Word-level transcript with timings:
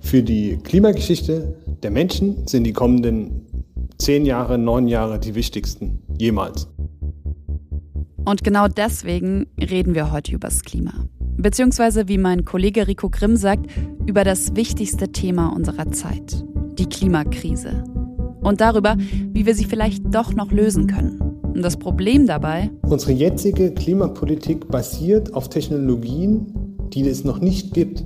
Für 0.00 0.22
die 0.22 0.58
Klimageschichte 0.62 1.56
der 1.82 1.90
Menschen 1.90 2.46
sind 2.46 2.64
die 2.64 2.72
kommenden 2.72 3.46
zehn 3.98 4.26
Jahre, 4.26 4.58
neun 4.58 4.88
Jahre 4.88 5.18
die 5.18 5.34
wichtigsten 5.34 6.02
jemals. 6.18 6.68
Und 8.24 8.42
genau 8.42 8.68
deswegen 8.68 9.46
reden 9.60 9.94
wir 9.94 10.10
heute 10.10 10.32
über 10.32 10.48
das 10.48 10.62
Klima. 10.62 10.92
Beziehungsweise, 11.36 12.08
wie 12.08 12.16
mein 12.16 12.44
Kollege 12.44 12.86
Rico 12.86 13.10
Grimm 13.10 13.36
sagt, 13.36 13.66
über 14.06 14.24
das 14.24 14.56
wichtigste 14.56 15.08
Thema 15.08 15.48
unserer 15.48 15.90
Zeit, 15.92 16.44
die 16.78 16.86
Klimakrise. 16.86 17.84
Und 18.40 18.60
darüber, 18.60 18.96
wie 19.32 19.46
wir 19.46 19.54
sie 19.54 19.64
vielleicht 19.64 20.04
doch 20.14 20.32
noch 20.32 20.52
lösen 20.52 20.86
können. 20.86 21.20
Und 21.42 21.62
das 21.62 21.76
Problem 21.76 22.26
dabei? 22.26 22.70
Unsere 22.82 23.12
jetzige 23.12 23.72
Klimapolitik 23.72 24.68
basiert 24.68 25.34
auf 25.34 25.48
Technologien, 25.48 26.52
die 26.92 27.06
es 27.06 27.24
noch 27.24 27.40
nicht 27.40 27.74
gibt. 27.74 28.04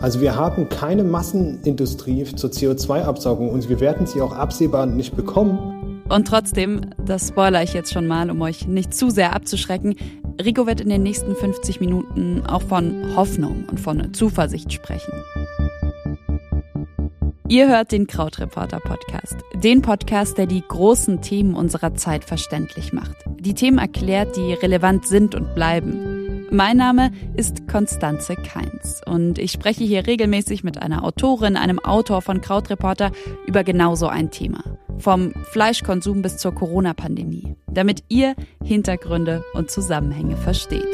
Also 0.00 0.22
wir 0.22 0.34
haben 0.34 0.70
keine 0.70 1.04
Massenindustrie 1.04 2.24
zur 2.24 2.48
CO2-Absaugung 2.50 3.50
und 3.50 3.68
wir 3.68 3.80
werden 3.80 4.06
sie 4.06 4.22
auch 4.22 4.32
absehbar 4.32 4.86
nicht 4.86 5.14
bekommen. 5.14 6.02
Und 6.08 6.26
trotzdem, 6.26 6.80
das 7.04 7.28
spoiler 7.28 7.62
ich 7.62 7.74
jetzt 7.74 7.92
schon 7.92 8.06
mal, 8.06 8.30
um 8.30 8.40
euch 8.40 8.66
nicht 8.66 8.94
zu 8.94 9.10
sehr 9.10 9.34
abzuschrecken, 9.36 9.94
Rico 10.42 10.66
wird 10.66 10.80
in 10.80 10.88
den 10.88 11.02
nächsten 11.02 11.36
50 11.36 11.80
Minuten 11.80 12.42
auch 12.46 12.62
von 12.62 13.14
Hoffnung 13.14 13.66
und 13.70 13.78
von 13.78 14.14
Zuversicht 14.14 14.72
sprechen. 14.72 15.12
Ihr 17.48 17.68
hört 17.68 17.92
den 17.92 18.06
Krautreporter 18.06 18.80
Podcast. 18.80 19.36
Den 19.62 19.82
Podcast, 19.82 20.38
der 20.38 20.46
die 20.46 20.62
großen 20.66 21.20
Themen 21.20 21.54
unserer 21.54 21.94
Zeit 21.94 22.24
verständlich 22.24 22.92
macht. 22.92 23.16
Die 23.38 23.54
Themen 23.54 23.78
erklärt, 23.78 24.36
die 24.36 24.54
relevant 24.54 25.06
sind 25.06 25.34
und 25.34 25.54
bleiben. 25.54 26.09
Mein 26.52 26.78
Name 26.78 27.12
ist 27.36 27.68
Konstanze 27.68 28.34
Keins 28.34 29.00
und 29.06 29.38
ich 29.38 29.52
spreche 29.52 29.84
hier 29.84 30.08
regelmäßig 30.08 30.64
mit 30.64 30.82
einer 30.82 31.04
Autorin, 31.04 31.56
einem 31.56 31.78
Autor 31.78 32.22
von 32.22 32.40
Krautreporter 32.40 33.12
über 33.46 33.62
genau 33.62 33.94
so 33.94 34.08
ein 34.08 34.32
Thema. 34.32 34.64
Vom 34.98 35.32
Fleischkonsum 35.52 36.22
bis 36.22 36.38
zur 36.38 36.52
Corona-Pandemie, 36.52 37.54
damit 37.70 38.02
ihr 38.08 38.34
Hintergründe 38.64 39.44
und 39.54 39.70
Zusammenhänge 39.70 40.36
versteht. 40.36 40.92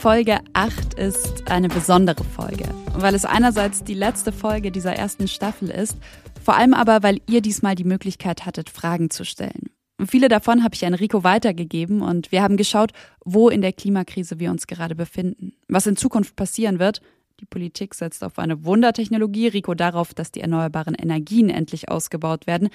Folge 0.00 0.40
8 0.52 0.94
ist 0.94 1.50
eine 1.50 1.68
besondere 1.68 2.24
Folge, 2.24 2.66
weil 2.94 3.14
es 3.14 3.24
einerseits 3.24 3.84
die 3.84 3.94
letzte 3.94 4.32
Folge 4.32 4.70
dieser 4.70 4.92
ersten 4.92 5.28
Staffel 5.28 5.70
ist, 5.70 5.96
vor 6.44 6.56
allem 6.56 6.74
aber, 6.74 7.02
weil 7.02 7.22
ihr 7.26 7.40
diesmal 7.40 7.74
die 7.74 7.84
Möglichkeit 7.84 8.44
hattet, 8.44 8.68
Fragen 8.68 9.08
zu 9.08 9.24
stellen. 9.24 9.70
Viele 10.06 10.28
davon 10.28 10.62
habe 10.62 10.74
ich 10.74 10.82
Enrico 10.82 11.24
weitergegeben 11.24 12.00
und 12.00 12.32
wir 12.32 12.42
haben 12.42 12.56
geschaut, 12.56 12.92
wo 13.24 13.48
in 13.48 13.60
der 13.60 13.72
Klimakrise 13.72 14.38
wir 14.38 14.50
uns 14.50 14.66
gerade 14.66 14.94
befinden, 14.94 15.52
was 15.68 15.86
in 15.86 15.96
Zukunft 15.96 16.36
passieren 16.36 16.78
wird. 16.78 17.00
Die 17.40 17.46
Politik 17.46 17.94
setzt 17.94 18.22
auf 18.22 18.38
eine 18.38 18.64
Wundertechnologie, 18.64 19.48
Rico 19.48 19.74
darauf, 19.74 20.14
dass 20.14 20.30
die 20.30 20.40
erneuerbaren 20.40 20.94
Energien 20.94 21.48
endlich 21.48 21.88
ausgebaut 21.88 22.46
werden. 22.46 22.68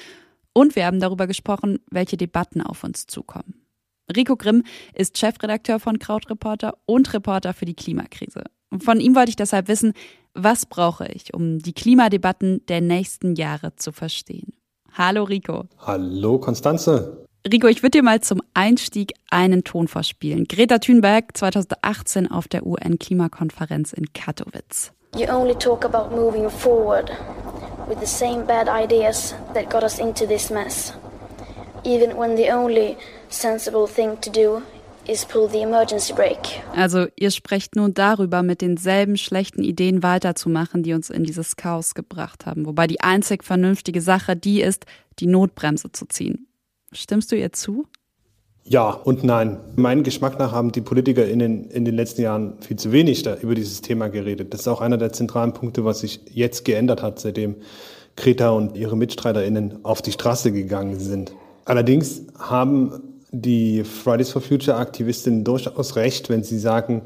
Und 0.54 0.76
wir 0.76 0.86
haben 0.86 1.00
darüber 1.00 1.28
gesprochen, 1.28 1.80
welche 1.90 2.18
Debatten 2.18 2.62
auf 2.62 2.84
uns 2.84 3.08
zukommen. 3.08 3.66
Rico 4.16 4.36
Grimm 4.36 4.64
ist 4.94 5.18
Chefredakteur 5.18 5.80
von 5.80 6.00
Krautreporter 6.00 6.78
und 6.86 7.14
Reporter 7.14 7.54
für 7.54 7.66
die 7.66 7.74
Klimakrise. 7.74 8.44
Von 8.80 9.00
ihm 9.00 9.16
wollte 9.16 9.30
ich 9.30 9.36
deshalb 9.36 9.68
wissen, 9.68 9.94
was 10.34 10.66
brauche 10.66 11.08
ich, 11.08 11.34
um 11.34 11.60
die 11.60 11.74
Klimadebatten 11.74 12.66
der 12.68 12.82
nächsten 12.82 13.36
Jahre 13.36 13.76
zu 13.76 13.92
verstehen. 13.92 14.54
Hallo 14.98 15.24
Rico. 15.24 15.66
Hallo 15.86 16.40
Konstanze. 16.40 17.26
Rico, 17.52 17.68
ich 17.68 17.84
würde 17.84 18.00
dir 18.00 18.04
mal 18.04 18.22
zum 18.22 18.42
Einstieg 18.54 19.12
einen 19.30 19.66
Ton 19.66 19.90
vorspielen. 19.90 20.46
Greta 20.46 20.80
Thunberg 20.80 21.36
2018 21.36 22.32
auf 22.32 22.48
der 22.48 22.66
UN-Klimakonferenz 22.66 23.92
in 23.92 24.14
Katowice. 24.14 24.94
You 25.18 25.28
only 25.28 25.54
talk 25.56 25.84
about 25.84 26.16
moving 26.16 26.50
forward 26.50 27.12
with 27.90 28.00
the 28.00 28.08
same 28.08 28.46
bad 28.46 28.70
ideas 28.70 29.36
that 29.54 29.70
got 29.70 29.84
us 29.84 30.00
into 30.00 30.26
this 30.26 30.50
mess. 30.50 30.94
Even 31.84 32.18
when 32.18 32.38
the 32.38 32.52
only 32.52 32.96
sensible 33.28 33.88
thing 33.88 34.18
to 34.22 34.30
do 34.32 34.62
is 35.08 35.26
pull 35.26 35.50
the 35.50 35.62
emergency 35.62 36.14
brake. 36.14 36.62
Also 36.76 37.08
ihr 37.16 37.32
sprecht 37.32 37.76
nun 37.76 37.94
darüber, 37.94 38.44
mit 38.44 38.62
denselben 38.62 39.18
schlechten 39.18 39.64
Ideen 39.64 40.04
weiterzumachen, 40.04 40.84
die 40.84 40.94
uns 40.94 41.10
in 41.10 41.24
dieses 41.24 41.56
Chaos 41.56 41.96
gebracht 41.96 42.46
haben. 42.46 42.66
Wobei 42.66 42.88
die 42.88 43.02
einzig 43.02 43.44
vernünftige 43.44 44.02
Sache 44.02 44.36
die 44.36 44.62
ist, 44.62 44.86
die 45.20 45.28
Notbremse 45.28 45.92
zu 45.92 46.06
ziehen. 46.08 46.48
Stimmst 46.92 47.32
du 47.32 47.36
ihr 47.36 47.54
zu? 47.54 47.86
Ja 48.64 48.90
und 48.90 49.24
nein. 49.24 49.60
Meinen 49.76 50.02
Geschmack 50.02 50.40
nach 50.40 50.52
haben 50.52 50.72
die 50.72 50.82
PolitikerInnen 50.82 51.70
in 51.70 51.86
den 51.86 51.96
letzten 51.96 52.24
Jahren 52.24 52.60
viel 52.62 52.78
zu 52.78 52.92
wenig 52.92 53.22
da 53.22 53.36
über 53.36 53.54
dieses 53.54 53.82
Thema 53.82 54.08
geredet. 54.08 54.54
Das 54.54 54.62
ist 54.62 54.68
auch 54.68 54.82
einer 54.82 54.98
der 54.98 55.14
zentralen 55.14 55.54
Punkte, 55.54 55.86
was 55.86 56.00
sich 56.00 56.22
jetzt 56.32 56.66
geändert 56.66 57.04
hat, 57.04 57.20
seitdem 57.20 57.58
Greta 58.16 58.50
und 58.50 58.76
ihre 58.76 58.98
MitstreiterInnen 58.98 59.86
auf 59.86 60.02
die 60.02 60.12
Straße 60.12 60.52
gegangen 60.52 61.00
sind. 61.00 61.34
Allerdings 61.66 62.24
haben 62.40 63.15
die 63.42 63.84
Fridays 63.84 64.30
for 64.30 64.42
Future 64.42 64.78
Aktivistinnen 64.78 65.44
durchaus 65.44 65.96
recht, 65.96 66.30
wenn 66.30 66.44
sie 66.44 66.60
sagen, 66.60 67.04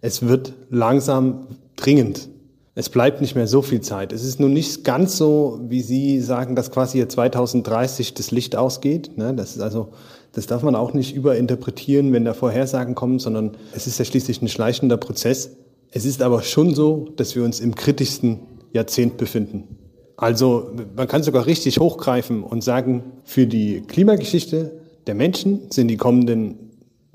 es 0.00 0.22
wird 0.22 0.52
langsam 0.70 1.46
dringend. 1.76 2.28
Es 2.74 2.88
bleibt 2.88 3.20
nicht 3.20 3.36
mehr 3.36 3.46
so 3.46 3.62
viel 3.62 3.80
Zeit. 3.80 4.12
Es 4.12 4.24
ist 4.24 4.40
nun 4.40 4.52
nicht 4.52 4.82
ganz 4.82 5.16
so, 5.16 5.60
wie 5.68 5.80
Sie 5.80 6.20
sagen, 6.20 6.56
dass 6.56 6.72
quasi 6.72 6.98
hier 6.98 7.08
2030 7.08 8.14
das 8.14 8.32
Licht 8.32 8.56
ausgeht. 8.56 9.16
Ne? 9.16 9.32
Das 9.32 9.54
ist 9.54 9.62
also, 9.62 9.90
das 10.32 10.46
darf 10.46 10.62
man 10.62 10.74
auch 10.74 10.92
nicht 10.92 11.14
überinterpretieren, 11.14 12.12
wenn 12.12 12.24
da 12.24 12.34
Vorhersagen 12.34 12.96
kommen, 12.96 13.20
sondern 13.20 13.52
es 13.74 13.86
ist 13.86 13.98
ja 14.00 14.04
schließlich 14.04 14.42
ein 14.42 14.48
schleichender 14.48 14.96
Prozess. 14.96 15.50
Es 15.92 16.04
ist 16.04 16.20
aber 16.20 16.42
schon 16.42 16.74
so, 16.74 17.08
dass 17.14 17.36
wir 17.36 17.44
uns 17.44 17.60
im 17.60 17.76
kritischsten 17.76 18.40
Jahrzehnt 18.72 19.16
befinden. 19.18 19.78
Also 20.16 20.70
man 20.96 21.06
kann 21.06 21.22
sogar 21.22 21.46
richtig 21.46 21.78
hochgreifen 21.78 22.42
und 22.42 22.64
sagen, 22.64 23.04
für 23.24 23.46
die 23.46 23.82
Klimageschichte 23.82 24.83
der 25.06 25.14
Menschen 25.14 25.70
sind 25.70 25.88
die 25.88 25.96
kommenden 25.96 26.70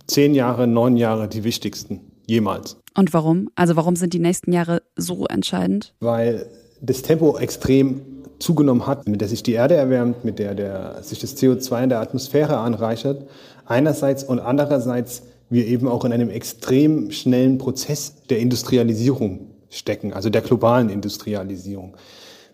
zehn 0.07 0.33
Jahre, 0.33 0.67
neun 0.67 0.97
Jahre 0.97 1.27
die 1.27 1.43
wichtigsten 1.43 2.01
jemals. 2.25 2.77
Und 2.97 3.13
warum? 3.13 3.49
Also 3.55 3.75
warum 3.75 3.95
sind 3.95 4.13
die 4.13 4.19
nächsten 4.19 4.51
Jahre 4.51 4.81
so 4.95 5.25
entscheidend? 5.25 5.93
Weil 5.99 6.47
das 6.81 7.01
Tempo 7.01 7.37
extrem 7.37 8.01
zugenommen 8.39 8.87
hat, 8.87 9.07
mit 9.07 9.21
der 9.21 9.27
sich 9.27 9.43
die 9.43 9.53
Erde 9.53 9.75
erwärmt, 9.75 10.23
mit 10.23 10.39
der, 10.39 10.55
der 10.55 11.03
sich 11.03 11.19
das 11.19 11.35
CO2 11.37 11.83
in 11.83 11.89
der 11.89 11.99
Atmosphäre 11.99 12.57
anreichert, 12.57 13.27
einerseits 13.65 14.23
und 14.23 14.39
andererseits 14.39 15.23
wir 15.49 15.65
eben 15.65 15.87
auch 15.87 16.05
in 16.05 16.13
einem 16.13 16.29
extrem 16.29 17.11
schnellen 17.11 17.57
Prozess 17.57 18.15
der 18.29 18.39
Industrialisierung 18.39 19.47
stecken, 19.69 20.13
also 20.13 20.29
der 20.29 20.41
globalen 20.41 20.89
Industrialisierung. 20.89 21.95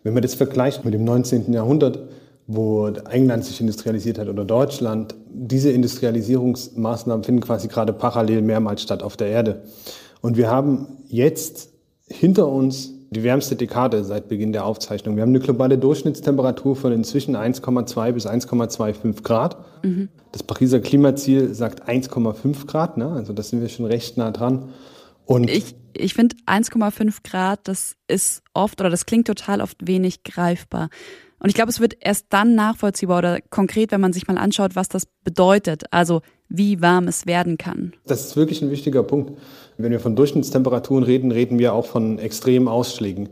Wenn 0.04 0.14
man 0.14 0.24
das 0.24 0.36
vergleicht 0.36 0.86
mit 0.86 0.94
dem 0.94 1.04
19. 1.04 1.52
Jahrhundert, 1.52 2.00
wo 2.48 2.88
England 2.88 3.44
sich 3.46 3.60
industrialisiert 3.60 4.20
hat 4.20 4.28
oder 4.28 4.46
Deutschland, 4.46 5.16
diese 5.30 5.72
Industrialisierungsmaßnahmen 5.72 7.24
finden 7.24 7.42
quasi 7.42 7.68
gerade 7.68 7.94
parallel 7.94 8.42
mehrmals 8.42 8.84
statt 8.84 9.02
auf 9.02 9.18
der 9.18 9.28
Erde. 9.28 9.64
Und 10.22 10.38
wir 10.38 10.50
haben 10.50 10.88
jetzt 11.08 11.70
hinter 12.08 12.48
uns 12.48 12.92
die 13.10 13.24
wärmste 13.24 13.56
Dekade 13.56 14.04
seit 14.04 14.28
Beginn 14.28 14.52
der 14.52 14.66
Aufzeichnung. 14.66 15.16
Wir 15.16 15.24
haben 15.24 15.30
eine 15.30 15.40
globale 15.40 15.78
Durchschnittstemperatur 15.78 16.76
von 16.76 16.92
inzwischen 16.92 17.36
1,2 17.36 18.12
bis 18.12 18.28
1,25 18.28 19.24
Grad. 19.24 19.58
Mhm. 19.84 20.10
Das 20.32 20.44
Pariser 20.44 20.80
Klimaziel 20.80 21.54
sagt 21.54 21.88
1,5 21.88 22.68
Grad, 22.68 22.98
ne? 22.98 23.10
also 23.10 23.34
da 23.34 23.42
sind 23.42 23.62
wir 23.62 23.70
schon 23.70 23.86
recht 23.86 24.18
nah 24.18 24.32
dran. 24.32 24.70
Und 25.26 25.50
ich 25.50 25.76
ich 25.98 26.14
finde 26.14 26.36
1,5 26.46 27.20
Grad, 27.24 27.68
das 27.68 27.96
ist 28.08 28.44
oft 28.54 28.80
oder 28.82 28.90
das 28.90 29.06
klingt 29.06 29.28
total 29.28 29.62
oft 29.62 29.88
wenig 29.88 30.24
greifbar. 30.24 30.90
Und 31.40 31.50
ich 31.50 31.56
glaube, 31.56 31.70
es 31.70 31.80
wird 31.80 31.96
erst 32.00 32.28
dann 32.30 32.56
nachvollziehbar 32.56 33.20
oder 33.20 33.40
konkret, 33.50 33.92
wenn 33.92 34.02
man 34.02 34.14
sich 34.14 34.28
mal 34.28 34.38
anschaut, 34.38 34.76
was 34.76 34.90
das 34.90 35.06
bedeutet, 35.24 35.84
also 35.92 36.22
wie 36.48 36.82
warm 36.82 37.08
es 37.08 37.26
werden 37.26 37.58
kann. 37.58 37.94
Das 38.06 38.26
ist 38.26 38.36
wirklich 38.36 38.62
ein 38.62 38.72
wichtiger 38.72 39.04
Punkt. 39.04 39.38
Wenn 39.78 39.92
wir 39.92 40.00
von 40.00 40.16
Durchschnittstemperaturen 40.16 41.04
reden, 41.04 41.32
reden 41.32 41.60
wir 41.60 41.74
auch 41.74 41.86
von 41.86 42.20
extremen 42.20 42.68
Ausschlägen. 42.68 43.30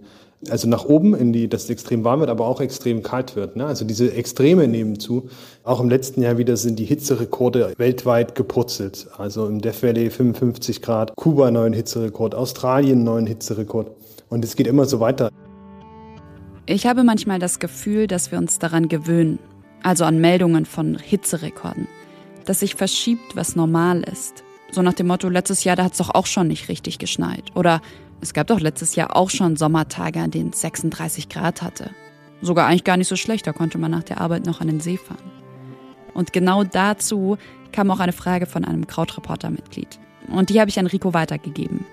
Also 0.49 0.67
nach 0.67 0.83
oben, 0.83 1.15
in 1.15 1.31
die, 1.31 1.47
dass 1.47 1.63
es 1.63 1.69
extrem 1.69 2.03
warm 2.03 2.19
wird, 2.19 2.29
aber 2.29 2.45
auch 2.47 2.59
extrem 2.59 3.01
kalt 3.01 3.37
wird. 3.37 3.55
Ne? 3.55 3.65
Also 3.65 3.85
diese 3.85 4.11
Extreme 4.11 4.67
nehmen 4.67 4.99
zu. 4.99 5.29
Auch 5.63 5.79
im 5.79 5.89
letzten 5.89 6.21
Jahr 6.21 6.37
wieder 6.37 6.57
sind 6.57 6.79
die 6.79 6.85
Hitzerekorde 6.85 7.73
weltweit 7.77 8.35
gepurzelt. 8.35 9.07
Also 9.17 9.47
im 9.47 9.61
Death 9.61 9.83
Valley 9.83 10.09
55 10.09 10.81
Grad, 10.81 11.15
Kuba 11.15 11.49
neuen 11.49 11.71
Hitzerekord, 11.71 12.35
Australien 12.35 13.05
neuen 13.05 13.25
Hitzerekord. 13.25 13.91
Und 14.27 14.43
es 14.43 14.57
geht 14.57 14.67
immer 14.67 14.85
so 14.85 14.99
weiter. 14.99 15.29
Ich 16.65 16.87
habe 16.87 17.03
manchmal 17.03 17.39
das 17.39 17.59
Gefühl, 17.59 18.07
dass 18.07 18.31
wir 18.31 18.37
uns 18.37 18.57
daran 18.57 18.87
gewöhnen, 18.87 19.37
also 19.81 20.05
an 20.05 20.21
Meldungen 20.21 20.65
von 20.65 20.97
Hitzerekorden, 20.97 21.89
dass 22.45 22.61
sich 22.61 22.75
verschiebt, 22.75 23.35
was 23.35 23.57
normal 23.57 24.01
ist. 24.03 24.45
So 24.71 24.81
nach 24.81 24.93
dem 24.93 25.07
Motto, 25.07 25.27
letztes 25.27 25.65
Jahr, 25.65 25.75
da 25.75 25.83
hat 25.83 25.91
es 25.91 25.97
doch 25.97 26.15
auch 26.15 26.25
schon 26.25 26.47
nicht 26.47 26.69
richtig 26.69 26.99
geschneit. 26.99 27.43
Oder 27.53 27.81
es 28.21 28.33
gab 28.33 28.47
doch 28.47 28.61
letztes 28.61 28.95
Jahr 28.95 29.13
auch 29.13 29.29
schon 29.29 29.57
Sommertage, 29.57 30.21
an 30.21 30.31
denen 30.31 30.51
es 30.51 30.61
36 30.61 31.27
Grad 31.27 31.61
hatte. 31.61 31.89
Sogar 32.41 32.67
eigentlich 32.67 32.85
gar 32.85 32.95
nicht 32.95 33.09
so 33.09 33.17
schlecht, 33.17 33.45
da 33.45 33.51
konnte 33.51 33.77
man 33.77 33.91
nach 33.91 34.03
der 34.03 34.21
Arbeit 34.21 34.45
noch 34.45 34.61
an 34.61 34.67
den 34.67 34.79
See 34.79 34.97
fahren. 34.97 35.31
Und 36.13 36.31
genau 36.31 36.63
dazu 36.63 37.37
kam 37.73 37.91
auch 37.91 37.99
eine 37.99 38.13
Frage 38.13 38.45
von 38.45 38.63
einem 38.63 38.87
Krautreporter-Mitglied. 38.87 39.99
Und 40.29 40.49
die 40.49 40.61
habe 40.61 40.69
ich 40.69 40.79
an 40.79 40.87
Rico 40.87 41.13
weitergegeben. 41.13 41.85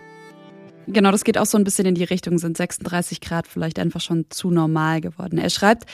Genau, 0.92 1.10
das 1.10 1.24
geht 1.24 1.38
auch 1.38 1.46
so 1.46 1.58
ein 1.58 1.64
bisschen 1.64 1.86
in 1.86 1.94
die 1.94 2.04
Richtung, 2.04 2.38
sind 2.38 2.56
36 2.56 3.20
Grad 3.20 3.46
vielleicht 3.46 3.78
einfach 3.78 4.00
schon 4.00 4.26
zu 4.30 4.50
normal 4.50 5.00
geworden. 5.00 5.38
Er 5.38 5.50
schreibt, 5.50 5.84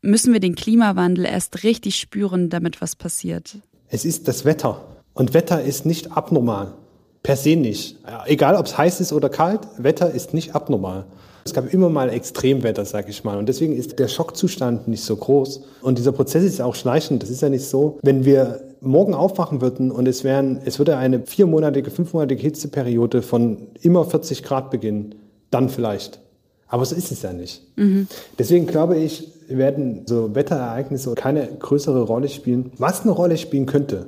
müssen 0.00 0.32
wir 0.32 0.40
den 0.40 0.54
Klimawandel 0.54 1.24
erst 1.24 1.62
richtig 1.64 1.96
spüren, 1.96 2.50
damit 2.50 2.80
was 2.80 2.96
passiert. 2.96 3.56
Es 3.88 4.04
ist 4.04 4.28
das 4.28 4.44
Wetter. 4.44 4.80
Und 5.14 5.34
Wetter 5.34 5.62
ist 5.62 5.86
nicht 5.86 6.12
abnormal. 6.12 6.74
Per 7.22 7.36
se 7.36 7.56
nicht. 7.56 7.98
Egal, 8.26 8.56
ob 8.56 8.66
es 8.66 8.76
heiß 8.76 9.00
ist 9.00 9.12
oder 9.12 9.28
kalt, 9.28 9.60
Wetter 9.76 10.10
ist 10.10 10.34
nicht 10.34 10.54
abnormal. 10.54 11.04
Es 11.44 11.54
gab 11.54 11.72
immer 11.72 11.88
mal 11.88 12.08
Extremwetter, 12.10 12.84
sag 12.84 13.08
ich 13.08 13.24
mal. 13.24 13.38
Und 13.38 13.48
deswegen 13.48 13.76
ist 13.76 13.98
der 13.98 14.08
Schockzustand 14.08 14.88
nicht 14.88 15.02
so 15.02 15.16
groß. 15.16 15.62
Und 15.80 15.98
dieser 15.98 16.12
Prozess 16.12 16.44
ist 16.44 16.60
auch 16.60 16.74
schleichend. 16.74 17.22
Das 17.22 17.30
ist 17.30 17.42
ja 17.42 17.48
nicht 17.48 17.64
so, 17.64 17.98
wenn 18.02 18.24
wir 18.24 18.60
morgen 18.80 19.14
aufwachen 19.14 19.60
würden 19.60 19.90
und 19.90 20.08
es 20.08 20.24
wären, 20.24 20.60
es 20.64 20.78
würde 20.78 20.96
eine 20.96 21.20
viermonatige, 21.20 21.90
fünfmonatige 21.90 22.42
Hitzeperiode 22.42 23.22
von 23.22 23.68
immer 23.80 24.04
40 24.04 24.42
Grad 24.42 24.70
beginnen, 24.70 25.14
dann 25.50 25.68
vielleicht. 25.68 26.20
Aber 26.66 26.84
so 26.84 26.96
ist 26.96 27.12
es 27.12 27.22
ja 27.22 27.32
nicht. 27.32 27.62
Mhm. 27.76 28.08
Deswegen 28.38 28.66
glaube 28.66 28.96
ich, 28.96 29.28
werden 29.48 30.02
so 30.06 30.34
Wetterereignisse 30.34 31.14
keine 31.14 31.46
größere 31.46 32.02
Rolle 32.02 32.28
spielen. 32.28 32.72
Was 32.78 33.02
eine 33.02 33.10
Rolle 33.10 33.36
spielen 33.36 33.66
könnte, 33.66 34.06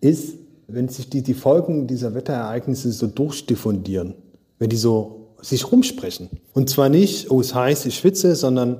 ist, 0.00 0.34
wenn 0.68 0.88
sich 0.88 1.08
die, 1.08 1.22
die 1.22 1.34
Folgen 1.34 1.86
dieser 1.86 2.14
Wetterereignisse 2.14 2.92
so 2.92 3.06
durchdiffundieren, 3.06 4.14
wenn 4.58 4.68
die 4.68 4.76
so 4.76 5.21
sich 5.42 5.70
rumsprechen. 5.70 6.30
Und 6.54 6.70
zwar 6.70 6.88
nicht, 6.88 7.30
oh, 7.30 7.40
es 7.40 7.54
heiß, 7.54 7.84
ich 7.86 7.96
schwitze, 7.96 8.34
sondern 8.34 8.78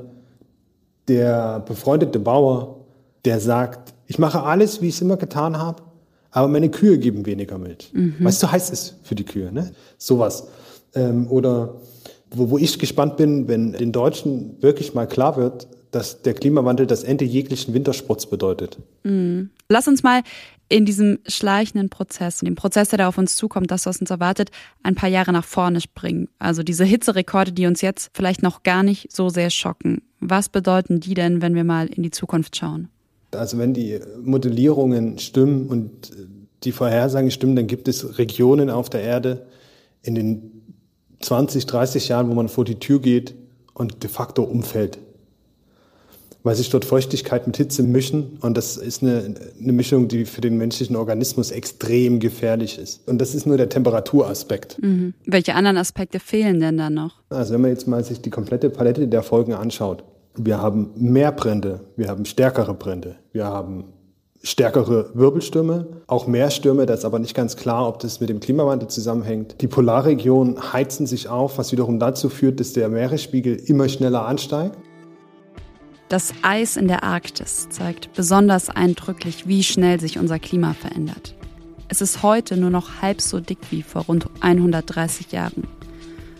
der 1.09 1.61
befreundete 1.61 2.19
Bauer, 2.19 2.87
der 3.25 3.41
sagt, 3.41 3.93
ich 4.07 4.19
mache 4.19 4.43
alles, 4.43 4.81
wie 4.81 4.89
ich 4.89 4.95
es 4.95 5.01
immer 5.01 5.17
getan 5.17 5.59
habe, 5.59 5.83
aber 6.31 6.49
meine 6.49 6.71
Kühe 6.71 6.99
geben 6.99 7.27
weniger 7.27 7.59
Milch. 7.59 7.91
Mhm. 7.93 8.17
Weißt 8.21 8.43
du, 8.43 8.51
heißt 8.51 8.73
es 8.73 8.95
für 9.03 9.15
die 9.15 9.25
Kühe, 9.25 9.53
ne? 9.53 9.73
Sowas. 9.99 10.49
Ähm, 10.95 11.31
oder 11.31 11.77
wo, 12.31 12.51
wo 12.51 12.59
ich 12.59 12.79
gespannt 12.79 13.17
bin, 13.17 13.49
wenn 13.49 13.73
den 13.73 13.93
Deutschen 13.93 14.63
wirklich 14.63 14.95
mal 14.95 15.07
klar 15.07 15.37
wird, 15.37 15.67
dass 15.91 16.23
der 16.23 16.33
Klimawandel 16.33 16.87
das 16.87 17.05
Ende 17.05 17.25
jeglichen 17.25 17.75
Wintersports 17.75 18.27
bedeutet. 18.27 18.79
Mhm. 19.03 19.51
Lass 19.69 19.89
uns 19.89 20.03
mal 20.03 20.23
in 20.73 20.87
diesem 20.87 21.19
schleichenden 21.27 21.91
Prozess, 21.91 22.39
dem 22.39 22.55
Prozess, 22.55 22.89
der 22.89 22.99
da 22.99 23.09
auf 23.09 23.19
uns 23.19 23.37
zukommt, 23.37 23.71
das, 23.71 23.85
was 23.85 24.01
uns 24.01 24.11
erwartet, 24.11 24.51
ein 24.83 24.95
paar 24.95 25.11
Jahre 25.11 25.31
nach 25.31 25.45
vorne 25.45 25.83
springen. 25.83 26.29
Also 26.39 26.63
diese 26.63 26.85
Hitzerekorde, 26.85 27.53
die 27.53 27.67
uns 27.67 27.83
jetzt 27.83 28.11
vielleicht 28.15 28.43
noch 28.43 28.63
gar 28.63 28.83
nicht 28.83 29.13
so 29.13 29.29
sehr 29.29 29.51
schocken. 29.51 30.01
Was 30.19 30.49
bedeuten 30.49 30.99
die 30.99 31.13
denn, 31.13 31.43
wenn 31.43 31.55
wir 31.55 31.65
mal 31.65 31.89
in 31.89 32.03
die 32.03 32.11
Zukunft 32.11 32.57
schauen? 32.57 32.89
Also 33.33 33.59
wenn 33.59 33.75
die 33.75 34.01
Modellierungen 34.23 35.19
stimmen 35.19 35.67
und 35.67 36.11
die 36.65 36.73
Vorhersagen 36.73 37.31
stimmen, 37.31 37.55
dann 37.55 37.67
gibt 37.67 37.87
es 37.87 38.17
Regionen 38.17 38.71
auf 38.71 38.89
der 38.89 39.03
Erde 39.03 39.47
in 40.03 40.15
den 40.15 40.63
20, 41.21 41.67
30 41.67 42.09
Jahren, 42.09 42.31
wo 42.31 42.35
man 42.35 42.49
vor 42.49 42.65
die 42.65 42.79
Tür 42.79 42.99
geht 42.99 43.35
und 43.75 44.03
de 44.03 44.09
facto 44.09 44.43
umfällt 44.43 44.99
weil 46.43 46.57
sich 46.57 46.71
dort 46.71 46.85
Feuchtigkeit 46.85 47.47
mit 47.47 47.57
Hitze 47.57 47.83
mischen. 47.83 48.39
Und 48.41 48.57
das 48.57 48.77
ist 48.77 49.03
eine, 49.03 49.35
eine 49.61 49.73
Mischung, 49.73 50.09
die 50.09 50.25
für 50.25 50.41
den 50.41 50.57
menschlichen 50.57 50.97
Organismus 50.97 51.51
extrem 51.51 52.21
gefährlich 52.21 52.79
ist. 52.79 53.07
Und 53.09 53.21
das 53.21 53.35
ist 53.35 53.47
nur 53.47 53.57
der 53.57 53.69
Temperaturaspekt. 53.69 54.79
Mhm. 54.83 55.15
Welche 55.27 55.55
anderen 55.55 55.77
Aspekte 55.77 56.21
fehlen 56.21 56.61
denn 56.61 56.77
da 56.77 56.91
noch? 56.91 57.15
Also 57.31 57.55
wenn 57.55 57.63
man 57.63 57.71
jetzt 57.71 57.87
mal 57.87 58.05
sich 58.05 58.21
die 58.21 58.31
komplette 58.31 58.71
Palette 58.71 59.09
der 59.09 59.23
Folgen 59.23 59.55
anschaut. 59.55 60.05
Wir 60.37 60.63
haben 60.63 60.91
mehr 60.97 61.31
Brände, 61.31 61.81
wir 61.97 62.09
haben 62.09 62.25
stärkere 62.25 62.73
Brände, 62.73 63.17
wir 63.33 63.45
haben 63.45 63.85
stärkere 64.43 65.11
Wirbelstürme, 65.15 65.87
auch 66.07 66.27
mehr 66.27 66.51
Stürme, 66.51 66.87
da 66.87 66.95
ist 66.95 67.05
aber 67.05 67.19
nicht 67.19 67.35
ganz 67.35 67.57
klar, 67.57 67.87
ob 67.87 68.01
das 68.01 68.21
mit 68.21 68.29
dem 68.29 68.41
Klimawandel 68.41 68.89
zusammenhängt. 68.89 69.61
Die 69.61 69.69
Polarregionen 69.69 70.73
heizen 70.73 71.07
sich 71.07 71.29
auf, 71.29 71.59
was 71.59 71.71
wiederum 71.73 71.99
dazu 71.99 72.29
führt, 72.29 72.61
dass 72.61 72.73
der 72.73 72.89
Meeresspiegel 72.89 73.57
immer 73.57 73.89
schneller 73.89 74.27
ansteigt. 74.27 74.77
Das 76.13 76.35
Eis 76.43 76.77
in 76.77 76.89
der 76.89 77.05
Arktis 77.05 77.71
zeigt 77.71 78.13
besonders 78.13 78.69
eindrücklich, 78.69 79.47
wie 79.47 79.63
schnell 79.63 79.99
sich 79.99 80.19
unser 80.19 80.39
Klima 80.39 80.75
verändert. 80.75 81.35
Es 81.89 82.03
ist 82.03 82.23
heute 82.23 82.59
nur 82.59 82.69
noch 82.69 83.01
halb 83.01 83.23
so 83.23 83.41
dick 83.41 83.57
wie 83.71 83.83
vor 83.83 84.03
rund 84.03 84.27
130 84.41 85.33
Jahren. 85.33 85.67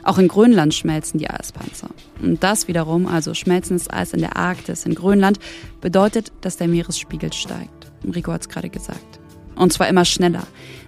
Auch 0.03 0.19
in 0.19 0.29
Grönland 0.29 0.75
schmelzen 0.75 1.17
die 1.17 1.31
Eispanzer. 1.31 1.89
Und 2.21 2.43
das 2.43 2.69
wiederum, 2.69 3.07
also 3.07 3.33
schmelzendes 3.33 3.89
Eis 3.89 4.13
in 4.13 4.21
der 4.21 4.37
Arktis 4.37 4.85
in 4.85 4.95
Grönland, 4.95 5.39
bedeutet, 5.81 6.33
dass 6.43 6.59
der 6.59 6.69
Meeresspiegel 6.69 7.33
steigt. 7.33 7.91
Rico 8.15 8.31
hat 8.31 8.43
es 8.43 8.51
gerade 8.51 8.69
gesagt. 8.69 9.21
Und 9.55 9.73
zwar 9.73 9.89
immer 9.89 10.05
schneller. 10.05 10.47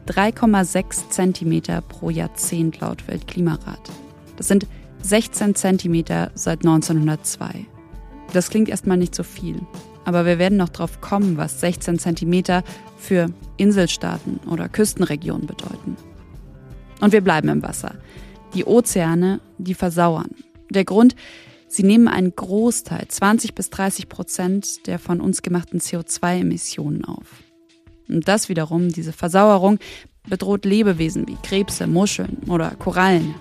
3,6 0.08 1.08
Zentimeter 1.08 1.80
pro 1.80 2.10
Jahrzehnt 2.10 2.80
laut 2.80 3.08
Weltklimarat. 3.08 3.90
Das 4.36 4.48
sind 4.48 4.66
16 5.00 5.54
Zentimeter 5.54 6.32
seit 6.34 6.66
1902. 6.66 7.64
Das 8.32 8.50
klingt 8.50 8.68
erstmal 8.68 8.96
nicht 8.96 9.14
so 9.14 9.22
viel. 9.22 9.60
Aber 10.04 10.26
wir 10.26 10.38
werden 10.38 10.58
noch 10.58 10.68
drauf 10.68 11.00
kommen, 11.00 11.36
was 11.36 11.60
16 11.60 11.98
Zentimeter 11.98 12.62
für 12.98 13.28
Inselstaaten 13.56 14.40
oder 14.50 14.68
Küstenregionen 14.68 15.46
bedeuten. 15.46 15.96
Und 17.00 17.12
wir 17.12 17.20
bleiben 17.20 17.48
im 17.48 17.62
Wasser. 17.62 17.94
Die 18.54 18.64
Ozeane, 18.64 19.40
die 19.58 19.74
versauern. 19.74 20.30
Der 20.70 20.84
Grund, 20.84 21.16
sie 21.68 21.82
nehmen 21.82 22.08
einen 22.08 22.34
Großteil, 22.34 23.08
20 23.08 23.54
bis 23.54 23.70
30 23.70 24.08
Prozent 24.08 24.86
der 24.86 24.98
von 24.98 25.20
uns 25.20 25.42
gemachten 25.42 25.80
CO2-Emissionen 25.80 27.04
auf. 27.04 27.26
Und 28.08 28.28
das 28.28 28.48
wiederum, 28.48 28.90
diese 28.90 29.12
Versauerung, 29.12 29.78
bedroht 30.28 30.64
Lebewesen 30.64 31.26
wie 31.28 31.36
Krebse, 31.42 31.86
Muscheln 31.86 32.38
oder 32.48 32.70
Korallen. 32.70 33.34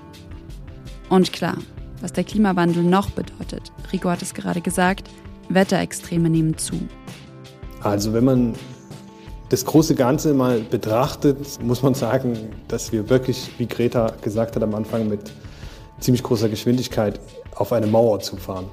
Und 1.10 1.32
klar, 1.32 1.58
was 2.04 2.12
der 2.12 2.26
Klimawandel 2.26 2.84
noch 2.84 3.10
bedeutet. 3.12 3.72
Rico 3.92 4.10
hat 4.10 4.22
es 4.22 4.34
gerade 4.34 4.60
gesagt, 4.60 5.10
Wetterextreme 5.48 6.30
nehmen 6.30 6.58
zu. 6.58 6.76
Also 7.82 8.14
wenn 8.14 8.26
man 8.26 8.54
das 9.50 9.66
große 9.66 9.96
Ganze 9.96 10.34
mal 10.34 10.60
betrachtet, 10.60 11.38
muss 11.64 11.82
man 11.82 11.94
sagen, 11.94 12.38
dass 12.68 12.92
wir 12.92 13.10
wirklich, 13.10 13.52
wie 13.58 13.68
Greta 13.68 14.14
gesagt 14.22 14.56
hat 14.56 14.64
am 14.64 14.76
Anfang, 14.76 15.08
mit 15.08 15.32
ziemlich 16.00 16.24
großer 16.24 16.50
Geschwindigkeit 16.50 17.20
auf 17.56 17.72
eine 17.72 17.88
Mauer 17.88 18.20
zufahren. 18.20 18.66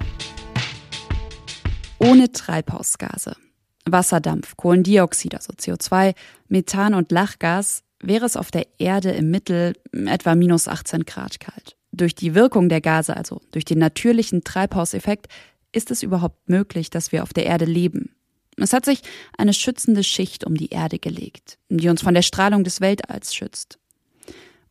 Ohne 1.98 2.32
Treibhausgase, 2.32 3.36
Wasserdampf, 3.84 4.56
Kohlendioxid, 4.56 5.34
also 5.34 5.52
CO2, 5.52 6.14
Methan 6.48 6.94
und 6.94 7.12
Lachgas 7.12 7.82
wäre 8.02 8.24
es 8.24 8.36
auf 8.36 8.50
der 8.50 8.66
Erde 8.78 9.10
im 9.10 9.30
Mittel 9.30 9.74
etwa 9.92 10.34
minus 10.34 10.66
18 10.66 11.04
Grad 11.04 11.38
kalt. 11.38 11.76
Durch 11.92 12.14
die 12.14 12.34
Wirkung 12.34 12.68
der 12.68 12.80
Gase, 12.80 13.16
also 13.16 13.40
durch 13.50 13.64
den 13.64 13.78
natürlichen 13.78 14.44
Treibhauseffekt, 14.44 15.26
ist 15.72 15.90
es 15.90 16.02
überhaupt 16.02 16.48
möglich, 16.48 16.90
dass 16.90 17.12
wir 17.12 17.22
auf 17.22 17.32
der 17.32 17.46
Erde 17.46 17.64
leben. 17.64 18.14
Es 18.56 18.72
hat 18.72 18.84
sich 18.84 19.02
eine 19.38 19.54
schützende 19.54 20.04
Schicht 20.04 20.44
um 20.44 20.56
die 20.56 20.70
Erde 20.70 20.98
gelegt, 20.98 21.58
die 21.68 21.88
uns 21.88 22.02
von 22.02 22.14
der 22.14 22.22
Strahlung 22.22 22.64
des 22.64 22.80
Weltalls 22.80 23.34
schützt. 23.34 23.78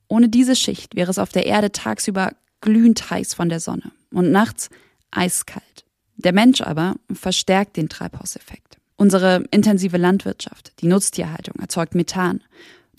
Ohne 0.08 0.30
diese 0.30 0.56
Schicht 0.56 0.96
wäre 0.96 1.12
es 1.12 1.20
auf 1.20 1.32
der 1.32 1.46
Erde 1.46 1.72
tagsüber 1.72 2.34
glühend 2.62 3.10
heiß 3.10 3.34
von 3.34 3.50
der 3.50 3.60
Sonne 3.60 3.92
und 4.12 4.32
nachts 4.32 4.70
eiskalt. 5.12 5.86
Der 6.18 6.34
Mensch 6.34 6.62
aber 6.62 6.96
verstärkt 7.12 7.78
den 7.78 7.90
Treibhauseffekt. 7.90 8.78
Unsere 8.98 9.46
intensive 9.52 9.98
Landwirtschaft, 9.98 10.74
die 10.82 10.88
Nutztierhaltung 10.88 11.56
erzeugt 11.60 11.96
Methan 11.96 12.42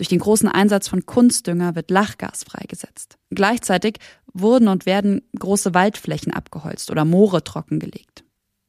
durch 0.00 0.08
den 0.08 0.18
großen 0.18 0.48
Einsatz 0.48 0.88
von 0.88 1.04
Kunstdünger 1.04 1.76
wird 1.76 1.90
Lachgas 1.90 2.44
freigesetzt. 2.44 3.18
Gleichzeitig 3.28 3.98
wurden 4.32 4.68
und 4.68 4.86
werden 4.86 5.20
große 5.38 5.74
Waldflächen 5.74 6.32
abgeholzt 6.32 6.90
oder 6.90 7.04
Moore 7.04 7.44
trockengelegt. 7.44 8.24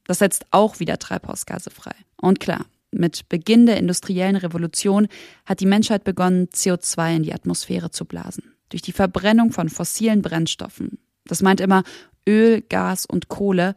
Das 0.06 0.20
setzt 0.20 0.46
auch 0.52 0.82
wieder 0.82 1.00
Treibhausgase 1.00 1.70
frei. 1.70 1.96
Und 2.18 2.42
klar, 2.42 2.66
mit 2.92 3.30
Beginn 3.30 3.66
der 3.66 3.78
industriellen 3.78 4.36
Revolution 4.36 5.08
hat 5.46 5.62
die 5.62 5.66
Menschheit 5.66 6.04
begonnen, 6.04 6.50
CO2 6.50 7.16
in 7.16 7.24
die 7.24 7.34
Atmosphäre 7.34 7.92
zu 7.92 8.04
blasen. 8.04 8.52
Durch 8.68 8.82
die 8.82 8.92
Verbrennung 8.92 9.54
von 9.54 9.70
fossilen 9.70 10.22
Brennstoffen. 10.22 11.00
Das 11.24 11.42
meint 11.42 11.62
immer 11.62 11.84
Öl, 12.28 12.62
Gas 12.62 13.06
und 13.06 13.30
Kohle, 13.30 13.76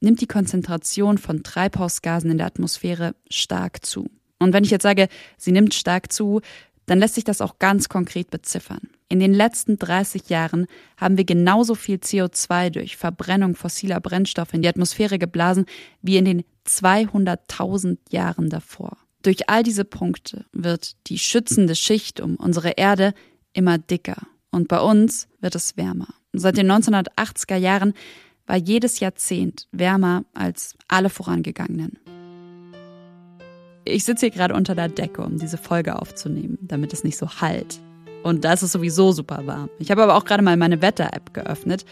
nimmt 0.00 0.22
die 0.22 0.26
Konzentration 0.26 1.18
von 1.18 1.42
Treibhausgasen 1.42 2.30
in 2.30 2.38
der 2.38 2.46
Atmosphäre 2.46 3.14
stark 3.28 3.84
zu. 3.84 4.08
Und 4.38 4.54
wenn 4.54 4.64
ich 4.64 4.70
jetzt 4.70 4.82
sage, 4.84 5.08
sie 5.36 5.52
nimmt 5.52 5.74
stark 5.74 6.10
zu, 6.10 6.40
dann 6.86 6.98
lässt 6.98 7.14
sich 7.14 7.24
das 7.24 7.40
auch 7.40 7.58
ganz 7.58 7.88
konkret 7.88 8.30
beziffern. 8.30 8.88
In 9.08 9.20
den 9.20 9.32
letzten 9.32 9.78
30 9.78 10.28
Jahren 10.28 10.66
haben 10.96 11.16
wir 11.16 11.24
genauso 11.24 11.74
viel 11.74 11.96
CO2 11.96 12.70
durch 12.70 12.96
Verbrennung 12.96 13.54
fossiler 13.54 14.00
Brennstoffe 14.00 14.54
in 14.54 14.62
die 14.62 14.68
Atmosphäre 14.68 15.18
geblasen 15.18 15.66
wie 16.02 16.16
in 16.16 16.24
den 16.24 16.44
200.000 16.66 17.98
Jahren 18.10 18.48
davor. 18.48 18.96
Durch 19.22 19.48
all 19.48 19.62
diese 19.62 19.84
Punkte 19.84 20.44
wird 20.52 20.96
die 21.06 21.18
schützende 21.18 21.74
Schicht 21.74 22.20
um 22.20 22.36
unsere 22.36 22.72
Erde 22.72 23.14
immer 23.52 23.78
dicker 23.78 24.26
und 24.50 24.68
bei 24.68 24.80
uns 24.80 25.28
wird 25.40 25.54
es 25.54 25.76
wärmer. 25.76 26.08
Seit 26.32 26.56
den 26.56 26.70
1980er 26.70 27.56
Jahren 27.56 27.94
war 28.46 28.56
jedes 28.56 29.00
Jahrzehnt 29.00 29.68
wärmer 29.72 30.24
als 30.34 30.74
alle 30.88 31.08
vorangegangenen. 31.08 31.98
Ich 33.86 34.04
sitze 34.04 34.26
hier 34.26 34.30
gerade 34.30 34.54
unter 34.54 34.74
der 34.74 34.88
Decke, 34.88 35.22
um 35.22 35.36
diese 35.36 35.58
Folge 35.58 36.00
aufzunehmen, 36.00 36.58
damit 36.62 36.94
es 36.94 37.04
nicht 37.04 37.18
so 37.18 37.28
halt. 37.40 37.80
Und 38.22 38.44
da 38.44 38.54
ist 38.54 38.62
es 38.62 38.72
sowieso 38.72 39.12
super 39.12 39.46
warm. 39.46 39.68
Ich 39.78 39.90
habe 39.90 40.02
aber 40.02 40.16
auch 40.16 40.24
gerade 40.24 40.42
mal 40.42 40.56
meine 40.56 40.80
Wetter-App 40.80 41.34
geöffnet. 41.34 41.84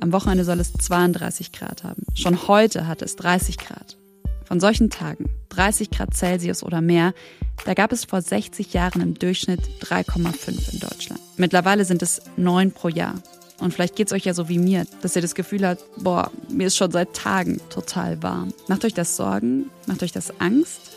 Am 0.00 0.12
Wochenende 0.12 0.44
soll 0.44 0.60
es 0.60 0.72
32 0.72 1.52
Grad 1.52 1.84
haben. 1.84 2.02
Schon 2.14 2.48
heute 2.48 2.86
hat 2.86 3.02
es 3.02 3.16
30 3.16 3.58
Grad. 3.58 3.98
Von 4.46 4.60
solchen 4.60 4.88
Tagen, 4.88 5.28
30 5.50 5.90
Grad 5.90 6.14
Celsius 6.14 6.62
oder 6.62 6.80
mehr, 6.80 7.12
da 7.66 7.74
gab 7.74 7.92
es 7.92 8.06
vor 8.06 8.22
60 8.22 8.72
Jahren 8.72 9.02
im 9.02 9.14
Durchschnitt 9.14 9.60
3,5 9.80 10.72
in 10.72 10.80
Deutschland. 10.80 11.20
Mittlerweile 11.36 11.84
sind 11.84 12.00
es 12.00 12.22
9 12.36 12.70
pro 12.70 12.88
Jahr. 12.88 13.14
Und 13.58 13.74
vielleicht 13.74 13.96
geht 13.96 14.06
es 14.06 14.12
euch 14.12 14.24
ja 14.24 14.32
so 14.34 14.48
wie 14.48 14.58
mir, 14.58 14.86
dass 15.02 15.16
ihr 15.16 15.22
das 15.22 15.34
Gefühl 15.34 15.66
habt, 15.66 15.82
boah, 15.98 16.30
mir 16.48 16.68
ist 16.68 16.76
schon 16.76 16.90
seit 16.90 17.14
Tagen 17.14 17.60
total 17.68 18.22
warm. 18.22 18.54
Macht 18.68 18.84
euch 18.84 18.94
das 18.94 19.16
Sorgen? 19.16 19.70
Macht 19.86 20.02
euch 20.02 20.12
das 20.12 20.40
Angst? 20.40 20.95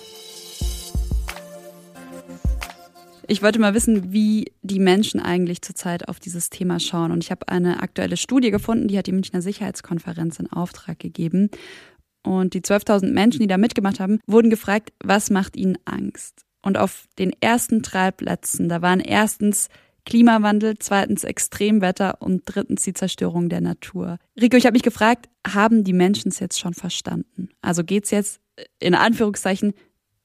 Ich 3.31 3.43
wollte 3.43 3.59
mal 3.59 3.75
wissen, 3.75 4.11
wie 4.11 4.51
die 4.63 4.79
Menschen 4.79 5.19
eigentlich 5.19 5.61
zurzeit 5.61 6.09
auf 6.09 6.19
dieses 6.19 6.49
Thema 6.49 6.79
schauen. 6.79 7.11
Und 7.11 7.23
ich 7.23 7.29
habe 7.29 7.47
eine 7.47 7.83
aktuelle 7.83 8.17
Studie 8.17 8.49
gefunden, 8.49 8.87
die 8.87 8.97
hat 8.97 9.05
die 9.05 9.11
Münchner 9.11 9.43
Sicherheitskonferenz 9.43 10.39
in 10.39 10.51
Auftrag 10.51 10.97
gegeben. 10.97 11.51
Und 12.23 12.55
die 12.55 12.61
12.000 12.61 13.11
Menschen, 13.11 13.39
die 13.39 13.47
da 13.47 13.59
mitgemacht 13.59 13.99
haben, 13.99 14.19
wurden 14.25 14.49
gefragt, 14.49 14.93
was 15.03 15.29
macht 15.29 15.55
ihnen 15.57 15.77
Angst? 15.85 16.43
Und 16.63 16.79
auf 16.79 17.05
den 17.19 17.31
ersten 17.39 17.83
drei 17.83 18.09
Plätzen, 18.09 18.67
da 18.67 18.81
waren 18.81 18.99
erstens 18.99 19.67
Klimawandel, 20.07 20.79
zweitens 20.79 21.23
Extremwetter 21.23 22.23
und 22.23 22.41
drittens 22.45 22.81
die 22.81 22.93
Zerstörung 22.93 23.47
der 23.47 23.61
Natur. 23.61 24.17
Rico, 24.41 24.57
ich 24.57 24.65
habe 24.65 24.73
mich 24.73 24.81
gefragt, 24.81 25.29
haben 25.45 25.83
die 25.83 25.93
Menschen 25.93 26.29
es 26.29 26.39
jetzt 26.39 26.59
schon 26.59 26.73
verstanden? 26.73 27.49
Also 27.61 27.83
geht 27.83 28.05
es 28.05 28.09
jetzt 28.09 28.41
in 28.79 28.95
Anführungszeichen 28.95 29.73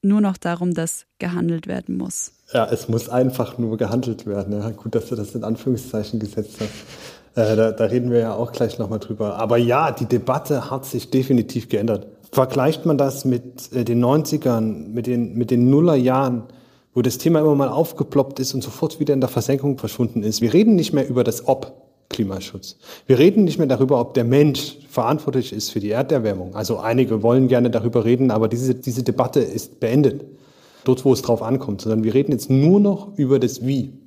nur 0.05 0.21
noch 0.21 0.37
darum, 0.37 0.75
dass 0.75 1.07
gehandelt 1.19 1.67
werden 1.67 1.97
muss? 1.97 2.33
Ja, 2.53 2.67
es 2.71 2.89
muss 2.89 3.09
einfach 3.09 3.59
nur 3.59 3.77
gehandelt 3.77 4.27
werden. 4.27 4.61
Ja, 4.61 4.71
gut, 4.71 4.95
dass 4.95 5.09
du 5.09 5.17
das 5.17 5.35
in 5.35 5.45
Anführungszeichen 5.45 6.21
gesetzt 6.21 6.57
hast. 6.61 6.71
Äh, 7.35 7.57
da, 7.57 7.73
da 7.73 7.85
reden 7.87 8.11
wir 8.11 8.21
ja 8.21 8.35
auch 8.35 8.53
gleich 8.53 8.79
nochmal 8.79 9.01
drüber. 9.01 9.37
Aber 9.37 9.57
ja, 9.57 9.91
die 9.91 10.07
Debatte 10.07 10.71
hat 10.71 10.85
sich 10.85 11.11
definitiv 11.11 11.69
geändert. 11.69 12.07
Vergleicht 12.31 12.87
man 12.87 12.99
das 12.99 13.25
mit 13.25 13.73
äh, 13.73 13.85
den 13.85 14.05
90ern, 14.05 14.89
mit 14.89 15.07
den, 15.07 15.35
mit 15.35 15.51
den 15.51 15.71
Nullerjahren, 15.71 16.45
wo 16.93 17.03
das 17.03 17.19
Thema 17.19 17.41
immer 17.41 17.55
mal 17.55 17.69
aufgeploppt 17.69 18.39
ist 18.39 18.55
und 18.55 18.63
sofort 18.63 19.01
wieder 19.01 19.15
in 19.15 19.21
der 19.21 19.29
Versenkung 19.29 19.79
verschwunden 19.79 20.23
ist. 20.23 20.41
Wir 20.41 20.53
reden 20.53 20.77
nicht 20.77 20.93
mehr 20.93 21.09
über 21.09 21.25
das 21.25 21.49
Ob 21.49 21.84
Klimaschutz. 22.15 22.77
Wir 23.07 23.19
reden 23.19 23.43
nicht 23.45 23.59
mehr 23.59 23.67
darüber, 23.67 24.01
ob 24.01 24.15
der 24.15 24.23
Mensch 24.23 24.79
verantwortlich 24.89 25.53
ist 25.53 25.71
für 25.71 25.81
die 25.81 25.91
Erderwärmung. 25.91 26.55
Also 26.55 26.79
einige 26.79 27.23
wollen 27.23 27.49
gerne 27.49 27.71
darüber 27.71 28.05
reden, 28.05 28.31
aber 28.31 28.47
diese, 28.47 28.77
diese 28.77 29.03
Debatte 29.03 29.41
ist 29.41 29.81
beendet. 29.81 30.25
Dort, 30.85 31.05
wo 31.05 31.13
es 31.13 31.23
drauf 31.23 31.43
ankommt, 31.43 31.81
sondern 31.81 32.05
wir 32.05 32.15
reden 32.15 32.31
jetzt 32.31 32.51
nur 32.51 32.79
noch 32.79 33.19
über 33.19 33.41
das 33.41 33.67
Wie. 33.67 33.99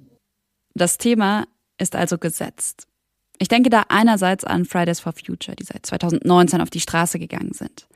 Das 0.74 0.98
Thema 0.98 1.46
ist 1.78 1.96
also 1.96 2.18
gesetzt. 2.18 2.88
Ich 3.40 3.50
denke 3.50 3.70
da 3.70 3.84
einerseits 3.90 4.46
an 4.46 4.64
Fridays 4.64 5.02
for 5.02 5.12
Future, 5.12 5.56
die 5.56 5.66
seit 5.66 5.86
2019 5.86 6.62
auf 6.62 6.70
die 6.70 6.80
Straße 6.80 7.20
gegangen 7.20 7.52
sind. 7.54 7.88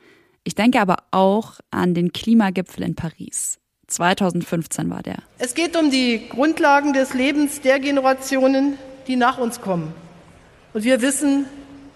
Ich 0.43 0.55
denke 0.55 0.81
aber 0.81 0.97
auch 1.11 1.53
an 1.69 1.93
den 1.93 2.11
Klimagipfel 2.11 2.83
in 2.83 2.95
Paris. 2.95 3.59
2015 3.87 4.89
war 4.89 5.03
der. 5.03 5.19
Es 5.37 5.53
geht 5.53 5.77
um 5.77 5.89
die 5.89 6.27
Grundlagen 6.29 6.93
des 6.93 7.13
Lebens 7.13 7.61
der 7.61 7.79
Generationen, 7.79 8.77
die 9.07 9.15
nach 9.15 9.37
uns 9.37 9.61
kommen. 9.61 9.93
Und 10.73 10.83
wir 10.83 11.01
wissen, 11.01 11.45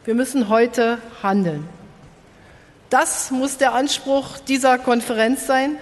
wir 0.04 0.16
müssen 0.16 0.50
heute 0.50 0.98
handeln. 1.24 1.68
Das 2.90 3.32
muss 3.32 3.58
der 3.58 3.74
Anspruch 3.74 4.38
dieser 4.40 4.78
Konferenz 4.78 5.48
sein. 5.48 5.78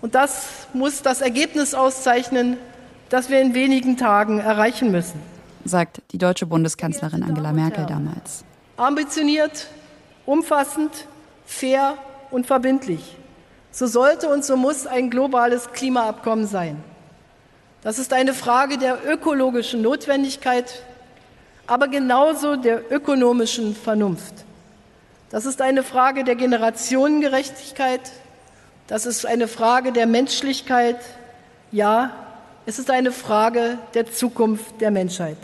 Und 0.00 0.14
das 0.14 0.68
muss 0.72 1.02
das 1.02 1.20
Ergebnis 1.20 1.74
auszeichnen, 1.74 2.58
das 3.08 3.30
wir 3.30 3.40
in 3.40 3.54
wenigen 3.54 3.96
Tagen 3.96 4.38
erreichen 4.38 4.90
müssen 4.90 5.20
sagt 5.68 6.02
die 6.12 6.18
deutsche 6.18 6.46
Bundeskanzlerin 6.46 7.22
Angela 7.22 7.52
Merkel 7.52 7.86
damals. 7.86 8.44
Ambitioniert, 8.76 9.68
umfassend, 10.24 11.06
fair 11.44 11.94
und 12.30 12.46
verbindlich. 12.46 13.16
So 13.70 13.86
sollte 13.86 14.28
und 14.28 14.44
so 14.44 14.56
muss 14.56 14.86
ein 14.86 15.10
globales 15.10 15.72
Klimaabkommen 15.72 16.46
sein. 16.46 16.82
Das 17.86 18.00
ist 18.00 18.12
eine 18.12 18.34
Frage 18.34 18.78
der 18.78 18.98
ökologischen 19.08 19.80
Notwendigkeit, 19.80 20.82
aber 21.68 21.86
genauso 21.86 22.56
der 22.56 22.90
ökonomischen 22.90 23.76
Vernunft. 23.76 24.34
Das 25.30 25.46
ist 25.46 25.62
eine 25.62 25.84
Frage 25.84 26.24
der 26.24 26.34
Generationengerechtigkeit. 26.34 28.00
Das 28.88 29.06
ist 29.06 29.24
eine 29.24 29.46
Frage 29.46 29.92
der 29.92 30.08
Menschlichkeit. 30.08 30.96
Ja, 31.70 32.10
es 32.66 32.80
ist 32.80 32.90
eine 32.90 33.12
Frage 33.12 33.78
der 33.94 34.10
Zukunft 34.10 34.80
der 34.80 34.90
Menschheit. 34.90 35.38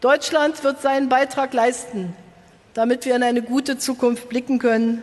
Deutschland 0.00 0.62
wird 0.62 0.82
seinen 0.82 1.08
Beitrag 1.08 1.52
leisten, 1.52 2.14
damit 2.74 3.06
wir 3.06 3.16
in 3.16 3.24
eine 3.24 3.42
gute 3.42 3.76
Zukunft 3.76 4.28
blicken 4.28 4.60
können. 4.60 5.02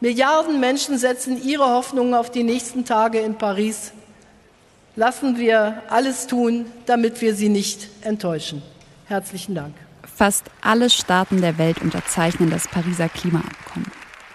Milliarden 0.00 0.60
Menschen 0.60 0.96
setzen 0.96 1.44
ihre 1.44 1.68
Hoffnungen 1.68 2.14
auf 2.14 2.30
die 2.30 2.42
nächsten 2.42 2.86
Tage 2.86 3.20
in 3.20 3.36
Paris. 3.36 3.92
Lassen 4.94 5.38
wir 5.38 5.82
alles 5.88 6.26
tun, 6.26 6.66
damit 6.84 7.22
wir 7.22 7.34
sie 7.34 7.48
nicht 7.48 7.88
enttäuschen. 8.02 8.60
Herzlichen 9.06 9.54
Dank. 9.54 9.74
Fast 10.04 10.50
alle 10.60 10.90
Staaten 10.90 11.40
der 11.40 11.56
Welt 11.56 11.80
unterzeichnen 11.80 12.50
das 12.50 12.68
Pariser 12.68 13.08
Klimaabkommen. 13.08 13.90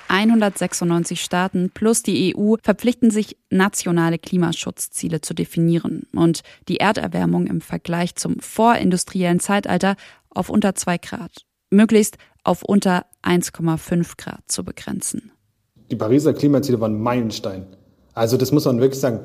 196 0.08 1.22
Staaten 1.22 1.70
plus 1.72 2.02
die 2.02 2.36
EU 2.36 2.56
verpflichten 2.64 3.12
sich, 3.12 3.38
nationale 3.52 4.18
Klimaschutzziele 4.18 5.22
zu 5.22 5.36
definieren 5.36 6.08
und 6.16 6.42
die 6.68 6.78
Erderwärmung 6.78 7.46
im 7.46 7.62
Vergleich 7.62 8.16
zum 8.16 8.40
vorindustriellen 8.40 9.40
Zeitalter 9.40 9.96
auf 10.32 10.50
unter 10.50 10.74
2 10.74 10.98
Grad, 10.98 11.46
möglichst 11.70 12.18
auf 12.44 12.64
unter 12.64 13.06
1,5 13.22 14.18
Grad 14.18 14.42
zu 14.48 14.64
begrenzen. 14.64 15.32
Die 15.92 15.96
Pariser 15.96 16.34
Klimaziele 16.34 16.80
waren 16.80 17.00
Meilenstein. 17.00 17.68
Also 18.16 18.38
das 18.38 18.52
muss 18.52 18.66
man 18.66 18.80
wirklich 18.80 19.00
sagen, 19.00 19.20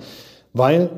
weil 0.53 0.91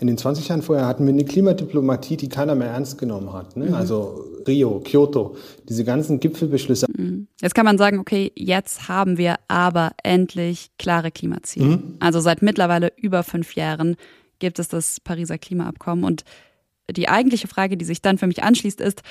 in 0.00 0.08
den 0.08 0.18
20 0.18 0.48
Jahren 0.48 0.62
vorher 0.62 0.86
hatten 0.86 1.06
wir 1.06 1.12
eine 1.12 1.24
Klimadiplomatie, 1.24 2.16
die 2.16 2.28
keiner 2.28 2.54
mehr 2.54 2.68
ernst 2.68 2.98
genommen 2.98 3.32
hat. 3.32 3.56
Ne? 3.56 3.66
Mhm. 3.66 3.74
Also 3.74 4.24
Rio, 4.46 4.80
Kyoto, 4.80 5.36
diese 5.68 5.84
ganzen 5.84 6.18
Gipfelbeschlüsse. 6.18 6.86
Mhm. 6.96 7.28
Jetzt 7.40 7.54
kann 7.54 7.64
man 7.64 7.78
sagen, 7.78 7.98
okay, 7.98 8.32
jetzt 8.34 8.88
haben 8.88 9.18
wir 9.18 9.36
aber 9.46 9.92
endlich 10.02 10.70
klare 10.78 11.10
Klimaziele. 11.10 11.76
Mhm. 11.76 11.96
Also 12.00 12.20
seit 12.20 12.42
mittlerweile 12.42 12.92
über 12.96 13.22
fünf 13.22 13.54
Jahren 13.54 13.96
gibt 14.40 14.58
es 14.58 14.68
das 14.68 15.00
Pariser 15.00 15.38
Klimaabkommen. 15.38 16.04
Und 16.04 16.24
die 16.90 17.08
eigentliche 17.08 17.46
Frage, 17.46 17.76
die 17.76 17.84
sich 17.84 18.02
dann 18.02 18.18
für 18.18 18.26
mich 18.26 18.42
anschließt, 18.42 18.80
ist, 18.80 19.02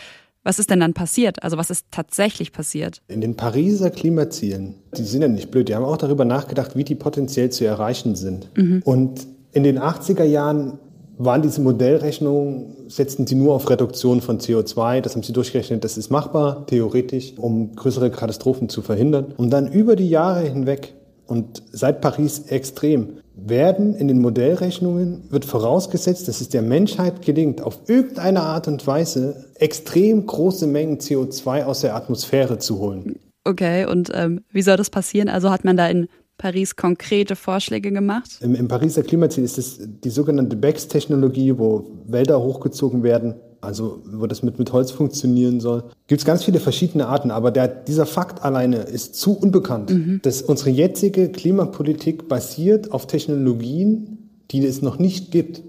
was 0.43 0.59
ist 0.59 0.69
denn 0.69 0.81
dann 0.81 0.93
passiert? 0.93 1.41
Also 1.43 1.57
was 1.57 1.69
ist 1.69 1.87
tatsächlich 1.91 2.51
passiert? 2.51 3.01
In 3.07 3.21
den 3.21 3.37
Pariser 3.37 3.89
Klimazielen, 3.89 4.75
die 4.97 5.03
sind 5.03 5.21
ja 5.21 5.29
nicht 5.29 5.51
blöd, 5.51 5.69
die 5.69 5.75
haben 5.75 5.85
auch 5.85 5.95
darüber 5.95 6.25
nachgedacht, 6.25 6.75
wie 6.75 6.83
die 6.83 6.95
potenziell 6.95 7.49
zu 7.49 7.63
erreichen 7.65 8.15
sind. 8.15 8.49
Mhm. 8.57 8.81
Und 8.83 9.25
in 9.53 9.63
den 9.63 9.79
80er 9.79 10.23
Jahren 10.23 10.79
waren 11.17 11.41
diese 11.41 11.61
Modellrechnungen, 11.61 12.89
setzten 12.89 13.27
sie 13.27 13.35
nur 13.35 13.53
auf 13.53 13.69
Reduktion 13.69 14.21
von 14.21 14.39
CO2. 14.39 15.01
Das 15.01 15.15
haben 15.15 15.23
sie 15.23 15.33
durchgerechnet, 15.33 15.83
das 15.83 15.97
ist 15.97 16.09
machbar, 16.09 16.65
theoretisch, 16.65 17.33
um 17.37 17.75
größere 17.75 18.09
Katastrophen 18.09 18.67
zu 18.67 18.81
verhindern. 18.81 19.33
Und 19.37 19.51
dann 19.51 19.71
über 19.71 19.95
die 19.95 20.09
Jahre 20.09 20.41
hinweg 20.41 20.93
und 21.27 21.63
seit 21.71 22.01
Paris 22.01 22.47
extrem 22.47 23.17
werden 23.35 23.95
in 23.95 24.07
den 24.07 24.21
Modellrechnungen, 24.21 25.23
wird 25.29 25.45
vorausgesetzt, 25.45 26.27
dass 26.27 26.41
es 26.41 26.49
der 26.49 26.61
Menschheit 26.61 27.21
gelingt, 27.21 27.61
auf 27.61 27.79
irgendeine 27.87 28.41
Art 28.41 28.67
und 28.67 28.85
Weise 28.85 29.45
extrem 29.55 30.25
große 30.25 30.67
Mengen 30.67 30.97
CO2 30.97 31.63
aus 31.63 31.81
der 31.81 31.95
Atmosphäre 31.95 32.59
zu 32.59 32.79
holen. 32.79 33.19
Okay, 33.45 33.85
und 33.85 34.11
ähm, 34.13 34.41
wie 34.51 34.61
soll 34.61 34.77
das 34.77 34.89
passieren? 34.89 35.29
Also 35.29 35.49
hat 35.49 35.65
man 35.65 35.75
da 35.75 35.87
in 35.87 36.07
Paris 36.43 36.75
konkrete 36.75 37.37
Vorschläge 37.37 37.93
gemacht? 37.93 38.29
Im, 38.41 38.53
im 38.53 38.67
Pariser 38.67 39.01
Klimaziel 39.01 39.45
ist 39.45 39.57
es 39.57 39.79
die 39.79 40.09
sogenannte 40.09 40.57
BEX-Technologie, 40.57 41.57
wo 41.57 41.85
Wälder 42.05 42.41
hochgezogen 42.41 43.01
werden, 43.01 43.35
also 43.61 44.03
wo 44.11 44.27
das 44.27 44.43
mit, 44.43 44.59
mit 44.59 44.73
Holz 44.73 44.91
funktionieren 44.91 45.61
soll. 45.61 45.85
Gibt 46.07 46.19
es 46.19 46.25
ganz 46.25 46.43
viele 46.43 46.59
verschiedene 46.59 47.07
Arten, 47.07 47.31
aber 47.31 47.49
der, 47.49 47.69
dieser 47.69 48.05
Fakt 48.05 48.43
alleine 48.43 48.79
ist 48.79 49.15
zu 49.15 49.39
unbekannt, 49.39 49.91
mhm. 49.91 50.19
dass 50.21 50.41
unsere 50.41 50.69
jetzige 50.69 51.29
Klimapolitik 51.29 52.27
basiert 52.27 52.91
auf 52.91 53.07
Technologien, 53.07 54.17
die 54.51 54.65
es 54.65 54.81
noch 54.81 54.99
nicht 54.99 55.31
gibt. 55.31 55.63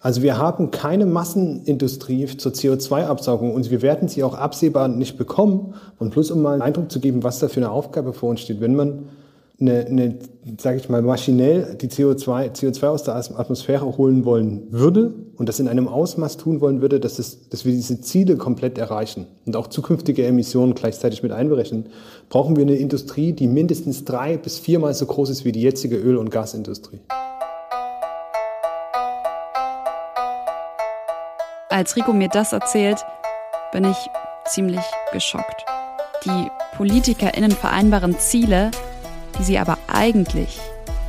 Also 0.00 0.22
wir 0.22 0.38
haben 0.38 0.70
keine 0.70 1.04
Massenindustrie 1.04 2.24
zur 2.38 2.52
CO2-Absaugung 2.52 3.52
und 3.52 3.70
wir 3.70 3.82
werden 3.82 4.08
sie 4.08 4.24
auch 4.24 4.34
absehbar 4.34 4.88
nicht 4.88 5.18
bekommen. 5.18 5.74
Und 5.98 6.14
bloß 6.14 6.30
um 6.30 6.40
mal 6.40 6.54
einen 6.54 6.62
Eindruck 6.62 6.90
zu 6.90 7.00
geben, 7.00 7.22
was 7.22 7.38
da 7.38 7.48
für 7.48 7.60
eine 7.60 7.70
Aufgabe 7.70 8.14
vor 8.14 8.30
uns 8.30 8.40
steht, 8.40 8.62
wenn 8.62 8.74
man 8.74 9.10
eine, 9.58 9.86
eine 9.86 10.18
sage 10.58 10.76
ich 10.76 10.88
mal, 10.88 11.00
maschinell 11.02 11.76
die 11.80 11.88
CO2, 11.88 12.52
CO2 12.54 12.86
aus 12.86 13.02
der 13.04 13.16
Atmosphäre 13.16 13.96
holen 13.96 14.24
wollen 14.24 14.66
würde 14.70 15.14
und 15.36 15.48
das 15.48 15.60
in 15.60 15.68
einem 15.68 15.88
Ausmaß 15.88 16.36
tun 16.36 16.60
wollen 16.60 16.82
würde, 16.82 17.00
dass, 17.00 17.18
es, 17.18 17.48
dass 17.48 17.64
wir 17.64 17.72
diese 17.72 18.00
Ziele 18.00 18.36
komplett 18.36 18.76
erreichen 18.76 19.26
und 19.46 19.56
auch 19.56 19.68
zukünftige 19.68 20.26
Emissionen 20.26 20.74
gleichzeitig 20.74 21.22
mit 21.22 21.32
einberechnen, 21.32 21.86
brauchen 22.28 22.56
wir 22.56 22.62
eine 22.62 22.76
Industrie, 22.76 23.32
die 23.32 23.48
mindestens 23.48 24.04
drei 24.04 24.36
bis 24.36 24.58
viermal 24.58 24.92
so 24.94 25.06
groß 25.06 25.30
ist 25.30 25.44
wie 25.44 25.52
die 25.52 25.62
jetzige 25.62 25.96
Öl- 25.96 26.18
und 26.18 26.30
Gasindustrie. 26.30 27.00
Als 31.70 31.96
Rico 31.96 32.12
mir 32.12 32.28
das 32.28 32.52
erzählt, 32.52 33.04
bin 33.72 33.84
ich 33.84 33.96
ziemlich 34.46 34.84
geschockt. 35.12 35.64
Die 36.24 36.48
PolitikerInnen 36.76 37.50
vereinbaren 37.50 38.18
Ziele, 38.18 38.70
die 39.38 39.44
sie 39.44 39.58
aber 39.58 39.78
eigentlich 39.88 40.58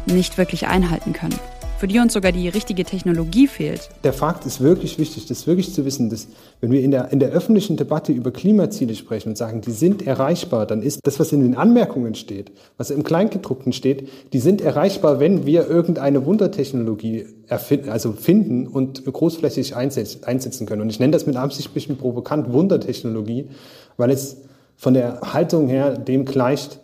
nicht 0.05 0.37
wirklich 0.37 0.67
einhalten 0.67 1.13
können 1.13 1.39
für 1.77 1.87
die 1.87 1.99
uns 1.99 2.13
sogar 2.13 2.31
die 2.31 2.49
richtige 2.49 2.83
Technologie 2.83 3.47
fehlt. 3.47 3.89
Der 4.03 4.13
Fakt 4.13 4.45
ist 4.45 4.61
wirklich 4.61 4.97
wichtig, 4.97 5.27
das 5.27 5.45
wirklich 5.45 5.73
zu 5.73 5.85
wissen, 5.85 6.09
dass 6.09 6.27
wenn 6.59 6.71
wir 6.71 6.81
in 6.81 6.91
der, 6.91 7.11
in 7.11 7.19
der 7.19 7.29
öffentlichen 7.29 7.77
Debatte 7.77 8.11
über 8.11 8.31
Klimaziele 8.31 8.95
sprechen 8.95 9.29
und 9.29 9.37
sagen, 9.37 9.61
die 9.61 9.71
sind 9.71 10.05
erreichbar, 10.05 10.65
dann 10.65 10.81
ist 10.81 11.01
das, 11.03 11.19
was 11.19 11.31
in 11.31 11.41
den 11.41 11.55
Anmerkungen 11.55 12.15
steht, 12.15 12.51
was 12.77 12.89
im 12.89 13.03
Kleingedruckten 13.03 13.73
steht, 13.73 14.09
die 14.33 14.39
sind 14.39 14.61
erreichbar, 14.61 15.19
wenn 15.19 15.45
wir 15.45 15.67
irgendeine 15.67 16.25
Wundertechnologie 16.25 17.27
erfinden, 17.47 17.89
also 17.89 18.11
finden 18.13 18.65
und 18.67 19.05
großflächig 19.05 19.75
einsetzen 19.75 20.65
können. 20.65 20.81
Und 20.81 20.89
ich 20.89 20.99
nenne 20.99 21.11
das 21.11 21.27
mit 21.27 21.35
Absicht 21.35 21.69
ein 21.69 21.73
bisschen 21.73 21.97
provokant 21.97 22.51
Wundertechnologie, 22.51 23.49
weil 23.97 24.09
es 24.09 24.37
von 24.75 24.95
der 24.95 25.21
Haltung 25.21 25.67
her 25.67 25.97
dem 25.97 26.25
gleicht, 26.25 26.79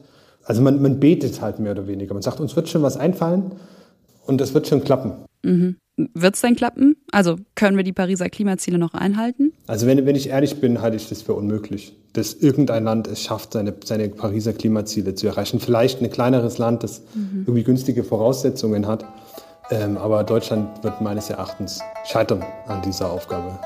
also 0.46 0.62
man, 0.62 0.82
man 0.82 1.00
betet 1.00 1.42
halt 1.42 1.60
mehr 1.60 1.72
oder 1.72 1.88
weniger. 1.88 2.14
Man 2.14 2.24
sagt, 2.24 2.40
uns 2.40 2.56
wird 2.56 2.70
schon 2.70 2.82
was 2.82 2.98
einfallen, 2.98 3.54
und 4.26 4.40
das 4.40 4.54
wird 4.54 4.68
schon 4.68 4.84
klappen. 4.84 5.14
Mhm. 5.44 5.78
Wird 5.96 6.36
es 6.36 6.42
denn 6.42 6.56
klappen? 6.56 6.96
Also 7.12 7.36
können 7.56 7.78
wir 7.78 7.84
die 7.84 7.94
Pariser 7.94 8.30
Klimaziele 8.30 8.80
noch 8.80 8.96
einhalten? 8.96 9.54
Also 9.68 9.86
wenn, 9.86 10.06
wenn 10.06 10.16
ich 10.16 10.30
ehrlich 10.30 10.60
bin, 10.60 10.82
halte 10.82 10.98
ich 10.98 11.08
das 11.08 11.22
für 11.22 11.34
unmöglich, 11.34 11.96
dass 12.14 12.34
irgendein 12.34 12.86
Land 12.86 13.08
es 13.08 13.22
schafft, 13.22 13.54
seine, 13.54 13.76
seine 13.84 14.10
Pariser 14.10 14.54
Klimaziele 14.54 15.14
zu 15.14 15.28
erreichen. 15.28 15.60
Vielleicht 15.60 16.02
ein 16.02 16.10
kleineres 16.10 16.58
Land, 16.58 16.84
das 16.84 17.02
mhm. 17.14 17.44
irgendwie 17.46 17.64
günstige 17.64 18.04
Voraussetzungen 18.04 18.88
hat. 18.88 19.06
Ähm, 19.70 19.98
aber 19.98 20.24
Deutschland 20.24 20.84
wird 20.84 21.00
meines 21.02 21.30
Erachtens 21.30 21.80
scheitern 22.06 22.44
an 22.68 22.82
dieser 22.82 23.12
Aufgabe. 23.12 23.60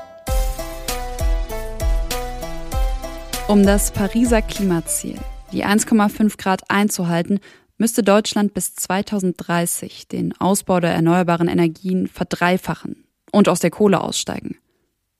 Um 3.48 3.64
das 3.64 3.90
Pariser 3.90 4.42
Klimaziel, 4.42 5.18
die 5.52 5.64
1,5 5.64 6.36
Grad 6.36 6.62
einzuhalten, 6.70 7.40
müsste 7.78 8.02
Deutschland 8.02 8.54
bis 8.54 8.74
2030 8.74 10.08
den 10.08 10.38
Ausbau 10.40 10.80
der 10.80 10.92
erneuerbaren 10.92 11.48
Energien 11.48 12.06
verdreifachen 12.06 13.04
und 13.30 13.48
aus 13.48 13.60
der 13.60 13.70
Kohle 13.70 14.00
aussteigen. 14.00 14.58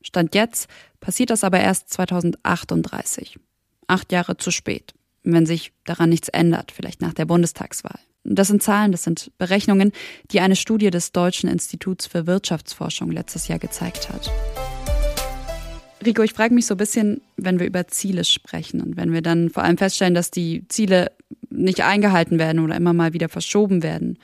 Stand 0.02 0.35
jetzt 0.35 0.68
passiert 1.00 1.30
das 1.30 1.44
aber 1.44 1.61
erst 1.61 1.90
2038. 1.90 3.38
Acht 3.87 4.12
Jahre 4.12 4.37
zu 4.37 4.50
spät, 4.50 4.94
wenn 5.23 5.47
sich 5.47 5.73
daran 5.85 6.11
nichts 6.11 6.28
ändert, 6.28 6.73
vielleicht 6.73 7.00
nach 7.00 7.14
der 7.14 7.26
Bundestagswahl. 7.26 7.99
Das 8.25 8.49
sind 8.49 8.62
Zahlen, 8.62 8.92
das 8.92 9.04
sind 9.04 9.30
Berechnungen, 9.38 9.92
die 10.30 10.40
eine 10.40 10.56
Studie 10.56 10.90
des 10.90 11.12
Deutschen 11.12 11.49
Instituts 11.49 12.06
für 12.06 12.26
Wirtschaftsforschung 12.26 13.11
letztes 13.11 13.49
Jahr 13.49 13.58
gezeigt 13.58 14.11
hat. 14.11 14.30
Rico, 16.05 16.23
ich 16.23 16.33
frage 16.33 16.55
mich 16.55 16.67
so 16.67 16.75
ein 16.75 16.78
bisschen, 16.78 17.21
wenn 17.37 17.59
wir 17.59 17.67
über 17.67 17.87
Ziele 17.88 18.25
sprechen 18.25 18.81
und 18.81 18.97
wenn 18.97 19.12
wir 19.12 19.23
dann 19.23 19.50
vor 19.50 19.64
allem 19.64 19.78
feststellen, 19.78 20.14
dass 20.14 20.31
die 20.31 20.67
Ziele 20.69 21.11
nicht 21.50 21.83
eingehalten 21.83 22.38
werden 22.38 22.61
oder 22.61 22.76
immer 22.76 22.93
mal 22.93 23.12
wieder 23.12 23.28
verschoben 23.28 23.83
werden. 23.83 24.19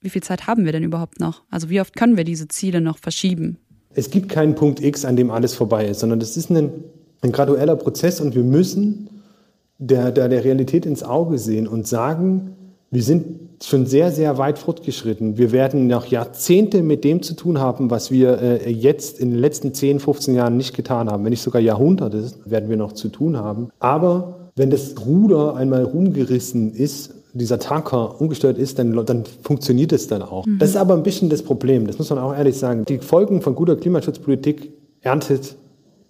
Wie 0.00 0.10
viel 0.10 0.22
Zeit 0.22 0.46
haben 0.46 0.64
wir 0.64 0.72
denn 0.72 0.84
überhaupt 0.84 1.18
noch? 1.18 1.42
Also 1.50 1.70
wie 1.70 1.80
oft 1.80 1.96
können 1.96 2.16
wir 2.16 2.24
diese 2.24 2.46
Ziele 2.46 2.80
noch 2.80 2.98
verschieben? 2.98 3.58
Es 3.94 4.10
gibt 4.10 4.28
keinen 4.28 4.54
Punkt 4.54 4.80
X, 4.80 5.04
an 5.04 5.16
dem 5.16 5.30
alles 5.30 5.54
vorbei 5.54 5.86
ist, 5.88 6.00
sondern 6.00 6.20
das 6.20 6.36
ist 6.36 6.50
ein, 6.50 6.70
ein 7.22 7.32
gradueller 7.32 7.74
Prozess 7.74 8.20
und 8.20 8.34
wir 8.36 8.44
müssen 8.44 9.10
der, 9.78 10.12
der, 10.12 10.28
der 10.28 10.44
Realität 10.44 10.86
ins 10.86 11.02
Auge 11.02 11.38
sehen 11.38 11.66
und 11.66 11.86
sagen, 11.86 12.54
wir 12.90 13.02
sind 13.02 13.62
schon 13.62 13.86
sehr, 13.86 14.12
sehr 14.12 14.38
weit 14.38 14.58
fortgeschritten. 14.58 15.36
Wir 15.36 15.52
werden 15.52 15.88
noch 15.88 16.06
Jahrzehnte 16.06 16.82
mit 16.82 17.04
dem 17.04 17.22
zu 17.22 17.34
tun 17.34 17.58
haben, 17.58 17.90
was 17.90 18.10
wir 18.10 18.40
äh, 18.40 18.70
jetzt 18.70 19.18
in 19.20 19.30
den 19.30 19.38
letzten 19.38 19.74
10, 19.74 20.00
15 20.00 20.34
Jahren 20.34 20.56
nicht 20.56 20.74
getan 20.74 21.10
haben. 21.10 21.24
Wenn 21.24 21.30
nicht 21.30 21.42
sogar 21.42 21.60
Jahrhunderte 21.60 22.30
werden 22.44 22.70
wir 22.70 22.76
noch 22.76 22.92
zu 22.92 23.08
tun 23.08 23.36
haben. 23.36 23.68
Aber 23.78 24.50
wenn 24.56 24.70
das 24.70 24.94
Ruder 25.04 25.54
einmal 25.54 25.84
rumgerissen 25.84 26.72
ist, 26.72 27.14
dieser 27.34 27.58
Tanker 27.58 28.20
umgesteuert 28.20 28.56
ist, 28.56 28.78
dann, 28.78 29.04
dann 29.04 29.24
funktioniert 29.42 29.92
es 29.92 30.08
dann 30.08 30.22
auch. 30.22 30.46
Mhm. 30.46 30.58
Das 30.58 30.70
ist 30.70 30.76
aber 30.76 30.94
ein 30.94 31.02
bisschen 31.02 31.28
das 31.28 31.42
Problem, 31.42 31.86
das 31.86 31.98
muss 31.98 32.08
man 32.10 32.18
auch 32.18 32.34
ehrlich 32.34 32.56
sagen. 32.56 32.84
Die 32.86 32.98
Folgen 32.98 33.42
von 33.42 33.54
guter 33.54 33.76
Klimaschutzpolitik 33.76 34.72
erntet 35.02 35.56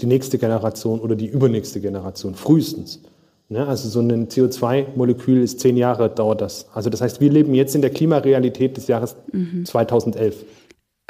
die 0.01 0.07
nächste 0.07 0.39
Generation 0.39 1.01
oder 1.01 1.17
die 1.17 1.27
übernächste 1.27 1.81
Generation, 1.81 2.35
frühestens. 2.35 3.01
Ne? 3.49 3.67
Also 3.67 3.89
so 3.89 4.01
ein 4.01 4.29
CO2-Molekül 4.29 5.43
ist 5.43 5.61
zehn 5.61 5.77
Jahre 5.77 6.11
dauert 6.11 6.41
das. 6.41 6.69
Also 6.75 6.91
das 6.91 7.01
heißt, 7.01 7.21
wir 7.21 7.31
leben 7.31 7.55
jetzt 7.55 7.75
in 7.75 7.81
der 7.81 7.91
Klimarealität 7.91 8.77
des 8.77 8.89
Jahres 8.89 9.17
mhm. 9.33 9.65
2011. 9.65 10.45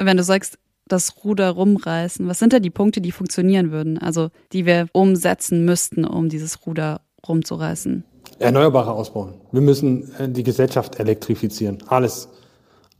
Wenn 0.01 0.17
du 0.17 0.23
sagst, 0.23 0.57
das 0.87 1.23
Ruder 1.23 1.51
rumreißen, 1.51 2.27
was 2.27 2.39
sind 2.39 2.53
da 2.53 2.59
die 2.59 2.69
Punkte, 2.69 3.01
die 3.01 3.11
funktionieren 3.11 3.71
würden? 3.71 3.97
Also 3.97 4.29
die 4.53 4.65
wir 4.65 4.87
umsetzen 4.91 5.65
müssten, 5.65 6.05
um 6.05 6.29
dieses 6.29 6.65
Ruder 6.65 7.01
rumzureißen? 7.27 8.03
Erneuerbare 8.39 8.91
ausbauen. 8.91 9.35
Wir 9.51 9.61
müssen 9.61 10.11
äh, 10.17 10.29
die 10.29 10.43
Gesellschaft 10.43 10.99
elektrifizieren. 10.99 11.79
Alles. 11.87 12.29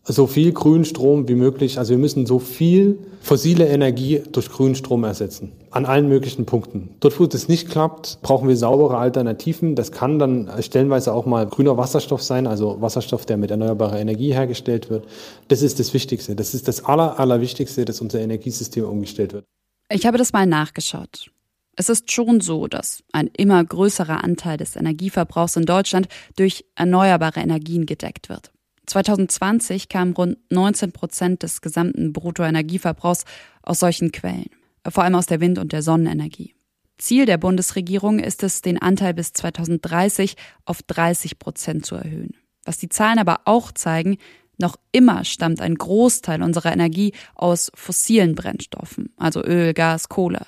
So 0.03 0.25
viel 0.25 0.53
Grünstrom 0.53 1.27
wie 1.27 1.35
möglich. 1.35 1.77
Also 1.77 1.91
wir 1.91 1.97
müssen 1.97 2.25
so 2.25 2.39
viel 2.39 2.97
fossile 3.21 3.67
Energie 3.67 4.23
durch 4.31 4.49
Grünstrom 4.49 5.03
ersetzen. 5.03 5.51
An 5.69 5.85
allen 5.85 6.09
möglichen 6.09 6.45
Punkten. 6.45 6.89
Dort, 6.99 7.19
wo 7.19 7.27
das 7.27 7.47
nicht 7.47 7.69
klappt, 7.69 8.19
brauchen 8.21 8.47
wir 8.47 8.57
saubere 8.57 8.97
Alternativen. 8.97 9.75
Das 9.75 9.91
kann 9.91 10.17
dann 10.17 10.49
stellenweise 10.61 11.13
auch 11.13 11.25
mal 11.25 11.45
grüner 11.45 11.77
Wasserstoff 11.77 12.23
sein, 12.23 12.47
also 12.47 12.81
Wasserstoff, 12.81 13.25
der 13.25 13.37
mit 13.37 13.51
erneuerbarer 13.51 13.99
Energie 13.99 14.33
hergestellt 14.33 14.89
wird. 14.89 15.05
Das 15.47 15.61
ist 15.61 15.79
das 15.79 15.93
Wichtigste. 15.93 16.35
Das 16.35 16.53
ist 16.53 16.67
das 16.67 16.85
Aller, 16.85 17.19
Allerwichtigste, 17.19 17.85
dass 17.85 18.01
unser 18.01 18.19
Energiesystem 18.19 18.85
umgestellt 18.85 19.33
wird. 19.33 19.45
Ich 19.91 20.05
habe 20.05 20.17
das 20.17 20.33
mal 20.33 20.45
nachgeschaut. 20.45 21.29
Es 21.75 21.87
ist 21.87 22.11
schon 22.11 22.41
so, 22.41 22.67
dass 22.67 23.03
ein 23.13 23.29
immer 23.37 23.63
größerer 23.63 24.23
Anteil 24.23 24.57
des 24.57 24.75
Energieverbrauchs 24.75 25.55
in 25.55 25.65
Deutschland 25.65 26.07
durch 26.35 26.65
erneuerbare 26.75 27.39
Energien 27.39 27.85
gedeckt 27.85 28.27
wird. 28.27 28.51
2020 28.89 29.89
kamen 29.89 30.13
rund 30.13 30.37
19 30.49 30.91
Prozent 30.91 31.43
des 31.43 31.61
gesamten 31.61 32.13
Bruttoenergieverbrauchs 32.13 33.25
aus 33.61 33.79
solchen 33.79 34.11
Quellen, 34.11 34.49
vor 34.87 35.03
allem 35.03 35.15
aus 35.15 35.27
der 35.27 35.39
Wind- 35.39 35.59
und 35.59 35.71
der 35.71 35.81
Sonnenenergie. 35.81 36.55
Ziel 36.97 37.25
der 37.25 37.37
Bundesregierung 37.37 38.19
ist 38.19 38.43
es, 38.43 38.61
den 38.61 38.81
Anteil 38.81 39.13
bis 39.13 39.31
2030 39.33 40.35
auf 40.65 40.83
30 40.83 41.39
Prozent 41.39 41.85
zu 41.85 41.95
erhöhen. 41.95 42.35
Was 42.65 42.77
die 42.77 42.89
Zahlen 42.89 43.19
aber 43.19 43.41
auch 43.45 43.71
zeigen, 43.71 44.17
noch 44.57 44.75
immer 44.91 45.23
stammt 45.23 45.61
ein 45.61 45.75
Großteil 45.75 46.43
unserer 46.43 46.73
Energie 46.73 47.13
aus 47.35 47.71
fossilen 47.73 48.35
Brennstoffen, 48.35 49.13
also 49.15 49.41
Öl, 49.41 49.73
Gas, 49.73 50.09
Kohle. 50.09 50.45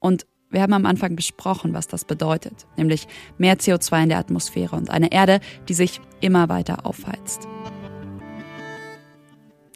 Und 0.00 0.26
wir 0.50 0.62
haben 0.62 0.72
am 0.72 0.86
Anfang 0.86 1.16
besprochen, 1.16 1.74
was 1.74 1.86
das 1.86 2.04
bedeutet, 2.04 2.66
nämlich 2.76 3.06
mehr 3.38 3.56
CO2 3.56 4.04
in 4.04 4.08
der 4.08 4.18
Atmosphäre 4.18 4.74
und 4.74 4.90
eine 4.90 5.12
Erde, 5.12 5.40
die 5.68 5.74
sich 5.74 6.00
immer 6.20 6.48
weiter 6.48 6.84
aufheizt. 6.84 7.46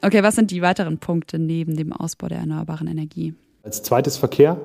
Okay, 0.03 0.23
was 0.23 0.37
sind 0.37 0.51
die 0.51 0.63
weiteren 0.63 0.99
Punkte 0.99 1.39
neben 1.39 1.77
dem 1.77 1.93
Ausbau 1.93 2.29
der 2.29 2.39
erneuerbaren 2.39 2.87
Energie? 2.87 3.35
Als 3.63 3.83
zweites 3.83 4.17
Verkehr. 4.17 4.61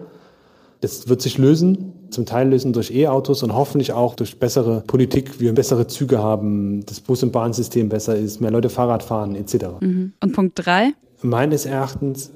Das 0.82 1.08
wird 1.08 1.22
sich 1.22 1.38
lösen, 1.38 1.93
zum 2.10 2.26
Teil 2.26 2.50
lösen 2.50 2.74
durch 2.74 2.91
E-Autos 2.91 3.41
und 3.41 3.54
hoffentlich 3.54 3.93
auch 3.93 4.15
durch 4.15 4.38
bessere 4.38 4.82
Politik, 4.82 5.39
wir 5.39 5.54
bessere 5.54 5.88
Züge 5.88 6.19
haben, 6.19 6.86
das 6.86 7.00
Bus- 7.00 7.24
und 7.24 7.32
Bahnsystem 7.32 7.88
besser 7.88 8.17
ist, 8.17 8.41
mehr 8.41 8.52
Leute 8.52 8.69
Fahrrad 8.69 9.02
fahren 9.02 9.36
etc. 9.36 9.65
Mhm. 9.80 10.12
Und 10.19 10.34
Punkt 10.34 10.54
drei? 10.56 10.91
Meines 11.22 11.65
Erachtens 11.65 12.32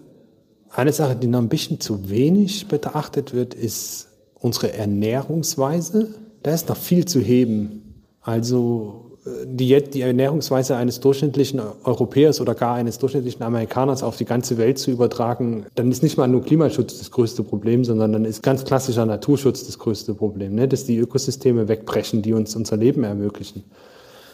eine 0.72 0.94
Sache, 0.94 1.18
die 1.18 1.28
noch 1.28 1.40
ein 1.40 1.50
bisschen 1.50 1.82
zu 1.82 2.10
wenig 2.10 2.70
betrachtet 2.70 3.34
wird, 3.34 3.54
ist 3.54 4.08
unsere 4.36 4.72
Ernährungsweise. 4.72 6.16
Da 6.42 6.54
ist 6.54 6.70
noch 6.70 6.78
viel 6.78 7.04
zu 7.04 7.20
heben. 7.20 8.06
Also 8.22 9.07
die, 9.46 9.82
die 9.82 10.02
Ernährungsweise 10.02 10.76
eines 10.76 11.00
durchschnittlichen 11.00 11.62
Europäers 11.84 12.42
oder 12.42 12.56
gar 12.56 12.76
eines 12.76 12.98
durchschnittlichen 12.98 13.44
Amerikaners 13.44 14.04
auf 14.04 14.18
die 14.18 14.26
ganze 14.26 14.58
Welt 14.58 14.78
zu 14.78 14.92
übertragen, 14.92 15.66
dann 15.76 15.92
ist 15.92 16.04
nicht 16.04 16.18
mal 16.18 16.28
nur 16.28 16.44
Klimaschutz 16.44 16.98
das 16.98 17.12
größte 17.12 17.44
Problem, 17.44 17.84
sondern 17.86 18.14
dann 18.14 18.26
ist 18.26 18.44
ganz 18.44 18.66
klassischer 18.66 19.06
Naturschutz 19.06 19.66
das 19.66 19.80
größte 19.80 20.14
Problem, 20.14 20.56
ne? 20.56 20.68
dass 20.68 20.86
die 20.86 20.98
Ökosysteme 20.98 21.68
wegbrechen, 21.68 22.22
die 22.22 22.34
uns 22.34 22.56
unser 22.56 22.78
Leben 22.78 23.04
ermöglichen. 23.04 23.64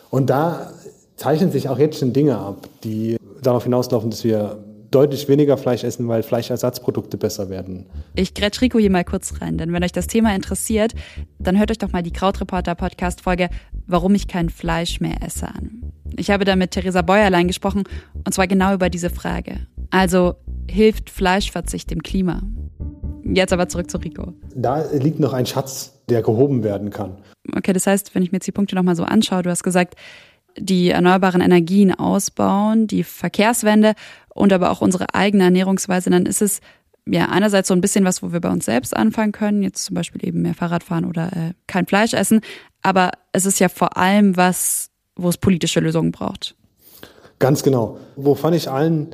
Und 0.09 0.29
da 0.29 0.71
zeichnen 1.15 1.51
sich 1.51 1.69
auch 1.69 1.79
jetzt 1.79 1.99
schon 1.99 2.13
Dinge 2.13 2.37
ab, 2.37 2.67
die 2.83 3.17
darauf 3.41 3.63
hinauslaufen, 3.63 4.09
dass 4.09 4.23
wir 4.23 4.57
deutlich 4.93 5.27
weniger 5.27 5.57
Fleisch 5.57 5.83
essen, 5.83 6.07
weil 6.07 6.23
Fleischersatzprodukte 6.23 7.17
besser 7.17 7.49
werden. 7.49 7.85
Ich 8.15 8.33
grätsch 8.33 8.61
Rico 8.61 8.79
hier 8.79 8.91
mal 8.91 9.03
kurz 9.03 9.41
rein, 9.41 9.57
denn 9.57 9.73
wenn 9.73 9.83
euch 9.83 9.91
das 9.91 10.07
Thema 10.07 10.35
interessiert, 10.35 10.93
dann 11.39 11.57
hört 11.57 11.71
euch 11.71 11.77
doch 11.77 11.91
mal 11.91 12.03
die 12.03 12.13
Krautreporter 12.13 12.75
Podcast 12.75 13.21
Folge 13.21 13.49
Warum 13.85 14.15
ich 14.15 14.27
kein 14.27 14.49
Fleisch 14.49 15.01
mehr 15.01 15.21
esse 15.21 15.47
an. 15.47 15.91
Ich 16.15 16.29
habe 16.29 16.45
da 16.45 16.55
mit 16.55 16.71
Theresa 16.71 17.01
Bäuerlein 17.01 17.47
gesprochen 17.47 17.83
und 18.13 18.33
zwar 18.33 18.47
genau 18.47 18.73
über 18.73 18.89
diese 18.89 19.09
Frage. 19.09 19.67
Also 19.89 20.35
hilft 20.69 21.09
Fleischverzicht 21.09 21.91
dem 21.91 22.01
Klima? 22.03 22.41
Jetzt 23.23 23.53
aber 23.53 23.67
zurück 23.67 23.89
zu 23.89 23.97
Rico. 23.97 24.33
Da 24.55 24.85
liegt 24.91 25.19
noch 25.19 25.33
ein 25.33 25.45
Schatz, 25.45 25.99
der 26.09 26.21
gehoben 26.21 26.63
werden 26.63 26.91
kann. 26.91 27.17
Okay, 27.55 27.73
das 27.73 27.87
heißt, 27.87 28.15
wenn 28.15 28.23
ich 28.23 28.31
mir 28.31 28.37
jetzt 28.37 28.47
die 28.47 28.51
Punkte 28.51 28.75
nochmal 28.75 28.95
so 28.95 29.03
anschaue, 29.03 29.43
du 29.43 29.49
hast 29.49 29.63
gesagt, 29.63 29.95
die 30.57 30.89
erneuerbaren 30.89 31.41
Energien 31.41 31.93
ausbauen, 31.93 32.87
die 32.87 33.03
Verkehrswende 33.03 33.93
und 34.33 34.53
aber 34.53 34.71
auch 34.71 34.81
unsere 34.81 35.13
eigene 35.13 35.45
Ernährungsweise, 35.45 36.09
dann 36.09 36.25
ist 36.25 36.41
es 36.41 36.59
ja 37.05 37.29
einerseits 37.29 37.67
so 37.67 37.73
ein 37.73 37.81
bisschen 37.81 38.05
was, 38.05 38.23
wo 38.23 38.31
wir 38.31 38.39
bei 38.39 38.49
uns 38.49 38.65
selbst 38.65 38.95
anfangen 38.95 39.31
können, 39.31 39.61
jetzt 39.61 39.85
zum 39.85 39.95
Beispiel 39.95 40.25
eben 40.25 40.41
mehr 40.41 40.53
Fahrrad 40.53 40.83
fahren 40.83 41.05
oder 41.05 41.27
äh, 41.33 41.53
kein 41.67 41.85
Fleisch 41.85 42.13
essen, 42.13 42.41
aber 42.81 43.11
es 43.31 43.45
ist 43.45 43.59
ja 43.59 43.69
vor 43.69 43.97
allem 43.97 44.37
was, 44.37 44.89
wo 45.15 45.29
es 45.29 45.37
politische 45.37 45.79
Lösungen 45.79 46.11
braucht. 46.11 46.55
Ganz 47.39 47.63
genau. 47.63 47.97
Wovon 48.15 48.53
ich 48.53 48.69
allen 48.69 49.09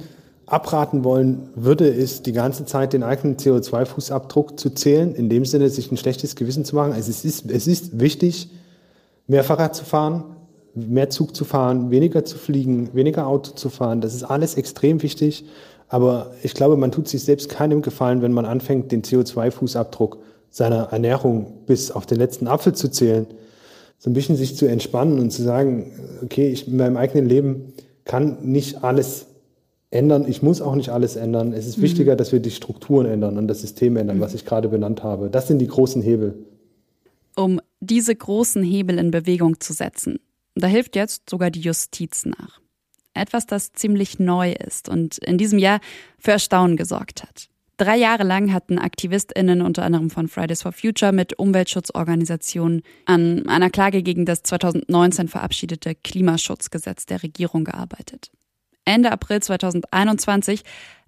abraten 0.45 1.03
wollen 1.03 1.49
würde, 1.55 1.88
ist 1.88 2.25
die 2.25 2.32
ganze 2.32 2.65
Zeit 2.65 2.93
den 2.93 3.03
eigenen 3.03 3.38
CO2-Fußabdruck 3.38 4.58
zu 4.58 4.71
zählen, 4.71 5.13
in 5.13 5.29
dem 5.29 5.45
Sinne, 5.45 5.69
sich 5.69 5.91
ein 5.91 5.97
schlechtes 5.97 6.36
Gewissen 6.36 6.65
zu 6.65 6.75
machen. 6.75 6.93
Also 6.93 7.12
es 7.12 7.23
ist, 7.23 7.49
es 7.49 7.67
ist 7.67 7.99
wichtig, 7.99 8.49
mehr 9.27 9.43
Fahrrad 9.43 9.75
zu 9.75 9.86
fahren, 9.86 10.23
mehr 10.87 11.09
Zug 11.09 11.35
zu 11.35 11.45
fahren, 11.45 11.91
weniger 11.91 12.25
zu 12.25 12.37
fliegen, 12.37 12.89
weniger 12.93 13.27
Auto 13.27 13.51
zu 13.51 13.69
fahren. 13.69 14.01
Das 14.01 14.13
ist 14.13 14.23
alles 14.23 14.55
extrem 14.55 15.01
wichtig. 15.01 15.45
Aber 15.87 16.31
ich 16.43 16.53
glaube, 16.53 16.77
man 16.77 16.91
tut 16.91 17.07
sich 17.07 17.23
selbst 17.23 17.49
keinem 17.49 17.81
Gefallen, 17.81 18.21
wenn 18.21 18.31
man 18.31 18.45
anfängt, 18.45 18.91
den 18.91 19.01
CO2-Fußabdruck 19.01 20.17
seiner 20.51 20.89
Ernährung 20.91 21.47
bis 21.65 21.91
auf 21.91 22.05
den 22.05 22.17
letzten 22.17 22.47
Apfel 22.47 22.73
zu 22.73 22.89
zählen. 22.89 23.27
So 23.97 24.09
ein 24.09 24.13
bisschen 24.13 24.35
sich 24.35 24.55
zu 24.55 24.65
entspannen 24.67 25.19
und 25.19 25.31
zu 25.31 25.43
sagen, 25.43 25.91
okay, 26.23 26.49
ich 26.49 26.67
in 26.67 26.77
meinem 26.77 26.95
eigenen 26.95 27.27
Leben 27.27 27.73
kann 28.05 28.37
nicht 28.41 28.83
alles 28.83 29.25
ändern. 29.91 30.25
Ich 30.27 30.41
muss 30.41 30.61
auch 30.61 30.75
nicht 30.75 30.89
alles 30.89 31.15
ändern. 31.15 31.53
Es 31.53 31.67
ist 31.67 31.77
mhm. 31.77 31.83
wichtiger, 31.83 32.15
dass 32.15 32.31
wir 32.31 32.39
die 32.39 32.51
Strukturen 32.51 33.05
ändern 33.05 33.37
und 33.37 33.47
das 33.47 33.61
System 33.61 33.97
ändern, 33.97 34.17
mhm. 34.17 34.21
was 34.21 34.33
ich 34.33 34.45
gerade 34.45 34.69
benannt 34.69 35.03
habe. 35.03 35.29
Das 35.29 35.47
sind 35.47 35.59
die 35.59 35.67
großen 35.67 36.01
Hebel. 36.01 36.45
Um 37.35 37.59
diese 37.79 38.15
großen 38.15 38.63
Hebel 38.63 38.99
in 38.99 39.11
Bewegung 39.11 39.59
zu 39.59 39.73
setzen, 39.73 40.19
da 40.63 40.67
hilft 40.67 40.95
jetzt 40.95 41.30
sogar 41.30 41.52
die 41.52 41.62
Justiz 41.62 42.26
nach. 42.26 42.60
Etwas, 43.13 43.45
das 43.45 43.74
ziemlich 43.74 44.19
neu 44.19 44.52
ist 44.52 44.88
und 44.88 45.17
in 45.19 45.38
diesem 45.38 45.60
Jahr 45.60 45.80
für 46.17 46.32
Erstaunen 46.32 46.78
gesorgt 46.78 47.24
hat. 47.24 47.50
Drei 47.80 47.95
Jahre 47.95 48.24
lang 48.24 48.52
hatten 48.52 48.78
AktivistInnen 48.78 49.62
unter 49.62 49.84
anderem 49.84 50.10
von 50.10 50.28
Fridays 50.28 50.63
for 50.63 50.74
Future 50.74 51.13
mit 51.13 51.39
Umweltschutzorganisationen 51.39 52.82
an 53.06 53.48
einer 53.48 53.69
Klage 53.69 54.04
gegen 54.04 54.26
das 54.26 54.43
2019 54.43 55.30
verabschiedete 55.30 55.95
Klimaschutzgesetz 55.95 57.06
der 57.06 57.24
Regierung 57.24 57.63
gearbeitet. 57.63 58.32
Ende 58.84 59.13
April 59.13 59.41
2021 59.41 60.63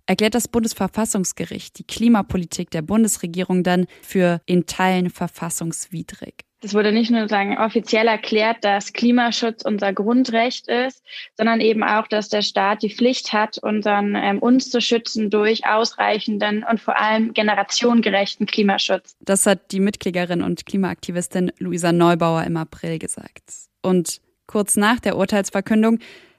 erklärt 0.06 0.34
das 0.34 0.48
Bundesverfassungsgericht 0.48 1.78
die 1.78 1.84
Klimapolitik 1.84 2.72
der 2.72 2.84
Bundesregierung 2.84 3.64
dann 3.64 3.86
für 4.02 4.40
in 4.46 4.66
Teilen 4.66 5.10
verfassungswidrig. 5.10 6.46
Es 6.64 6.76
wurde 6.76 6.92
nicht 6.92 7.10
nur 7.10 7.28
sagen, 7.28 7.58
offiziell 7.58 8.08
erklärt, 8.08 8.64
dass 8.64 8.94
Klimaschutz 8.94 9.64
unser 9.66 9.94
Grundrecht 9.94 10.68
ist, 10.68 11.04
sondern 11.36 11.60
eben 11.60 11.84
auch, 11.84 12.06
dass 12.06 12.30
der 12.30 12.44
Staat 12.44 12.84
die 12.84 12.92
Pflicht 12.92 13.34
hat, 13.34 13.58
unseren, 13.58 14.16
ähm, 14.16 14.38
uns 14.38 14.70
zu 14.70 14.80
schützen 14.80 15.32
durch 15.32 15.66
ausreichenden 15.66 16.64
und 16.64 16.80
vor 16.80 16.98
allem 16.98 17.34
generationengerechten 17.34 18.46
Klimaschutz. 18.46 19.16
Das 19.22 19.48
hat 19.48 19.72
die 19.72 19.80
Mitklägerin 19.80 20.44
und 20.44 20.68
Klimaaktivistin 20.68 21.52
Luisa 21.58 21.92
Neubauer 21.92 22.44
im 22.44 22.58
April 22.58 23.00
gesagt. 23.00 23.44
Und 23.82 24.22
kurz 24.46 24.76
nach 24.76 25.00
der 25.00 25.18
Urteilsverkündung 25.18 25.98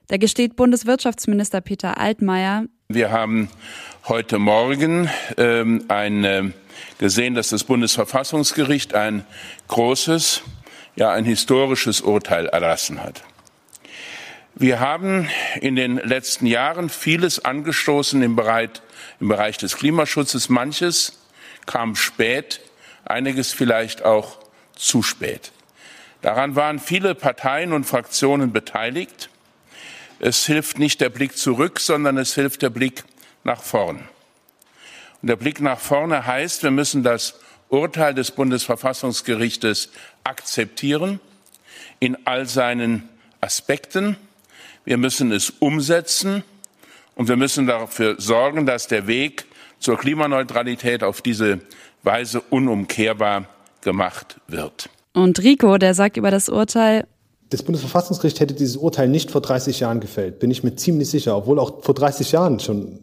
da 0.08 0.16
gesteht 0.16 0.56
Bundeswirtschaftsminister 0.56 1.60
Peter 1.60 1.98
Altmaier. 1.98 2.64
Wir 2.88 3.10
haben 3.10 3.48
heute 4.08 4.38
Morgen 4.38 5.08
ähm, 5.36 5.84
ein, 5.88 6.24
äh, 6.24 6.50
gesehen, 6.98 7.34
dass 7.34 7.48
das 7.48 7.64
Bundesverfassungsgericht 7.64 8.94
ein 8.94 9.24
großes, 9.68 10.42
ja 10.96 11.10
ein 11.10 11.24
historisches 11.24 12.00
Urteil 12.00 12.46
erlassen 12.46 13.02
hat. 13.02 13.22
Wir 14.54 14.80
haben 14.80 15.28
in 15.60 15.76
den 15.76 15.96
letzten 15.96 16.46
Jahren 16.46 16.90
vieles 16.90 17.42
angestoßen 17.42 18.22
im 18.22 18.36
Bereich, 18.36 18.70
im 19.18 19.28
Bereich 19.28 19.56
des 19.56 19.76
Klimaschutzes. 19.76 20.50
Manches 20.50 21.18
kam 21.64 21.96
spät, 21.96 22.60
einiges 23.04 23.52
vielleicht 23.52 24.04
auch 24.04 24.38
zu 24.76 25.02
spät. 25.02 25.52
Daran 26.20 26.54
waren 26.54 26.78
viele 26.78 27.14
Parteien 27.14 27.72
und 27.72 27.84
Fraktionen 27.84 28.52
beteiligt. 28.52 29.30
Es 30.24 30.46
hilft 30.46 30.78
nicht 30.78 31.00
der 31.00 31.08
Blick 31.08 31.36
zurück, 31.36 31.80
sondern 31.80 32.16
es 32.16 32.36
hilft 32.36 32.62
der 32.62 32.70
Blick 32.70 33.02
nach 33.42 33.60
vorn. 33.60 34.08
Und 35.20 35.28
der 35.28 35.34
Blick 35.34 35.60
nach 35.60 35.80
vorne 35.80 36.24
heißt, 36.24 36.62
wir 36.62 36.70
müssen 36.70 37.02
das 37.02 37.40
Urteil 37.68 38.14
des 38.14 38.30
Bundesverfassungsgerichtes 38.30 39.90
akzeptieren 40.22 41.18
in 41.98 42.16
all 42.24 42.46
seinen 42.46 43.08
Aspekten. 43.40 44.16
Wir 44.84 44.96
müssen 44.96 45.32
es 45.32 45.50
umsetzen 45.50 46.44
und 47.16 47.26
wir 47.26 47.36
müssen 47.36 47.66
dafür 47.66 48.14
sorgen, 48.20 48.64
dass 48.64 48.86
der 48.86 49.08
Weg 49.08 49.46
zur 49.80 49.98
Klimaneutralität 49.98 51.02
auf 51.02 51.20
diese 51.20 51.62
Weise 52.04 52.40
unumkehrbar 52.42 53.46
gemacht 53.80 54.36
wird. 54.46 54.88
Und 55.14 55.40
Rico, 55.40 55.78
der 55.78 55.94
sagt 55.94 56.16
über 56.16 56.30
das 56.30 56.48
Urteil, 56.48 57.08
das 57.52 57.62
Bundesverfassungsgericht 57.62 58.40
hätte 58.40 58.54
dieses 58.54 58.76
Urteil 58.76 59.08
nicht 59.08 59.30
vor 59.30 59.42
30 59.42 59.80
Jahren 59.80 60.00
gefällt, 60.00 60.38
bin 60.38 60.50
ich 60.50 60.64
mir 60.64 60.74
ziemlich 60.74 61.10
sicher, 61.10 61.36
obwohl 61.36 61.58
auch 61.58 61.82
vor 61.82 61.94
30 61.94 62.32
Jahren 62.32 62.60
schon 62.60 63.00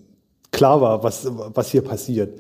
klar 0.52 0.82
war, 0.82 1.04
was, 1.04 1.28
was 1.30 1.70
hier 1.70 1.84
passiert. 1.84 2.40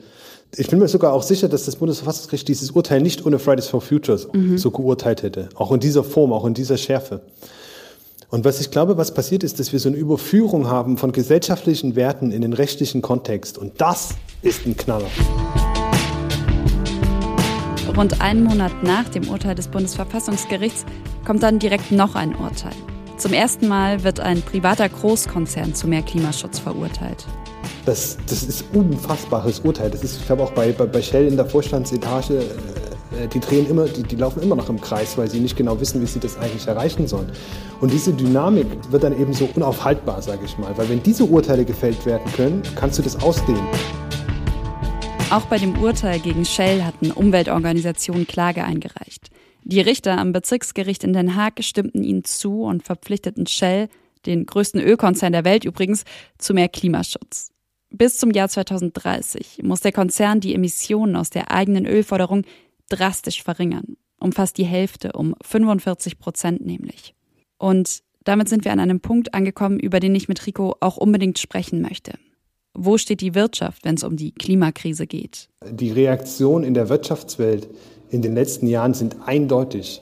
Ich 0.56 0.68
bin 0.68 0.80
mir 0.80 0.88
sogar 0.88 1.14
auch 1.14 1.22
sicher, 1.22 1.48
dass 1.48 1.66
das 1.66 1.76
Bundesverfassungsgericht 1.76 2.48
dieses 2.48 2.72
Urteil 2.72 3.02
nicht 3.02 3.24
ohne 3.24 3.38
Fridays 3.38 3.68
for 3.68 3.82
Futures 3.82 4.28
mhm. 4.34 4.58
so 4.58 4.72
geurteilt 4.72 5.22
hätte. 5.22 5.50
Auch 5.54 5.72
in 5.72 5.80
dieser 5.80 6.04
Form, 6.04 6.34
auch 6.34 6.46
in 6.46 6.56
dieser 6.56 6.78
Schärfe. 6.78 7.22
Und 8.32 8.46
was 8.46 8.60
ich 8.60 8.72
glaube, 8.72 8.98
was 8.98 9.14
passiert 9.14 9.44
ist, 9.44 9.60
dass 9.60 9.72
wir 9.72 9.80
so 9.80 9.90
eine 9.90 9.98
Überführung 9.98 10.68
haben 10.68 10.98
von 10.98 11.12
gesellschaftlichen 11.12 11.96
Werten 11.96 12.32
in 12.32 12.42
den 12.42 12.54
rechtlichen 12.54 13.04
Kontext. 13.04 13.60
Und 13.60 13.80
das 13.80 14.10
ist 14.42 14.66
ein 14.66 14.76
Knaller. 14.76 15.08
Rund 17.96 18.22
einen 18.22 18.44
Monat 18.44 18.72
nach 18.84 19.10
dem 19.10 19.30
Urteil 19.30 19.56
des 19.56 19.68
Bundesverfassungsgerichts 19.68 20.86
kommt 21.30 21.44
dann 21.44 21.60
direkt 21.60 21.92
noch 21.92 22.16
ein 22.16 22.34
Urteil. 22.34 22.74
Zum 23.18 23.34
ersten 23.34 23.68
Mal 23.68 24.04
wird 24.04 24.20
ein 24.20 24.42
privater 24.42 24.90
Großkonzern 24.90 25.76
zu 25.76 25.88
mehr 25.88 26.02
Klimaschutz 26.02 26.58
verurteilt. 26.58 27.24
Das, 27.86 28.18
das 28.28 28.42
ist 28.42 28.66
ein 28.74 28.80
unfassbares 28.80 29.60
Urteil. 29.60 29.92
Das 29.92 30.04
ist, 30.04 30.22
ich 30.22 30.26
glaube, 30.26 30.42
auch 30.42 30.52
bei, 30.54 30.72
bei, 30.72 30.88
bei 30.88 31.04
Shell 31.04 31.28
in 31.28 31.36
der 31.36 31.46
Vorstandsetage, 31.46 32.40
äh, 32.40 33.28
die 33.28 33.40
drehen 33.40 33.70
immer, 33.70 33.86
die, 33.86 34.02
die 34.02 34.16
laufen 34.16 34.42
immer 34.42 34.56
noch 34.56 34.70
im 34.70 34.82
Kreis, 34.82 35.20
weil 35.20 35.30
sie 35.30 35.40
nicht 35.40 35.56
genau 35.56 35.80
wissen, 35.80 36.02
wie 36.02 36.08
sie 36.08 36.20
das 36.20 36.36
eigentlich 36.40 36.66
erreichen 36.66 37.08
sollen. 37.08 37.32
Und 37.80 37.94
diese 37.94 38.12
Dynamik 38.12 38.66
wird 38.90 39.04
dann 39.04 39.16
eben 39.22 39.34
so 39.34 39.48
unaufhaltbar, 39.54 40.24
sage 40.24 40.46
ich 40.46 40.58
mal. 40.58 40.76
Weil 40.78 40.90
wenn 40.90 41.04
diese 41.04 41.26
Urteile 41.26 41.64
gefällt 41.64 42.08
werden 42.08 42.26
können, 42.36 42.64
kannst 42.76 42.98
du 42.98 43.04
das 43.04 43.22
ausdehnen. 43.22 43.68
Auch 45.30 45.46
bei 45.46 45.60
dem 45.60 45.80
Urteil 45.80 46.20
gegen 46.22 46.44
Shell 46.44 46.84
hatten 46.84 47.12
Umweltorganisationen 47.12 48.26
Klage 48.26 48.64
eingereicht. 48.64 49.30
Die 49.64 49.82
Richter 49.82 50.18
am 50.18 50.32
Bezirksgericht 50.32 51.04
in 51.04 51.14
Den 51.14 51.36
Haag 51.36 51.64
stimmten 51.64 52.04
ihnen 52.04 52.24
zu 52.24 52.64
und 52.64 52.84
verpflichteten 52.84 53.46
Shell, 53.46 53.90
den 54.26 54.46
größten 54.46 54.82
Ölkonzern 54.82 55.32
der 55.32 55.46
Welt 55.46 55.66
übrigens, 55.66 56.04
zu 56.38 56.54
mehr 56.54 56.70
Klimaschutz. 56.70 57.52
Bis 57.92 58.18
zum 58.18 58.32
Jahr 58.32 58.50
2030 58.50 59.62
muss 59.64 59.82
der 59.82 59.92
Konzern 59.92 60.40
die 60.40 60.54
Emissionen 60.54 61.16
aus 61.16 61.30
der 61.30 61.52
eigenen 61.52 61.86
Ölförderung 61.86 62.44
drastisch 62.90 63.44
verringern. 63.44 63.98
Um 64.20 64.32
fast 64.32 64.58
die 64.58 64.66
Hälfte, 64.66 65.14
um 65.14 65.34
45 65.42 66.20
Prozent 66.20 66.66
nämlich. 66.66 67.16
Und 67.58 68.02
damit 68.26 68.50
sind 68.50 68.66
wir 68.66 68.72
an 68.72 68.80
einem 68.80 69.00
Punkt 69.00 69.34
angekommen, 69.34 69.80
über 69.80 70.00
den 70.00 70.14
ich 70.14 70.28
mit 70.28 70.46
Rico 70.46 70.76
auch 70.82 70.98
unbedingt 70.98 71.40
sprechen 71.40 71.82
möchte. 71.82 72.14
Wo 72.74 72.98
steht 72.98 73.22
die 73.22 73.34
Wirtschaft, 73.34 73.86
wenn 73.86 73.96
es 73.96 74.04
um 74.04 74.18
die 74.18 74.32
Klimakrise 74.32 75.08
geht? 75.08 75.50
Die 75.68 75.92
Reaktion 75.92 76.64
in 76.64 76.74
der 76.74 76.90
Wirtschaftswelt 76.90 77.68
in 78.10 78.22
den 78.22 78.34
letzten 78.34 78.68
Jahren 78.68 78.94
sind 78.94 79.18
eindeutig. 79.26 80.02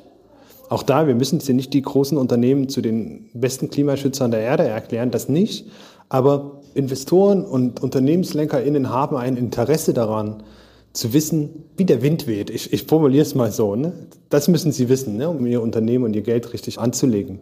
Auch 0.69 0.83
da, 0.83 1.07
wir 1.07 1.15
müssen 1.15 1.39
ja 1.39 1.53
nicht 1.53 1.73
die 1.73 1.81
großen 1.81 2.17
Unternehmen 2.17 2.69
zu 2.69 2.81
den 2.81 3.29
besten 3.33 3.69
Klimaschützern 3.69 4.31
der 4.31 4.41
Erde 4.41 4.63
erklären, 4.63 5.11
das 5.11 5.29
nicht. 5.29 5.67
Aber 6.09 6.61
Investoren 6.73 7.45
und 7.45 7.81
UnternehmenslenkerInnen 7.81 8.89
haben 8.89 9.15
ein 9.15 9.37
Interesse 9.37 9.93
daran, 9.93 10.43
zu 10.93 11.13
wissen, 11.13 11.65
wie 11.77 11.85
der 11.85 12.01
Wind 12.01 12.27
weht. 12.27 12.49
Ich, 12.49 12.73
ich 12.73 12.83
formuliere 12.83 13.21
es 13.21 13.35
mal 13.35 13.51
so. 13.51 13.75
Ne? 13.75 13.93
Das 14.29 14.47
müssen 14.47 14.71
sie 14.71 14.89
wissen, 14.89 15.15
ne? 15.15 15.29
um 15.29 15.45
ihr 15.45 15.61
Unternehmen 15.61 16.05
und 16.05 16.15
ihr 16.15 16.23
Geld 16.23 16.53
richtig 16.53 16.79
anzulegen. 16.79 17.39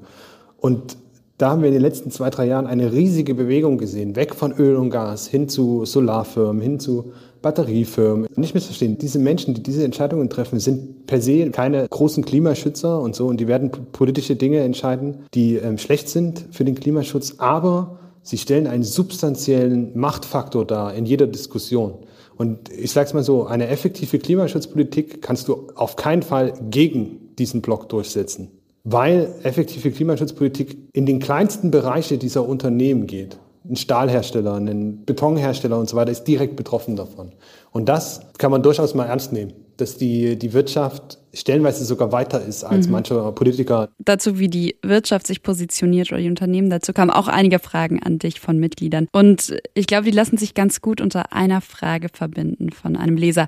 Und 0.58 0.98
da 1.38 1.52
haben 1.52 1.62
wir 1.62 1.68
in 1.68 1.74
den 1.74 1.82
letzten 1.82 2.12
zwei, 2.12 2.30
drei 2.30 2.48
Jahren 2.48 2.68
eine 2.68 2.92
riesige 2.92 3.34
Bewegung 3.34 3.78
gesehen, 3.78 4.16
weg 4.16 4.36
von 4.36 4.54
Öl 4.54 4.76
und 4.76 4.90
Gas 4.90 5.28
hin 5.28 5.48
zu 5.50 5.86
Solarfirmen, 5.86 6.62
hin 6.62 6.80
zu 6.80 7.14
Batteriefirmen. 7.46 8.28
Nicht 8.36 8.56
missverstehen, 8.56 8.98
diese 8.98 9.20
Menschen, 9.20 9.54
die 9.54 9.62
diese 9.62 9.84
Entscheidungen 9.84 10.32
treffen, 10.32 10.60
sind 10.60 11.06
per 11.06 11.22
se 11.22 11.52
keine 11.52 11.88
großen 11.88 12.26
Klimaschützer 12.26 13.00
und 13.00 13.16
so 13.16 13.28
und 13.28 13.40
die 13.40 13.48
werden 13.48 13.70
politische 13.92 14.36
Dinge 14.36 14.62
entscheiden, 14.62 15.26
die 15.36 15.58
ähm, 15.58 15.78
schlecht 15.78 16.10
sind 16.10 16.48
für 16.50 16.66
den 16.66 16.74
Klimaschutz, 16.74 17.36
aber 17.38 18.00
sie 18.24 18.40
stellen 18.40 18.66
einen 18.66 18.82
substanziellen 18.82 19.96
Machtfaktor 19.96 20.66
dar 20.66 20.96
in 20.96 21.06
jeder 21.06 21.28
Diskussion. 21.28 22.00
Und 22.36 22.72
ich 22.72 22.92
sage 22.92 23.10
es 23.10 23.14
mal 23.14 23.24
so, 23.24 23.46
eine 23.46 23.68
effektive 23.68 24.18
Klimaschutzpolitik 24.18 25.22
kannst 25.22 25.48
du 25.48 25.68
auf 25.76 25.98
keinen 25.98 26.24
Fall 26.24 26.54
gegen 26.72 27.36
diesen 27.38 27.62
Block 27.62 27.90
durchsetzen 27.90 28.50
weil 28.88 29.34
effektive 29.42 29.90
Klimaschutzpolitik 29.90 30.78
in 30.94 31.08
den 31.08 31.20
kleinsten 31.20 31.72
Bereiche 31.72 32.20
dieser 32.20 32.48
Unternehmen 32.48 33.08
geht. 33.08 33.40
Ein 33.70 33.76
Stahlhersteller, 33.76 34.56
ein 34.56 35.06
Betonhersteller 35.06 35.78
und 35.78 35.90
so 35.90 35.96
weiter 35.96 36.12
ist 36.12 36.24
direkt 36.26 36.56
betroffen 36.56 36.96
davon. 36.96 37.32
Und 37.72 37.90
das 37.90 38.22
kann 38.38 38.52
man 38.52 38.64
durchaus 38.64 38.94
mal 38.94 39.06
ernst 39.06 39.34
nehmen, 39.34 39.54
dass 39.78 39.98
die, 39.98 40.38
die 40.38 40.54
Wirtschaft 40.54 41.20
stellenweise 41.34 41.84
sogar 41.84 42.12
weiter 42.12 42.42
ist 42.42 42.64
als 42.64 42.86
mhm. 42.88 42.94
manche 42.94 43.32
Politiker. 43.34 43.90
Dazu, 44.00 44.40
wie 44.40 44.48
die 44.48 44.78
Wirtschaft 44.82 45.28
sich 45.28 45.44
positioniert 45.44 46.12
oder 46.12 46.22
die 46.22 46.30
Unternehmen, 46.30 46.70
dazu 46.70 46.94
kamen 46.94 47.12
auch 47.12 47.28
einige 47.28 47.60
Fragen 47.60 48.02
an 48.02 48.20
dich 48.20 48.40
von 48.40 48.58
Mitgliedern. 48.58 49.08
Und 49.12 49.56
ich 49.74 49.88
glaube, 49.88 50.06
die 50.06 50.16
lassen 50.16 50.38
sich 50.38 50.54
ganz 50.54 50.82
gut 50.82 51.02
unter 51.02 51.34
einer 51.34 51.62
Frage 51.62 52.08
verbinden 52.12 52.72
von 52.72 52.96
einem 52.96 53.18
Leser. 53.18 53.48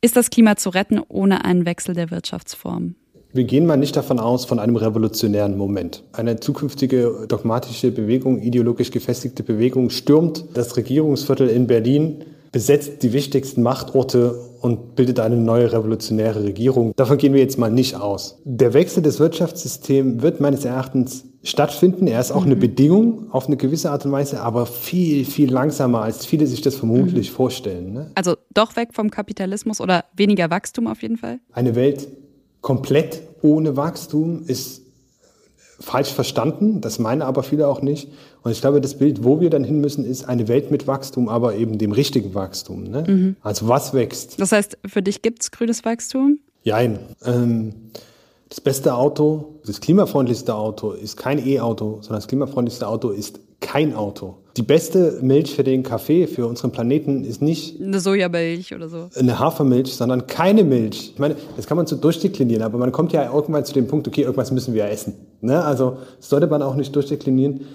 Ist 0.00 0.16
das 0.16 0.30
Klima 0.30 0.56
zu 0.56 0.70
retten 0.70 1.00
ohne 1.08 1.44
einen 1.44 1.66
Wechsel 1.66 1.94
der 1.94 2.10
Wirtschaftsform? 2.10 2.96
Wir 3.32 3.44
gehen 3.44 3.66
mal 3.66 3.76
nicht 3.76 3.96
davon 3.96 4.18
aus, 4.18 4.44
von 4.44 4.58
einem 4.58 4.76
revolutionären 4.76 5.56
Moment. 5.58 6.02
Eine 6.12 6.40
zukünftige 6.40 7.26
dogmatische 7.28 7.90
Bewegung, 7.90 8.40
ideologisch 8.40 8.90
gefestigte 8.90 9.42
Bewegung 9.42 9.90
stürmt 9.90 10.44
das 10.54 10.76
Regierungsviertel 10.76 11.48
in 11.48 11.66
Berlin, 11.66 12.24
besetzt 12.52 13.02
die 13.02 13.12
wichtigsten 13.12 13.62
Machtorte 13.62 14.38
und 14.62 14.96
bildet 14.96 15.20
eine 15.20 15.36
neue 15.36 15.72
revolutionäre 15.72 16.42
Regierung. 16.44 16.92
Davon 16.96 17.18
gehen 17.18 17.34
wir 17.34 17.40
jetzt 17.40 17.58
mal 17.58 17.70
nicht 17.70 17.94
aus. 17.96 18.38
Der 18.44 18.72
Wechsel 18.72 19.02
des 19.02 19.20
Wirtschaftssystems 19.20 20.22
wird 20.22 20.40
meines 20.40 20.64
Erachtens 20.64 21.24
stattfinden. 21.42 22.06
Er 22.06 22.20
ist 22.20 22.32
auch 22.32 22.40
mhm. 22.40 22.52
eine 22.52 22.56
Bedingung 22.56 23.30
auf 23.30 23.46
eine 23.46 23.56
gewisse 23.56 23.90
Art 23.90 24.04
und 24.06 24.12
Weise, 24.12 24.40
aber 24.40 24.66
viel, 24.66 25.24
viel 25.24 25.52
langsamer, 25.52 26.02
als 26.02 26.26
viele 26.26 26.46
sich 26.46 26.62
das 26.62 26.76
vermutlich 26.76 27.30
mhm. 27.30 27.34
vorstellen. 27.34 27.92
Ne? 27.92 28.10
Also 28.14 28.36
doch 28.54 28.76
weg 28.76 28.90
vom 28.92 29.10
Kapitalismus 29.10 29.80
oder 29.80 30.04
weniger 30.16 30.50
Wachstum 30.50 30.86
auf 30.86 31.02
jeden 31.02 31.18
Fall? 31.18 31.38
Eine 31.52 31.74
Welt, 31.74 32.08
komplett 32.66 33.22
ohne 33.42 33.76
Wachstum 33.76 34.42
ist 34.44 34.82
falsch 35.78 36.12
verstanden. 36.12 36.80
Das 36.80 36.98
meinen 36.98 37.22
aber 37.22 37.44
viele 37.44 37.68
auch 37.68 37.80
nicht. 37.80 38.08
Und 38.42 38.50
ich 38.50 38.60
glaube, 38.60 38.80
das 38.80 38.98
Bild, 38.98 39.22
wo 39.22 39.38
wir 39.38 39.50
dann 39.50 39.62
hin 39.62 39.80
müssen, 39.80 40.04
ist 40.04 40.28
eine 40.28 40.48
Welt 40.48 40.72
mit 40.72 40.88
Wachstum, 40.88 41.28
aber 41.28 41.54
eben 41.54 41.78
dem 41.78 41.92
richtigen 41.92 42.34
Wachstum. 42.34 42.82
Ne? 42.82 43.04
Mhm. 43.06 43.36
Also 43.40 43.68
was 43.68 43.94
wächst? 43.94 44.40
Das 44.40 44.50
heißt, 44.50 44.78
für 44.84 45.00
dich 45.00 45.22
gibt 45.22 45.42
es 45.42 45.52
grünes 45.52 45.84
Wachstum? 45.84 46.40
Jein. 46.64 46.98
Ähm, 47.24 47.72
das 48.48 48.60
beste 48.60 48.94
Auto, 48.94 49.60
das 49.64 49.80
klimafreundlichste 49.80 50.52
Auto 50.52 50.90
ist 50.90 51.16
kein 51.16 51.38
E-Auto, 51.46 51.98
sondern 52.00 52.16
das 52.16 52.26
klimafreundlichste 52.26 52.88
Auto 52.88 53.10
ist 53.10 53.38
kein 53.60 53.94
Auto. 53.94 54.38
Die 54.56 54.62
beste 54.62 55.18
Milch 55.20 55.54
für 55.54 55.64
den 55.64 55.82
Kaffee, 55.82 56.26
für 56.26 56.46
unseren 56.46 56.72
Planeten, 56.72 57.24
ist 57.24 57.42
nicht 57.42 57.78
eine 57.80 58.00
Sojamilch 58.00 58.74
oder 58.74 58.88
so. 58.88 59.08
Eine 59.14 59.38
Hafermilch, 59.38 59.94
sondern 59.94 60.26
keine 60.26 60.64
Milch. 60.64 61.12
Ich 61.12 61.18
meine, 61.18 61.36
das 61.56 61.66
kann 61.66 61.76
man 61.76 61.86
so 61.86 61.96
durchdeklinieren, 61.96 62.62
aber 62.62 62.78
man 62.78 62.90
kommt 62.90 63.12
ja 63.12 63.30
irgendwann 63.30 63.66
zu 63.66 63.74
dem 63.74 63.86
Punkt, 63.86 64.08
okay, 64.08 64.22
irgendwas 64.22 64.52
müssen 64.52 64.72
wir 64.72 64.86
essen. 64.86 65.12
Ne? 65.42 65.62
Also 65.62 65.98
das 66.16 66.30
sollte 66.30 66.46
man 66.46 66.62
auch 66.62 66.74
nicht 66.74 66.96
durchdeklinieren. 66.96 67.66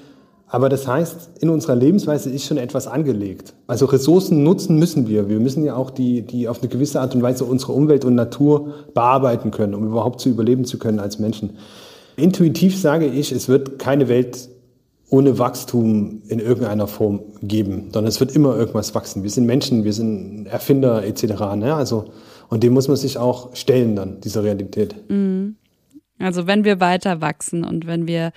Aber 0.48 0.67
das 0.67 0.86
heißt, 0.86 1.30
in 1.39 1.50
unserer 1.50 1.76
Lebensweise 1.76 2.30
ist 2.30 2.46
schon 2.46 2.58
etwas 2.58 2.88
angelegt. 2.88 3.54
Also 3.67 3.86
Ressourcen 3.86 4.44
nutzen 4.44 4.78
müssen 4.78 5.08
wir. 5.08 5.30
Wir 5.30 5.39
müssen 5.39 5.63
ja 5.63 5.76
auch 5.76 5.91
die, 5.91 6.24
die 6.24 6.50
auf 6.50 6.60
eine 6.60 6.67
gewisse 6.67 7.00
Art 7.00 7.15
und 7.15 7.22
Weise 7.22 7.46
unsere 7.46 7.72
Umwelt 7.72 8.04
und 8.04 8.15
Natur 8.15 8.74
bearbeiten 8.94 9.52
können, 9.52 9.76
um 9.76 9.86
überhaupt 9.86 10.20
zu 10.20 10.30
überleben 10.30 10.65
zu 10.65 10.78
können 10.78 11.00
als 11.00 11.20
Menschen. 11.20 11.52
Intuitiv 12.17 12.78
sage 12.78 13.06
ich, 13.06 13.32
es 13.32 13.48
wird 13.48 13.80
keine 13.80 14.10
Welt 14.10 14.50
ohne 15.12 15.38
Wachstum 15.38 16.24
in 16.30 16.39
irgendeiner 16.39 16.88
Form 16.88 17.19
geben, 17.43 17.89
sondern 17.91 18.08
es 18.08 18.19
wird 18.19 18.34
immer 18.34 18.56
irgendwas 18.56 18.95
wachsen. 18.95 19.24
Wir 19.24 19.30
sind 19.30 19.45
Menschen, 19.45 19.84
wir 19.84 19.93
sind 19.93 20.47
Erfinder 20.47 21.06
etc. 21.06 21.24
Ne? 21.56 21.76
Also 21.76 22.06
und 22.47 22.63
dem 22.63 22.74
muss 22.74 22.88
man 22.88 22.97
sich 22.97 23.17
auch 23.17 23.56
stellen 23.56 23.95
dann 23.95 24.21
dieser 24.21 24.43
Realität. 24.43 24.95
Mhm. 25.10 25.58
Also 26.17 26.47
wenn 26.47 26.63
wir 26.63 26.80
weiter 26.80 27.21
wachsen 27.21 27.63
und 27.63 27.88
wenn 27.88 28.08
wir 28.08 28.32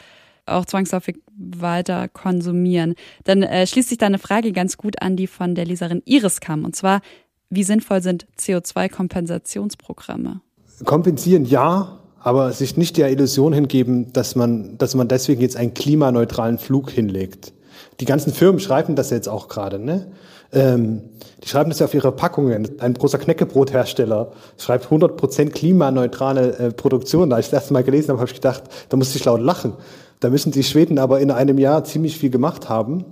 auch 0.46 0.64
zwangsläufig 0.64 1.16
weiter 1.36 2.08
konsumieren, 2.08 2.94
dann 3.22 3.42
äh, 3.42 3.66
schließt 3.66 3.88
sich 3.88 3.98
da 3.98 4.06
eine 4.06 4.18
Frage 4.18 4.52
ganz 4.52 4.76
gut 4.76 5.00
an, 5.00 5.16
die 5.16 5.26
von 5.26 5.54
der 5.54 5.66
Leserin 5.66 6.02
Iris 6.04 6.40
kam. 6.40 6.64
Und 6.64 6.74
zwar, 6.74 7.02
wie 7.50 7.62
sinnvoll 7.62 8.02
sind 8.02 8.26
CO2-Kompensationsprogramme? 8.38 10.40
Kompensieren 10.84 11.44
ja, 11.44 12.00
aber 12.24 12.52
sich 12.52 12.78
nicht 12.78 12.96
der 12.96 13.10
Illusion 13.10 13.52
hingeben, 13.52 14.12
dass 14.14 14.34
man, 14.34 14.78
dass 14.78 14.94
man 14.94 15.08
deswegen 15.08 15.42
jetzt 15.42 15.58
einen 15.58 15.74
klimaneutralen 15.74 16.56
Flug 16.56 16.90
hinlegt. 16.90 17.52
Die 18.00 18.06
ganzen 18.06 18.32
Firmen 18.32 18.60
schreiben 18.60 18.96
das 18.96 19.10
jetzt 19.10 19.28
auch 19.28 19.46
gerade, 19.46 19.78
ne? 19.78 20.06
Ähm, 20.50 21.02
die 21.42 21.48
schreiben 21.48 21.68
das 21.68 21.80
ja 21.80 21.86
auf 21.86 21.92
ihre 21.92 22.12
Packungen. 22.12 22.80
Ein 22.80 22.94
großer 22.94 23.18
Knäckebrothersteller 23.18 24.32
schreibt 24.56 24.86
100% 24.86 25.50
klimaneutrale 25.50 26.56
äh, 26.56 26.72
Produktion. 26.72 27.28
Da 27.28 27.38
ich 27.38 27.46
das 27.46 27.52
erste 27.52 27.74
Mal 27.74 27.84
gelesen 27.84 28.08
habe, 28.08 28.20
habe 28.20 28.30
ich 28.30 28.36
gedacht, 28.36 28.62
da 28.88 28.96
musste 28.96 29.18
ich 29.18 29.24
laut 29.26 29.42
lachen. 29.42 29.74
Da 30.20 30.30
müssen 30.30 30.50
die 30.50 30.62
Schweden 30.62 30.98
aber 30.98 31.20
in 31.20 31.30
einem 31.30 31.58
Jahr 31.58 31.84
ziemlich 31.84 32.16
viel 32.16 32.30
gemacht 32.30 32.70
haben. 32.70 33.04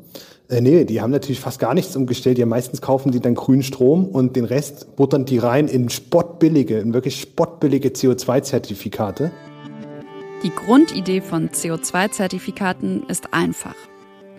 Äh, 0.48 0.60
nee, 0.60 0.84
die 0.84 1.00
haben 1.00 1.10
natürlich 1.10 1.40
fast 1.40 1.58
gar 1.58 1.74
nichts 1.74 1.96
umgestellt. 1.96 2.38
Ja, 2.38 2.46
meistens 2.46 2.80
kaufen 2.80 3.12
die 3.12 3.20
dann 3.20 3.34
grünen 3.34 3.62
Strom 3.62 4.06
und 4.06 4.36
den 4.36 4.44
Rest 4.44 4.96
buttern 4.96 5.24
die 5.24 5.38
rein 5.38 5.68
in 5.68 5.88
spottbillige, 5.88 6.78
in 6.78 6.94
wirklich 6.94 7.20
spottbillige 7.20 7.88
CO2-Zertifikate. 7.90 9.30
Die 10.42 10.50
Grundidee 10.50 11.20
von 11.20 11.50
CO2-Zertifikaten 11.50 13.04
ist 13.08 13.32
einfach. 13.32 13.76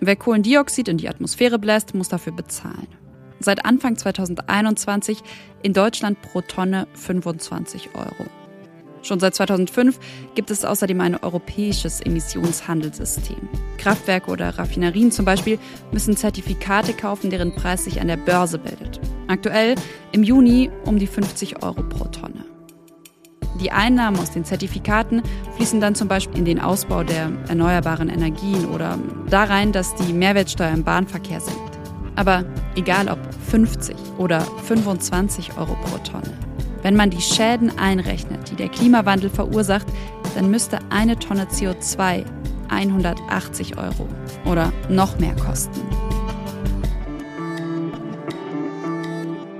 Wer 0.00 0.16
Kohlendioxid 0.16 0.88
in 0.88 0.98
die 0.98 1.08
Atmosphäre 1.08 1.58
bläst, 1.58 1.94
muss 1.94 2.10
dafür 2.10 2.34
bezahlen. 2.34 2.88
Seit 3.40 3.64
Anfang 3.64 3.96
2021 3.96 5.22
in 5.62 5.72
Deutschland 5.72 6.20
pro 6.20 6.42
Tonne 6.42 6.86
25 6.94 7.90
Euro. 7.94 8.28
Schon 9.04 9.20
seit 9.20 9.34
2005 9.34 9.98
gibt 10.34 10.50
es 10.50 10.64
außerdem 10.64 11.00
ein 11.02 11.14
europäisches 11.16 12.00
Emissionshandelssystem. 12.00 13.48
Kraftwerke 13.76 14.30
oder 14.30 14.58
Raffinerien 14.58 15.12
zum 15.12 15.26
Beispiel 15.26 15.58
müssen 15.92 16.16
Zertifikate 16.16 16.94
kaufen, 16.94 17.28
deren 17.28 17.54
Preis 17.54 17.84
sich 17.84 18.00
an 18.00 18.08
der 18.08 18.16
Börse 18.16 18.58
bildet. 18.58 18.98
Aktuell 19.28 19.74
im 20.12 20.22
Juni 20.22 20.70
um 20.86 20.98
die 20.98 21.06
50 21.06 21.62
Euro 21.62 21.82
pro 21.82 22.04
Tonne. 22.04 22.46
Die 23.60 23.70
Einnahmen 23.70 24.18
aus 24.18 24.32
den 24.32 24.44
Zertifikaten 24.44 25.22
fließen 25.56 25.80
dann 25.80 25.94
zum 25.94 26.08
Beispiel 26.08 26.38
in 26.38 26.44
den 26.46 26.60
Ausbau 26.60 27.04
der 27.04 27.30
erneuerbaren 27.48 28.08
Energien 28.08 28.64
oder 28.66 28.98
da 29.28 29.44
rein, 29.44 29.70
dass 29.72 29.94
die 29.94 30.12
Mehrwertsteuer 30.14 30.72
im 30.72 30.82
Bahnverkehr 30.82 31.40
sinkt. 31.40 31.78
Aber 32.16 32.44
egal 32.74 33.08
ob 33.08 33.18
50 33.50 33.94
oder 34.18 34.40
25 34.40 35.58
Euro 35.58 35.76
pro 35.84 35.98
Tonne. 35.98 36.43
Wenn 36.84 36.96
man 36.96 37.08
die 37.08 37.22
Schäden 37.22 37.78
einrechnet, 37.78 38.50
die 38.50 38.56
der 38.56 38.68
Klimawandel 38.68 39.30
verursacht, 39.30 39.86
dann 40.34 40.50
müsste 40.50 40.80
eine 40.90 41.18
Tonne 41.18 41.46
CO2 41.46 42.26
180 42.68 43.78
Euro 43.78 44.06
oder 44.44 44.70
noch 44.90 45.18
mehr 45.18 45.34
kosten. 45.34 45.80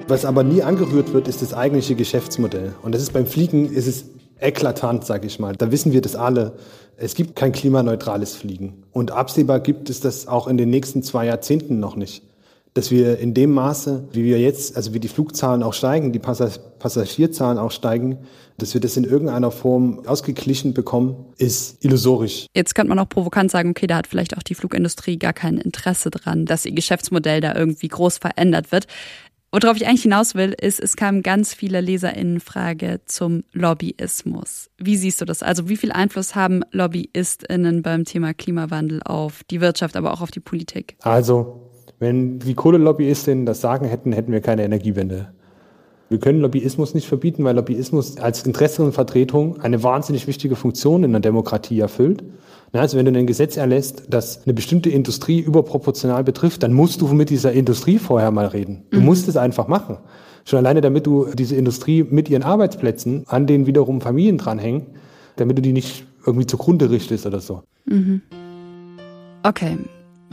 Was 0.06 0.26
aber 0.26 0.44
nie 0.44 0.62
angerührt 0.62 1.14
wird, 1.14 1.26
ist 1.26 1.40
das 1.40 1.54
eigentliche 1.54 1.94
Geschäftsmodell. 1.94 2.74
Und 2.82 2.94
das 2.94 3.00
ist 3.00 3.14
beim 3.14 3.24
Fliegen 3.24 3.72
ist 3.72 3.86
es 3.86 4.04
eklatant, 4.38 5.06
sage 5.06 5.26
ich 5.26 5.38
mal. 5.38 5.56
Da 5.56 5.72
wissen 5.72 5.92
wir 5.92 6.02
das 6.02 6.16
alle. 6.16 6.58
Es 6.98 7.14
gibt 7.14 7.36
kein 7.36 7.52
klimaneutrales 7.52 8.36
Fliegen. 8.36 8.84
Und 8.92 9.12
absehbar 9.12 9.60
gibt 9.60 9.88
es 9.88 10.00
das 10.00 10.28
auch 10.28 10.46
in 10.46 10.58
den 10.58 10.68
nächsten 10.68 11.02
zwei 11.02 11.24
Jahrzehnten 11.24 11.80
noch 11.80 11.96
nicht 11.96 12.22
dass 12.74 12.90
wir 12.90 13.18
in 13.18 13.34
dem 13.34 13.52
Maße, 13.52 14.08
wie 14.12 14.24
wir 14.24 14.40
jetzt, 14.40 14.76
also 14.76 14.92
wie 14.92 15.00
die 15.00 15.08
Flugzahlen 15.08 15.62
auch 15.62 15.74
steigen, 15.74 16.12
die 16.12 16.18
Passagierzahlen 16.18 17.56
auch 17.56 17.70
steigen, 17.70 18.18
dass 18.58 18.74
wir 18.74 18.80
das 18.80 18.96
in 18.96 19.04
irgendeiner 19.04 19.52
Form 19.52 20.04
ausgeglichen 20.06 20.74
bekommen, 20.74 21.24
ist 21.38 21.84
illusorisch. 21.84 22.46
Jetzt 22.54 22.74
könnte 22.74 22.88
man 22.88 22.98
auch 22.98 23.08
provokant 23.08 23.50
sagen, 23.50 23.70
okay, 23.70 23.86
da 23.86 23.96
hat 23.96 24.08
vielleicht 24.08 24.36
auch 24.36 24.42
die 24.42 24.56
Flugindustrie 24.56 25.18
gar 25.18 25.32
kein 25.32 25.58
Interesse 25.58 26.10
dran, 26.10 26.46
dass 26.46 26.64
ihr 26.64 26.72
Geschäftsmodell 26.72 27.40
da 27.40 27.54
irgendwie 27.54 27.88
groß 27.88 28.18
verändert 28.18 28.72
wird. 28.72 28.86
Worauf 29.52 29.76
ich 29.76 29.86
eigentlich 29.86 30.02
hinaus 30.02 30.34
will, 30.34 30.52
ist, 30.60 30.80
es 30.80 30.96
kamen 30.96 31.22
ganz 31.22 31.54
viele 31.54 31.80
LeserInnen 31.80 32.40
Frage 32.40 33.02
zum 33.04 33.44
Lobbyismus. 33.52 34.68
Wie 34.78 34.96
siehst 34.96 35.20
du 35.20 35.24
das? 35.24 35.44
Also 35.44 35.68
wie 35.68 35.76
viel 35.76 35.92
Einfluss 35.92 36.34
haben 36.34 36.64
LobbyistInnen 36.72 37.82
beim 37.82 38.04
Thema 38.04 38.34
Klimawandel 38.34 39.00
auf 39.04 39.42
die 39.48 39.60
Wirtschaft, 39.60 39.94
aber 39.94 40.12
auch 40.12 40.22
auf 40.22 40.32
die 40.32 40.40
Politik? 40.40 40.96
Also 41.02 41.70
wenn 42.04 42.38
die 42.38 42.54
Kohlelobbyisten 42.54 43.46
das 43.46 43.60
sagen 43.60 43.86
hätten, 43.86 44.12
hätten 44.12 44.30
wir 44.30 44.40
keine 44.40 44.62
Energiewende. 44.62 45.28
Wir 46.10 46.18
können 46.18 46.40
Lobbyismus 46.40 46.94
nicht 46.94 47.08
verbieten, 47.08 47.44
weil 47.44 47.56
Lobbyismus 47.56 48.18
als 48.18 48.44
Interessenvertretung 48.46 49.60
eine 49.62 49.82
wahnsinnig 49.82 50.26
wichtige 50.26 50.54
Funktion 50.54 51.02
in 51.02 51.12
der 51.12 51.20
Demokratie 51.20 51.80
erfüllt. 51.80 52.22
Also 52.72 52.98
wenn 52.98 53.06
du 53.06 53.18
ein 53.18 53.26
Gesetz 53.26 53.56
erlässt, 53.56 54.04
das 54.08 54.44
eine 54.44 54.52
bestimmte 54.52 54.90
Industrie 54.90 55.40
überproportional 55.40 56.24
betrifft, 56.24 56.62
dann 56.62 56.72
musst 56.72 57.00
du 57.00 57.08
mit 57.08 57.30
dieser 57.30 57.52
Industrie 57.52 57.98
vorher 57.98 58.30
mal 58.30 58.46
reden. 58.46 58.82
Du 58.90 59.00
mhm. 59.00 59.06
musst 59.06 59.26
es 59.28 59.36
einfach 59.36 59.66
machen. 59.66 59.96
Schon 60.44 60.58
alleine, 60.58 60.82
damit 60.82 61.06
du 61.06 61.28
diese 61.32 61.56
Industrie 61.56 62.04
mit 62.04 62.28
ihren 62.28 62.42
Arbeitsplätzen, 62.42 63.24
an 63.28 63.46
denen 63.46 63.66
wiederum 63.66 64.00
Familien 64.00 64.36
dranhängen, 64.36 64.88
damit 65.36 65.56
du 65.56 65.62
die 65.62 65.72
nicht 65.72 66.04
irgendwie 66.26 66.46
zugrunde 66.46 66.90
richtest 66.90 67.24
oder 67.24 67.40
so. 67.40 67.62
Mhm. 67.86 68.20
Okay, 69.42 69.78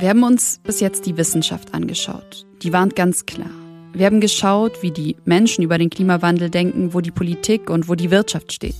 wir 0.01 0.09
haben 0.09 0.23
uns 0.23 0.59
bis 0.63 0.79
jetzt 0.79 1.05
die 1.05 1.15
Wissenschaft 1.15 1.75
angeschaut. 1.75 2.47
Die 2.63 2.73
warnt 2.73 2.95
ganz 2.95 3.27
klar. 3.27 3.51
Wir 3.93 4.07
haben 4.07 4.19
geschaut, 4.19 4.81
wie 4.81 4.89
die 4.89 5.15
Menschen 5.25 5.63
über 5.63 5.77
den 5.77 5.91
Klimawandel 5.91 6.49
denken, 6.49 6.95
wo 6.95 7.01
die 7.01 7.11
Politik 7.11 7.69
und 7.69 7.87
wo 7.87 7.93
die 7.93 8.09
Wirtschaft 8.09 8.51
steht. 8.51 8.77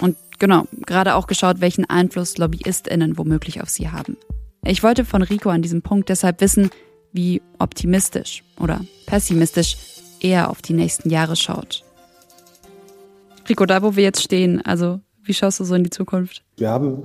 Und 0.00 0.16
genau, 0.40 0.66
gerade 0.84 1.14
auch 1.14 1.28
geschaut, 1.28 1.60
welchen 1.60 1.84
Einfluss 1.84 2.36
LobbyistInnen 2.36 3.16
womöglich 3.16 3.62
auf 3.62 3.68
sie 3.68 3.90
haben. 3.90 4.16
Ich 4.64 4.82
wollte 4.82 5.04
von 5.04 5.22
Rico 5.22 5.50
an 5.50 5.62
diesem 5.62 5.82
Punkt 5.82 6.08
deshalb 6.08 6.40
wissen, 6.40 6.70
wie 7.12 7.42
optimistisch 7.60 8.42
oder 8.58 8.80
pessimistisch 9.06 9.76
er 10.18 10.50
auf 10.50 10.62
die 10.62 10.74
nächsten 10.74 11.10
Jahre 11.10 11.36
schaut. 11.36 11.84
Rico, 13.48 13.66
da 13.66 13.82
wo 13.82 13.94
wir 13.94 14.02
jetzt 14.02 14.22
stehen, 14.22 14.66
also 14.66 14.98
wie 15.22 15.34
schaust 15.34 15.60
du 15.60 15.64
so 15.64 15.76
in 15.76 15.84
die 15.84 15.90
Zukunft? 15.90 16.42
Wir 16.56 16.70
haben 16.70 17.04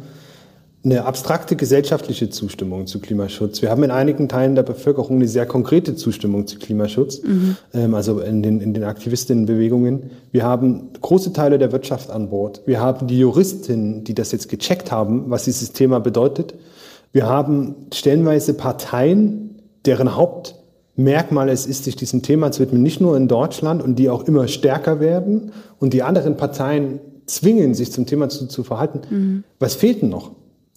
eine 0.84 1.06
abstrakte 1.06 1.56
gesellschaftliche 1.56 2.32
Zustimmung 2.32 2.88
zu 2.88 3.00
Klimaschutz. 3.00 3.62
Wir 3.62 3.70
haben 3.70 3.84
in 3.84 3.91
einigen 3.91 4.28
Teilen 4.28 4.56
der 4.56 4.63
Bevölkerung 4.63 5.17
eine 5.17 5.28
sehr 5.28 5.46
konkrete 5.46 5.96
Zustimmung 5.96 6.48
zu 6.48 6.58
Klimaschutz, 6.58 7.22
mhm. 7.22 7.94
also 7.94 8.20
in 8.20 8.41
den, 8.41 8.62
in 8.62 8.74
den 8.74 8.84
Aktivistinnenbewegungen. 8.84 10.10
Wir 10.32 10.44
haben 10.44 10.89
große 11.00 11.34
Teile 11.34 11.60
der 11.60 11.72
Wirtschaft 11.72 12.10
an 12.10 12.30
Bord. 12.30 12.63
Wir 12.65 12.80
haben 12.80 13.06
die 13.06 13.20
Juristinnen, 13.20 14.04
die 14.04 14.15
das 14.15 14.32
jetzt 14.32 14.50
gecheckt 14.50 14.91
haben, 14.91 15.30
was 15.30 15.44
dieses 15.46 15.72
Thema 15.72 16.00
bedeutet. 16.00 16.56
Wir 17.12 17.28
haben 17.28 17.76
stellenweise 17.94 18.56
Parteien, 18.56 19.62
deren 19.86 20.15
Hauptmerkmal 20.15 21.50
es 21.50 21.67
ist, 21.67 21.84
sich 21.84 21.96
diesem 21.96 22.24
Thema 22.24 22.52
zu 22.52 22.62
widmen, 22.62 22.82
nicht 22.82 23.02
nur 23.02 23.15
in 23.17 23.28
Deutschland 23.28 23.84
und 23.84 23.98
die 23.98 24.10
auch 24.10 24.24
immer 24.24 24.48
stärker 24.48 25.00
werden 25.00 25.52
und 25.78 25.94
die 25.94 26.02
anderen 26.02 26.38
Parteien 26.38 27.02
zwingen, 27.28 27.76
sich 27.76 27.91
zum 27.91 28.08
Thema 28.08 28.30
zu, 28.30 28.48
zu 28.48 28.63
verhalten. 28.63 29.02
Mhm. 29.10 29.44
Was 29.60 29.76
fehlt 29.76 30.02
denn 30.02 30.10
noch? 30.10 30.32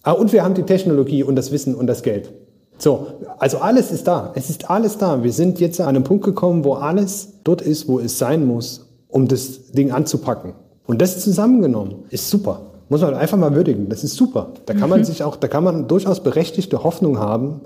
Ah, 0.05 0.11
und 0.11 0.31
wir 0.31 0.43
haben 0.43 0.53
die 0.53 0.63
Technologie 0.63 1.23
und 1.23 1.35
das 1.35 1.51
Wissen 1.51 1.73
und 1.73 1.87
das 1.87 2.03
Geld. 2.03 2.31
So, 2.77 3.07
also 3.39 3.57
alles 3.57 3.91
ist 3.91 4.07
da. 4.07 4.31
Es 4.35 4.51
ist 4.51 4.69
alles 4.69 4.99
da. 4.99 5.23
Wir 5.23 5.31
sind 5.31 5.59
jetzt 5.59 5.81
an 5.81 5.89
einem 5.89 6.03
Punkt 6.03 6.23
gekommen, 6.23 6.63
wo 6.63 6.75
alles 6.75 7.29
dort 7.43 7.63
ist, 7.63 7.87
wo 7.87 7.99
es 7.99 8.19
sein 8.19 8.45
muss, 8.45 8.85
um 9.09 9.27
das 9.27 9.71
Ding 9.71 9.91
anzupacken. 9.91 10.53
Und 10.85 11.01
das 11.01 11.23
zusammengenommen 11.23 12.05
ist 12.11 12.29
super. 12.29 12.61
Muss 12.87 13.01
man 13.01 13.15
einfach 13.15 13.39
mal 13.39 13.55
würdigen. 13.55 13.89
Das 13.89 14.03
ist 14.03 14.13
super. 14.13 14.51
Da 14.67 14.75
kann 14.75 14.91
man 14.91 14.99
mhm. 14.99 15.05
sich 15.05 15.23
auch, 15.23 15.37
da 15.37 15.47
kann 15.47 15.63
man 15.63 15.87
durchaus 15.87 16.21
berechtigte 16.21 16.83
Hoffnung 16.83 17.17
haben, 17.17 17.61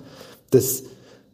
dass 0.52 0.84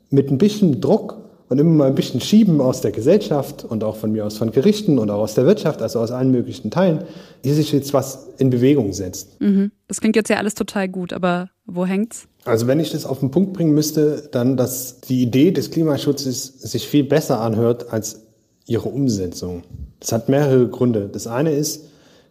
mit 0.09 0.31
ein 0.31 0.39
bisschen 0.39 0.81
Druck 0.81 1.17
und 1.49 1.59
immer 1.59 1.71
mal 1.71 1.87
ein 1.87 1.95
bisschen 1.95 2.21
Schieben 2.21 2.59
aus 2.59 2.81
der 2.81 2.91
Gesellschaft 2.91 3.63
und 3.63 3.83
auch 3.83 3.97
von 3.97 4.11
mir 4.11 4.25
aus 4.25 4.37
von 4.37 4.51
Gerichten 4.51 4.97
und 4.97 5.09
auch 5.09 5.19
aus 5.19 5.35
der 5.35 5.45
Wirtschaft, 5.45 5.81
also 5.81 5.99
aus 5.99 6.11
allen 6.11 6.31
möglichen 6.31 6.71
Teilen, 6.71 7.03
hier 7.43 7.53
sich 7.53 7.71
jetzt 7.71 7.93
was 7.93 8.27
in 8.37 8.49
Bewegung 8.49 8.93
setzt. 8.93 9.39
Mhm. 9.39 9.71
Das 9.87 10.01
klingt 10.01 10.15
jetzt 10.15 10.29
ja 10.29 10.37
alles 10.37 10.55
total 10.55 10.89
gut, 10.89 11.13
aber 11.13 11.49
wo 11.65 11.85
hängt's? 11.85 12.27
Also 12.45 12.67
wenn 12.67 12.79
ich 12.79 12.91
das 12.91 13.05
auf 13.05 13.19
den 13.19 13.31
Punkt 13.31 13.53
bringen 13.53 13.73
müsste, 13.73 14.29
dann, 14.31 14.57
dass 14.57 15.01
die 15.01 15.21
Idee 15.21 15.51
des 15.51 15.71
Klimaschutzes 15.71 16.61
sich 16.61 16.87
viel 16.87 17.03
besser 17.03 17.41
anhört 17.41 17.91
als 17.91 18.21
ihre 18.67 18.89
Umsetzung. 18.89 19.63
Das 19.99 20.11
hat 20.11 20.29
mehrere 20.29 20.67
Gründe. 20.67 21.09
Das 21.11 21.27
eine 21.27 21.51
ist, 21.51 21.85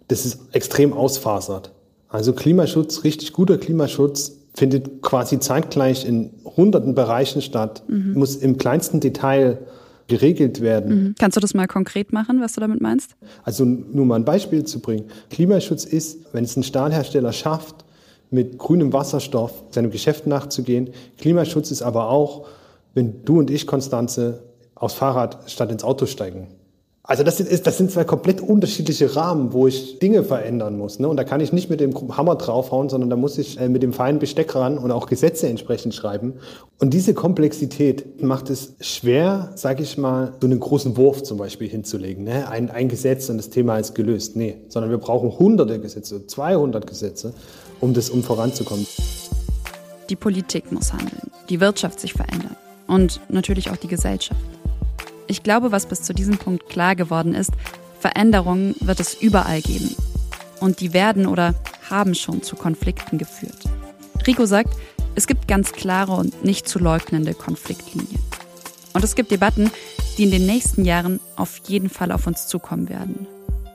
dass 0.09 0.25
es 0.25 0.39
extrem 0.53 0.93
ausfasert. 0.93 1.73
Also 2.09 2.33
Klimaschutz, 2.33 3.05
richtig 3.05 3.33
guter 3.33 3.59
Klimaschutz 3.59 4.33
findet 4.55 5.03
quasi 5.03 5.41
zeitgleich 5.41 6.07
in 6.07 6.31
hunderten 6.45 6.95
Bereichen 6.95 7.43
statt, 7.43 7.83
mhm. 7.89 8.15
muss 8.15 8.37
im 8.37 8.57
kleinsten 8.57 9.01
Detail 9.01 9.59
geregelt 10.07 10.61
werden. 10.61 10.95
Mhm. 10.95 11.15
Kannst 11.19 11.37
du 11.37 11.41
das 11.41 11.55
mal 11.55 11.67
konkret 11.67 12.13
machen, 12.13 12.41
was 12.41 12.53
du 12.53 12.61
damit 12.61 12.81
meinst? 12.81 13.17
Also 13.43 13.65
nur 13.65 14.07
mal 14.07 14.17
ein 14.17 14.25
Beispiel 14.25 14.65
zu 14.65 14.81
bringen. 14.81 15.07
Klimaschutz 15.31 15.85
ist, 15.85 16.19
wenn 16.33 16.45
es 16.45 16.57
ein 16.57 16.63
Stahlhersteller 16.63 17.33
schafft, 17.33 17.85
mit 18.31 18.59
grünem 18.59 18.93
Wasserstoff 18.93 19.65
seinem 19.71 19.91
Geschäft 19.91 20.27
nachzugehen. 20.27 20.91
Klimaschutz 21.19 21.71
ist 21.71 21.83
aber 21.83 22.11
auch, 22.11 22.47
wenn 22.93 23.25
du 23.25 23.39
und 23.39 23.51
ich, 23.51 23.67
Konstanze, 23.67 24.43
aufs 24.75 24.95
Fahrrad 24.95 25.51
statt 25.51 25.71
ins 25.71 25.85
Auto 25.85 26.07
steigen. 26.07 26.49
Also 27.07 27.23
das, 27.23 27.39
ist, 27.39 27.67
das 27.67 27.77
sind 27.77 27.91
zwei 27.91 28.05
komplett 28.05 28.41
unterschiedliche 28.41 29.15
Rahmen, 29.15 29.53
wo 29.53 29.67
ich 29.67 29.99
Dinge 29.99 30.25
verändern 30.25 30.79
muss. 30.79 30.99
Ne? 30.99 31.07
Und 31.07 31.19
da 31.19 31.25
kann 31.25 31.39
ich 31.43 31.53
nicht 31.53 31.69
mit 31.69 31.81
dem 31.81 31.93
Hammer 32.17 32.37
draufhauen, 32.37 32.89
sondern 32.89 33.11
da 33.11 33.17
muss 33.17 33.37
ich 33.37 33.61
äh, 33.61 33.69
mit 33.69 33.83
dem 33.83 33.93
feinen 33.93 34.19
Besteck 34.19 34.55
ran 34.55 34.79
und 34.79 34.91
auch 34.91 35.05
Gesetze 35.07 35.47
entsprechend 35.47 35.95
schreiben. 35.95 36.33
Und 36.79 36.95
diese 36.95 37.13
Komplexität 37.13 38.23
macht 38.23 38.49
es 38.49 38.77
schwer, 38.81 39.53
sage 39.55 39.83
ich 39.83 39.99
mal, 39.99 40.33
so 40.41 40.47
einen 40.47 40.59
großen 40.59 40.97
Wurf 40.97 41.23
zum 41.23 41.37
Beispiel 41.37 41.69
hinzulegen. 41.69 42.25
Ne? 42.25 42.49
Ein, 42.49 42.71
ein 42.71 42.89
Gesetz 42.89 43.29
und 43.29 43.37
das 43.37 43.51
Thema 43.51 43.77
ist 43.77 43.95
gelöst. 43.95 44.35
Nee, 44.35 44.57
sondern 44.69 44.91
wir 44.91 44.99
brauchen 44.99 45.39
hunderte 45.39 45.79
Gesetze, 45.79 46.27
200 46.27 46.87
Gesetze, 46.87 47.35
um 47.81 47.93
das 47.93 48.09
um 48.09 48.23
voranzukommen. 48.23 48.87
Die 50.09 50.17
Politik 50.17 50.73
muss 50.73 50.91
handeln, 50.95 51.31
die 51.51 51.61
Wirtschaft 51.61 52.01
sich 52.01 52.15
verändern 52.15 52.57
und 52.87 53.21
natürlich 53.29 53.71
auch 53.71 53.77
die 53.77 53.89
Gesellschaft. 53.89 54.41
Ich 55.27 55.43
glaube, 55.43 55.73
was 55.73 55.87
bis 55.87 56.03
zu 56.03 56.13
diesem 56.13 56.39
Punkt 56.39 56.69
klar 56.69 56.97
geworden 56.97 57.35
ist, 57.35 57.53
Veränderungen 57.99 58.75
wird 58.81 59.01
es 59.01 59.15
überall 59.15 59.63
geben. 59.63 59.95
Und 60.61 60.81
die 60.81 60.93
werden 60.93 61.27
oder 61.27 61.55
haben 61.91 62.15
schon 62.15 62.43
zu 62.43 62.57
Konflikten 62.57 63.19
geführt. 63.19 63.65
Rico 64.27 64.47
sagt, 64.47 64.75
es 65.15 65.27
gibt 65.27 65.49
ganz 65.49 65.73
klare 65.73 66.13
und 66.13 66.45
nicht 66.45 66.69
zu 66.69 66.79
leugnende 66.79 67.35
Konfliktlinien. 67.35 68.21
Und 68.93 69.05
es 69.05 69.15
gibt 69.15 69.31
Debatten, 69.31 69.71
die 70.17 70.25
in 70.25 70.31
den 70.31 70.47
nächsten 70.47 70.85
Jahren 70.85 71.21
auf 71.37 71.61
jeden 71.67 71.89
Fall 71.89 72.13
auf 72.13 72.27
uns 72.27 72.47
zukommen 72.47 72.89
werden. 72.89 73.27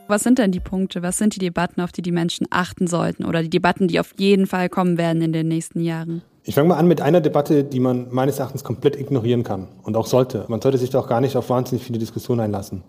Was 0.08 0.22
sind 0.22 0.38
denn 0.38 0.50
die 0.50 0.60
Punkte? 0.60 1.02
Was 1.02 1.18
sind 1.18 1.36
die 1.36 1.38
Debatten, 1.38 1.80
auf 1.80 1.92
die 1.92 2.02
die 2.02 2.10
Menschen 2.10 2.46
achten 2.50 2.86
sollten? 2.86 3.24
Oder 3.24 3.42
die 3.42 3.50
Debatten, 3.50 3.86
die 3.86 4.00
auf 4.00 4.14
jeden 4.18 4.46
Fall 4.46 4.68
kommen 4.68 4.98
werden 4.98 5.22
in 5.22 5.32
den 5.32 5.48
nächsten 5.48 5.80
Jahren? 5.80 6.22
Ich 6.50 6.56
fange 6.56 6.70
mal 6.70 6.78
an 6.78 6.88
mit 6.88 7.00
einer 7.00 7.20
Debatte, 7.20 7.62
die 7.62 7.78
man 7.78 8.08
meines 8.10 8.40
Erachtens 8.40 8.64
komplett 8.64 8.98
ignorieren 8.98 9.44
kann 9.44 9.68
und 9.84 9.96
auch 9.96 10.08
sollte. 10.08 10.46
Man 10.48 10.60
sollte 10.60 10.78
sich 10.78 10.90
doch 10.90 11.06
gar 11.06 11.20
nicht 11.20 11.36
auf 11.36 11.48
wahnsinnig 11.48 11.84
viele 11.84 12.00
Diskussionen 12.00 12.40
einlassen. 12.40 12.82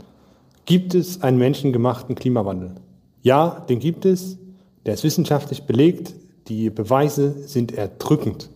Gibt 0.65 0.95
es 0.95 1.21
einen 1.21 1.37
menschengemachten 1.37 2.15
Klimawandel? 2.15 2.71
Ja, 3.21 3.63
den 3.69 3.77
gibt 3.77 4.05
es. 4.05 4.39
Der 4.87 4.95
ist 4.95 5.03
wissenschaftlich 5.03 5.67
belegt. 5.67 6.15
Die 6.47 6.71
Beweise 6.71 7.35
sind 7.47 7.71
erdrückend. 7.71 8.49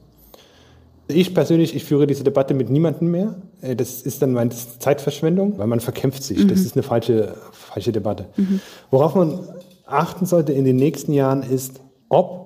Ich 1.07 1.35
persönlich, 1.35 1.75
ich 1.75 1.83
führe 1.83 2.07
diese 2.07 2.23
Debatte 2.23 2.55
mit 2.55 2.71
niemandem 2.71 3.11
mehr. 3.11 3.35
Äh, 3.61 3.75
das 3.75 4.01
ist 4.01 4.23
dann 4.23 4.33
meine 4.33 4.49
Zeitverschwendung, 4.49 5.59
weil 5.59 5.67
man 5.67 5.81
verkämpft 5.81 6.23
sich. 6.23 6.39
Mhm. 6.39 6.47
Das 6.47 6.61
ist 6.61 6.75
eine 6.75 6.81
falsche, 6.81 7.35
falsche 7.51 7.91
Debatte. 7.91 8.25
Mhm. 8.37 8.59
Worauf 8.89 9.13
man 9.13 9.39
achten 9.85 10.25
sollte 10.25 10.51
in 10.51 10.65
den 10.65 10.77
nächsten 10.77 11.13
Jahren 11.13 11.43
ist, 11.43 11.79
ob 12.09 12.44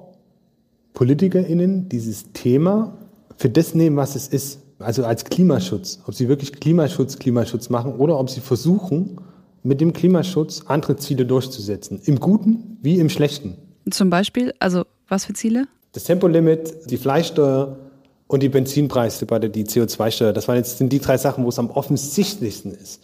PolitikerInnen 1.00 1.88
dieses 1.88 2.34
Thema 2.34 2.98
für 3.38 3.50
das 3.50 3.74
nehmen, 3.74 3.96
was 3.96 4.18
es 4.18 4.28
ist. 4.28 4.60
Also 4.80 5.06
als 5.06 5.24
Klimaschutz. 5.24 6.00
Ob 6.06 6.14
sie 6.14 6.28
wirklich 6.28 6.60
Klimaschutz, 6.60 7.18
Klimaschutz 7.18 7.70
machen 7.70 7.94
oder 7.94 8.20
ob 8.20 8.30
sie 8.30 8.42
versuchen, 8.42 9.16
mit 9.64 9.80
dem 9.80 9.94
Klimaschutz 9.94 10.64
andere 10.66 10.98
Ziele 10.98 11.26
durchzusetzen. 11.26 12.02
Im 12.04 12.20
Guten 12.20 12.78
wie 12.82 13.00
im 13.00 13.08
Schlechten. 13.08 13.56
Zum 13.90 14.10
Beispiel, 14.10 14.54
also 14.60 14.84
was 15.08 15.24
für 15.24 15.32
Ziele? 15.32 15.70
Das 15.94 16.04
Tempolimit, 16.04 16.90
die 16.90 16.98
Fleischsteuer 16.98 17.78
und 18.28 18.44
die 18.44 18.50
Benzinpreisdebatte, 18.50 19.50
die 19.50 19.64
CO2-Steuer. 19.64 20.34
Das 20.34 20.50
waren 20.50 20.58
jetzt, 20.58 20.80
sind 20.80 20.92
die 20.92 21.00
drei 21.00 21.16
Sachen, 21.16 21.46
wo 21.46 21.48
es 21.48 21.60
am 21.60 21.70
offensichtlichsten 21.70 22.74
ist. 22.74 23.02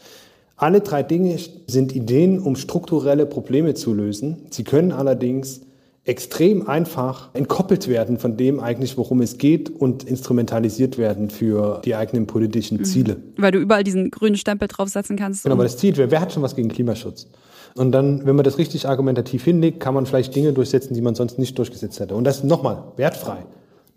Alle 0.58 0.82
drei 0.82 1.02
Dinge 1.02 1.40
sind 1.68 1.96
Ideen, 1.96 2.40
um 2.42 2.58
strukturelle 2.58 3.26
Probleme 3.26 3.74
zu 3.74 3.94
lösen. 3.94 4.48
Sie 4.50 4.66
können 4.66 4.92
allerdings 4.92 5.62
extrem 6.06 6.70
einfach 6.70 7.30
entkoppelt 7.34 7.88
werden 7.88 8.20
von 8.20 8.38
dem 8.38 8.60
eigentlich, 8.60 8.96
worum 8.96 9.22
es 9.22 9.40
geht 9.40 9.70
und 9.70 10.04
instrumentalisiert 10.04 11.00
werden 11.00 11.32
für 11.32 11.82
die 11.84 11.96
eigenen 11.96 12.28
politischen 12.28 12.78
mhm. 12.78 12.86
Ziele. 12.86 13.18
Weil 13.38 13.52
du 13.52 13.60
überall 13.60 13.84
diesen 13.84 14.12
grünen 14.12 14.38
Stempel 14.38 14.68
draufsetzen 14.68 15.18
kannst. 15.18 15.44
Genau, 15.44 15.58
weil 15.58 15.66
das 15.66 15.78
Ziel, 15.78 15.98
wer, 15.98 16.12
wer 16.12 16.22
hat 16.22 16.32
schon 16.32 16.44
was 16.44 16.56
gegen 16.56 16.70
Klimaschutz? 16.70 17.28
Und 17.76 17.92
dann, 17.92 18.26
wenn 18.26 18.36
man 18.36 18.46
das 18.46 18.58
richtig 18.58 18.88
argumentativ 18.88 19.44
hinlegt, 19.44 19.80
kann 19.80 19.94
man 19.94 20.06
vielleicht 20.06 20.36
Dinge 20.36 20.54
durchsetzen, 20.54 20.94
die 20.94 21.02
man 21.02 21.16
sonst 21.16 21.40
nicht 21.40 21.58
durchgesetzt 21.58 22.00
hätte. 22.00 22.16
Und 22.16 22.24
das 22.24 22.44
nochmal 22.44 22.84
wertfrei. 22.96 23.46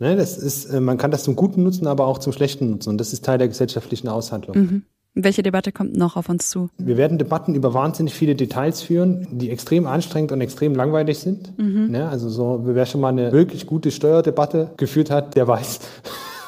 Ne, 0.00 0.16
das 0.16 0.38
ist, 0.38 0.66
äh, 0.66 0.80
man 0.80 0.96
kann 0.96 1.10
das 1.10 1.24
zum 1.24 1.34
Guten 1.36 1.64
nutzen, 1.64 1.86
aber 1.88 2.06
auch 2.06 2.18
zum 2.18 2.32
Schlechten 2.32 2.70
nutzen. 2.70 2.90
Und 2.90 2.98
das 2.98 3.12
ist 3.12 3.24
Teil 3.24 3.38
der 3.38 3.48
gesellschaftlichen 3.48 4.08
Aushandlung. 4.08 4.56
Mhm. 4.56 4.82
Welche 5.14 5.42
Debatte 5.42 5.72
kommt 5.72 5.96
noch 5.96 6.16
auf 6.16 6.28
uns 6.28 6.48
zu? 6.48 6.70
Wir 6.78 6.96
werden 6.96 7.18
Debatten 7.18 7.54
über 7.54 7.74
wahnsinnig 7.74 8.14
viele 8.14 8.36
Details 8.36 8.82
führen, 8.82 9.26
die 9.32 9.50
extrem 9.50 9.86
anstrengend 9.86 10.32
und 10.32 10.40
extrem 10.40 10.74
langweilig 10.74 11.18
sind. 11.18 11.58
Mhm. 11.58 11.92
Ja, 11.94 12.08
also 12.08 12.28
so, 12.28 12.60
wer 12.64 12.86
schon 12.86 13.00
mal 13.00 13.08
eine 13.08 13.32
wirklich 13.32 13.66
gute 13.66 13.90
Steuerdebatte 13.90 14.70
geführt 14.76 15.10
hat, 15.10 15.34
der 15.34 15.48
weiß, 15.48 15.80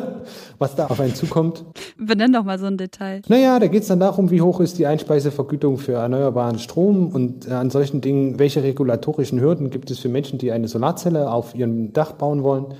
was 0.59 0.75
da 0.75 0.87
auf 0.89 1.01
einen 1.01 1.15
zukommt. 1.15 1.65
Benenn 1.97 2.33
doch 2.33 2.45
mal 2.45 2.59
so 2.59 2.67
ein 2.67 2.77
Detail. 2.77 3.23
Naja, 3.29 3.59
da 3.59 3.69
geht 3.69 3.83
es 3.83 3.89
dann 3.89 4.01
darum, 4.01 4.31
wie 4.31 4.43
hoch 4.43 4.61
ist 4.61 4.79
die 4.79 4.87
Einspeisevergütung 4.87 5.79
für 5.79 5.93
erneuerbaren 5.93 6.59
Strom 6.59 7.09
und 7.09 7.49
äh, 7.49 7.53
an 7.53 7.71
solchen 7.71 8.01
Dingen, 8.01 8.39
welche 8.39 8.63
regulatorischen 8.63 9.41
Hürden 9.41 9.71
gibt 9.71 9.91
es 9.91 9.99
für 9.99 10.09
Menschen, 10.09 10.39
die 10.39 10.53
eine 10.53 10.69
Solarzelle 10.69 11.31
auf 11.31 11.55
ihrem 11.55 11.93
Dach 11.93 12.13
bauen 12.13 12.43
wollen 12.43 12.75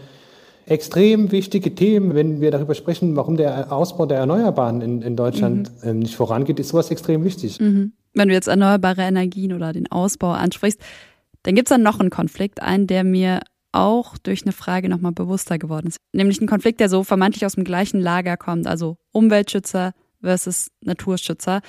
extrem 0.67 1.33
wichtige 1.33 1.75
Themen, 1.75 2.15
wenn 2.15 2.41
wir 2.41 2.51
darüber 2.51 2.75
sprechen, 2.75 3.17
warum 3.17 3.37
der 3.37 3.73
Ausbau 3.73 4.07
der 4.07 4.19
Erneuerbaren 4.19 4.81
in, 4.81 5.03
in 5.03 5.17
Deutschland 5.17 5.71
mhm. 5.83 5.89
ähm, 5.89 5.99
nicht 6.01 6.15
vorangeht, 6.15 6.61
ist 6.61 6.69
sowas 6.69 6.91
extrem 6.91 7.25
wichtig. 7.25 7.61
Mhm. 7.61 7.93
Wenn 8.15 8.29
du 8.29 8.35
jetzt 8.35 8.49
erneuerbare 8.49 9.03
Energien 9.03 9.53
oder 9.53 9.73
den 9.73 9.91
Ausbau 9.91 10.33
ansprichst, 10.33 10.81
dann 11.43 11.55
gibt 11.55 11.69
es 11.69 11.71
dann 11.71 11.83
noch 11.83 11.99
einen 11.99 12.11
Konflikt, 12.11 12.63
einen, 12.63 12.87
der 12.87 13.05
mir 13.05 13.41
auch 13.73 14.19
durch 14.19 14.43
eine 14.43 14.53
Frage 14.53 14.89
nochmal 14.89 15.13
bewusster 15.13 15.59
geworden 15.59 15.89
ist. 15.89 15.99
Nämlich 16.13 16.41
ein 16.41 16.47
Konflikt, 16.47 16.79
der 16.79 16.89
so 16.89 17.05
vermeintlich 17.05 17.47
aus 17.47 17.55
dem 17.55 17.65
gleichen 17.65 18.01
Lager 18.01 18.37
kommt, 18.37 18.67
also 18.67 18.99
Umweltschützer 19.13 19.95
versus 20.21 20.69
Naturschützer. 20.83 21.63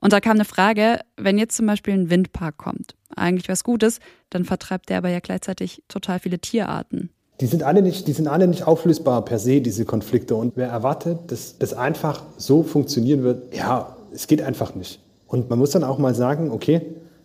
Und 0.00 0.12
da 0.12 0.20
kam 0.20 0.36
eine 0.36 0.44
Frage, 0.44 1.00
wenn 1.16 1.38
jetzt 1.38 1.56
zum 1.56 1.66
Beispiel 1.66 1.94
ein 1.94 2.10
Windpark 2.10 2.56
kommt, 2.56 2.94
eigentlich 3.14 3.48
was 3.48 3.64
Gutes, 3.64 3.98
dann 4.30 4.44
vertreibt 4.44 4.88
der 4.88 4.98
aber 4.98 5.08
ja 5.08 5.18
gleichzeitig 5.18 5.82
total 5.88 6.20
viele 6.20 6.38
Tierarten. 6.38 7.10
Die 7.40 7.46
sind 7.46 7.62
alle 7.62 7.82
nicht, 7.82 8.08
die 8.08 8.12
sind 8.12 8.26
alle 8.26 8.48
nicht 8.48 8.66
auflösbar 8.66 9.24
per 9.24 9.38
se, 9.38 9.60
diese 9.60 9.84
Konflikte. 9.84 10.34
Und 10.34 10.52
wer 10.56 10.68
erwartet, 10.68 11.18
dass 11.28 11.56
das 11.58 11.72
einfach 11.72 12.22
so 12.36 12.62
funktionieren 12.62 13.22
wird, 13.22 13.54
ja, 13.54 13.96
es 14.12 14.26
geht 14.26 14.42
einfach 14.42 14.74
nicht. 14.74 15.00
Und 15.28 15.48
man 15.50 15.58
muss 15.58 15.70
dann 15.70 15.84
auch 15.84 15.98
mal 15.98 16.14
sagen, 16.14 16.50
okay, 16.50 16.82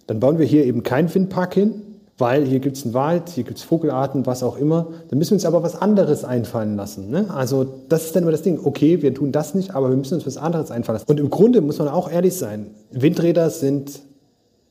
dann 0.07 0.20
bauen 0.20 0.38
wir 0.38 0.45
hier 0.45 0.66
eben 0.66 0.84
keinen 0.84 1.14
Windpark 1.14 1.53
hin, 1.53 1.82
weil 2.18 2.45
hier 2.45 2.59
gibt 2.59 2.78
es 2.78 2.86
einen 2.86 2.93
Wald, 2.93 3.30
hier 3.30 3.43
gibt 3.43 3.57
es 3.57 3.64
Vogelarten, 3.64 4.26
was 4.28 4.43
auch 4.43 4.57
immer. 4.57 4.88
Dann 5.09 5.18
müssen 5.18 5.32
wir 5.32 5.36
uns 5.36 5.45
aber 5.45 5.64
was 5.64 5.82
anderes 5.82 6.24
einfallen 6.24 6.76
lassen. 6.76 7.09
Ne? 7.09 7.26
Also 7.30 7.66
das 7.89 8.05
ist 8.05 8.16
dann 8.16 8.24
immer 8.24 8.32
das 8.32 8.43
Ding. 8.43 8.59
Okay, 8.64 9.01
wir 9.01 9.14
tun 9.16 9.32
das 9.32 9.55
nicht, 9.55 9.74
aber 9.74 9.89
wir 9.89 9.97
müssen 9.97 10.16
uns 10.16 10.26
was 10.28 10.38
anderes 10.38 10.70
einfallen 10.70 10.97
lassen. 10.99 11.09
Und 11.09 11.20
im 11.20 11.32
Grunde 11.32 11.61
muss 11.61 11.80
man 11.80 11.88
auch 11.88 12.11
ehrlich 12.11 12.36
sein. 12.36 12.68
Windräder 12.91 13.49
sind, 13.49 14.01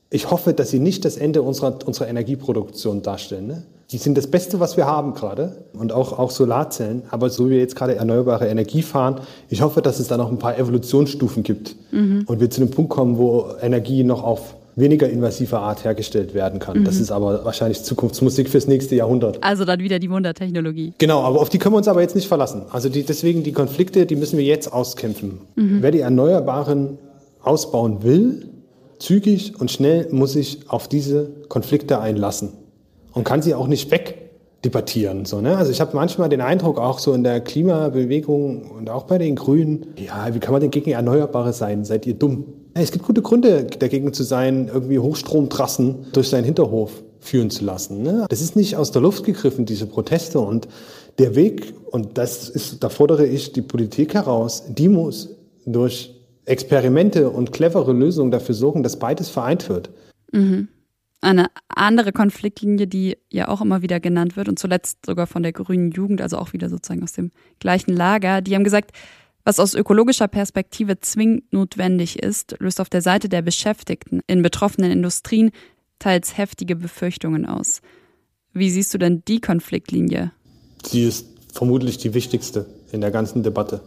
ich 0.09 0.31
hoffe, 0.31 0.53
dass 0.53 0.69
sie 0.69 0.79
nicht 0.79 1.03
das 1.03 1.17
Ende 1.17 1.41
unserer, 1.41 1.79
unserer 1.85 2.07
Energieproduktion 2.07 3.01
darstellen. 3.01 3.47
Ne? 3.47 3.63
Die 3.91 3.97
sind 3.97 4.17
das 4.17 4.27
Beste, 4.27 4.59
was 4.59 4.77
wir 4.77 4.85
haben 4.85 5.13
gerade 5.13 5.65
und 5.73 5.91
auch, 5.91 6.17
auch 6.17 6.31
Solarzellen. 6.31 7.03
Aber 7.11 7.29
so 7.29 7.47
wie 7.47 7.51
wir 7.51 7.59
jetzt 7.59 7.75
gerade 7.75 7.95
erneuerbare 7.95 8.47
Energie 8.47 8.81
fahren, 8.81 9.21
ich 9.49 9.61
hoffe, 9.61 9.81
dass 9.81 9.99
es 9.99 10.07
da 10.07 10.17
noch 10.17 10.31
ein 10.31 10.39
paar 10.39 10.57
Evolutionsstufen 10.57 11.43
gibt 11.43 11.75
mhm. 11.91 12.23
und 12.25 12.39
wir 12.39 12.49
zu 12.49 12.61
einem 12.61 12.71
Punkt 12.71 12.89
kommen, 12.89 13.17
wo 13.17 13.47
Energie 13.61 14.03
noch 14.03 14.23
auf 14.23 14.55
weniger 14.75 15.07
invasive 15.07 15.59
Art 15.59 15.83
hergestellt 15.83 16.33
werden 16.33 16.59
kann. 16.59 16.79
Mhm. 16.79 16.85
Das 16.85 16.99
ist 16.99 17.11
aber 17.11 17.45
wahrscheinlich 17.45 17.83
Zukunftsmusik 17.83 18.49
fürs 18.49 18.67
nächste 18.67 18.95
Jahrhundert. 18.95 19.43
Also 19.43 19.65
dann 19.65 19.79
wieder 19.79 19.99
die 19.99 20.09
Wundertechnologie. 20.09 20.93
Genau, 20.97 21.21
aber 21.21 21.39
auf 21.41 21.49
die 21.49 21.59
können 21.59 21.73
wir 21.73 21.77
uns 21.77 21.87
aber 21.87 22.01
jetzt 22.01 22.15
nicht 22.15 22.27
verlassen. 22.27 22.63
Also 22.71 22.89
die, 22.89 23.03
deswegen 23.03 23.43
die 23.43 23.51
Konflikte, 23.51 24.05
die 24.05 24.15
müssen 24.15 24.37
wir 24.37 24.45
jetzt 24.45 24.71
auskämpfen. 24.73 25.41
Mhm. 25.55 25.77
Wer 25.81 25.91
die 25.91 25.99
Erneuerbaren 25.99 26.97
ausbauen 27.43 28.03
will, 28.03 28.47
zügig 28.97 29.59
und 29.59 29.69
schnell 29.69 30.07
muss 30.11 30.33
sich 30.33 30.69
auf 30.69 30.87
diese 30.87 31.29
Konflikte 31.49 31.99
einlassen 31.99 32.53
und 33.13 33.23
kann 33.23 33.41
sie 33.41 33.55
auch 33.55 33.67
nicht 33.67 33.91
wegdebattieren. 33.91 35.25
So, 35.25 35.41
ne? 35.41 35.57
Also 35.57 35.71
ich 35.71 35.79
habe 35.81 35.95
manchmal 35.95 36.29
den 36.29 36.41
Eindruck, 36.41 36.77
auch 36.77 36.99
so 36.99 37.13
in 37.13 37.23
der 37.23 37.41
Klimabewegung 37.41 38.71
und 38.71 38.89
auch 38.89 39.03
bei 39.03 39.17
den 39.17 39.35
Grünen, 39.35 39.87
ja, 39.97 40.33
wie 40.33 40.39
kann 40.39 40.51
man 40.51 40.61
denn 40.61 40.71
gegen 40.71 40.91
Erneuerbare 40.91 41.53
sein? 41.53 41.85
Seid 41.85 42.05
ihr 42.05 42.15
dumm? 42.15 42.45
Es 42.73 42.91
gibt 42.91 43.05
gute 43.05 43.21
Gründe 43.21 43.65
dagegen 43.65 44.13
zu 44.13 44.23
sein, 44.23 44.69
irgendwie 44.73 44.99
Hochstromtrassen 44.99 46.07
durch 46.11 46.29
seinen 46.29 46.45
Hinterhof 46.45 47.03
führen 47.19 47.49
zu 47.49 47.63
lassen. 47.63 48.01
Ne? 48.01 48.25
Das 48.29 48.41
ist 48.41 48.55
nicht 48.55 48.75
aus 48.75 48.91
der 48.91 49.01
Luft 49.01 49.23
gegriffen, 49.23 49.65
diese 49.65 49.85
Proteste. 49.85 50.39
Und 50.39 50.67
der 51.19 51.35
Weg, 51.35 51.73
und 51.91 52.17
das 52.17 52.49
ist, 52.49 52.83
da 52.83 52.89
fordere 52.89 53.25
ich 53.25 53.53
die 53.53 53.61
Politik 53.61 54.13
heraus, 54.13 54.63
die 54.67 54.89
muss 54.89 55.29
durch 55.65 56.15
Experimente 56.45 57.29
und 57.29 57.53
clevere 57.53 57.93
Lösungen 57.93 58.31
dafür 58.31 58.55
sorgen, 58.55 58.83
dass 58.83 58.97
beides 58.97 59.29
vereint 59.29 59.69
wird. 59.69 59.91
Mhm. 60.31 60.67
Eine 61.23 61.47
andere 61.69 62.11
Konfliktlinie, 62.11 62.85
die 62.85 63.17
ja 63.31 63.47
auch 63.47 63.61
immer 63.61 63.81
wieder 63.81 64.01
genannt 64.01 64.35
wird 64.35 64.49
und 64.49 64.59
zuletzt 64.59 65.05
sogar 65.05 65.25
von 65.25 65.41
der 65.41 65.53
grünen 65.53 65.91
Jugend, 65.91 66.21
also 66.21 66.37
auch 66.37 66.51
wieder 66.51 66.67
sozusagen 66.67 67.01
aus 67.01 67.13
dem 67.13 67.31
gleichen 67.59 67.95
Lager, 67.95 68.41
die 68.41 68.53
haben 68.53 68.65
gesagt, 68.65 68.91
was 69.45 69.57
aus 69.57 69.73
ökologischer 69.73 70.27
Perspektive 70.27 70.99
zwingend 70.99 71.53
notwendig 71.53 72.21
ist, 72.21 72.57
löst 72.59 72.81
auf 72.81 72.89
der 72.89 73.01
Seite 73.01 73.29
der 73.29 73.41
Beschäftigten 73.41 74.19
in 74.27 74.41
betroffenen 74.41 74.91
Industrien 74.91 75.51
teils 75.97 76.37
heftige 76.37 76.75
Befürchtungen 76.75 77.45
aus. 77.45 77.81
Wie 78.51 78.69
siehst 78.69 78.93
du 78.93 78.97
denn 78.97 79.23
die 79.25 79.39
Konfliktlinie? 79.39 80.33
Sie 80.85 81.05
ist 81.05 81.25
vermutlich 81.53 81.97
die 81.99 82.13
wichtigste 82.13 82.65
in 82.91 82.99
der 82.99 83.11
ganzen 83.11 83.43
Debatte, 83.43 83.79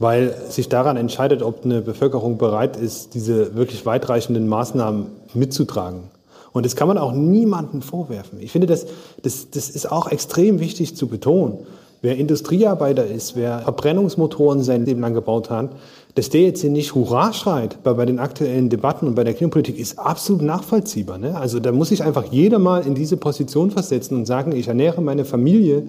weil 0.00 0.34
sich 0.48 0.70
daran 0.70 0.96
entscheidet, 0.96 1.42
ob 1.42 1.64
eine 1.64 1.82
Bevölkerung 1.82 2.38
bereit 2.38 2.76
ist, 2.76 3.14
diese 3.14 3.54
wirklich 3.54 3.84
weitreichenden 3.84 4.48
Maßnahmen 4.48 5.06
mitzutragen. 5.34 6.04
Und 6.52 6.64
das 6.64 6.74
kann 6.74 6.88
man 6.88 6.98
auch 6.98 7.12
niemandem 7.12 7.82
vorwerfen. 7.82 8.40
Ich 8.40 8.50
finde, 8.50 8.66
das, 8.66 8.86
das, 9.22 9.50
das 9.50 9.68
ist 9.68 9.92
auch 9.92 10.10
extrem 10.10 10.58
wichtig 10.58 10.96
zu 10.96 11.06
betonen. 11.06 11.58
Wer 12.00 12.16
Industriearbeiter 12.16 13.06
ist, 13.06 13.36
wer 13.36 13.58
Verbrennungsmotoren 13.60 14.62
sein 14.62 14.86
Leben 14.86 15.02
lang 15.02 15.12
gebaut 15.12 15.50
hat, 15.50 15.72
dass 16.14 16.30
der 16.30 16.40
jetzt 16.40 16.62
hier 16.62 16.70
nicht 16.70 16.94
Hurra 16.94 17.34
schreit 17.34 17.82
bei, 17.82 17.92
bei 17.92 18.06
den 18.06 18.18
aktuellen 18.18 18.70
Debatten 18.70 19.06
und 19.06 19.14
bei 19.14 19.22
der 19.22 19.34
Klimapolitik, 19.34 19.78
ist 19.78 19.98
absolut 19.98 20.40
nachvollziehbar. 20.40 21.18
Ne? 21.18 21.36
Also 21.36 21.60
da 21.60 21.72
muss 21.72 21.90
sich 21.90 22.02
einfach 22.02 22.24
jeder 22.24 22.58
mal 22.58 22.86
in 22.86 22.94
diese 22.94 23.18
Position 23.18 23.70
versetzen 23.70 24.16
und 24.16 24.24
sagen, 24.24 24.52
ich 24.52 24.66
ernähre 24.66 25.02
meine 25.02 25.26
Familie 25.26 25.82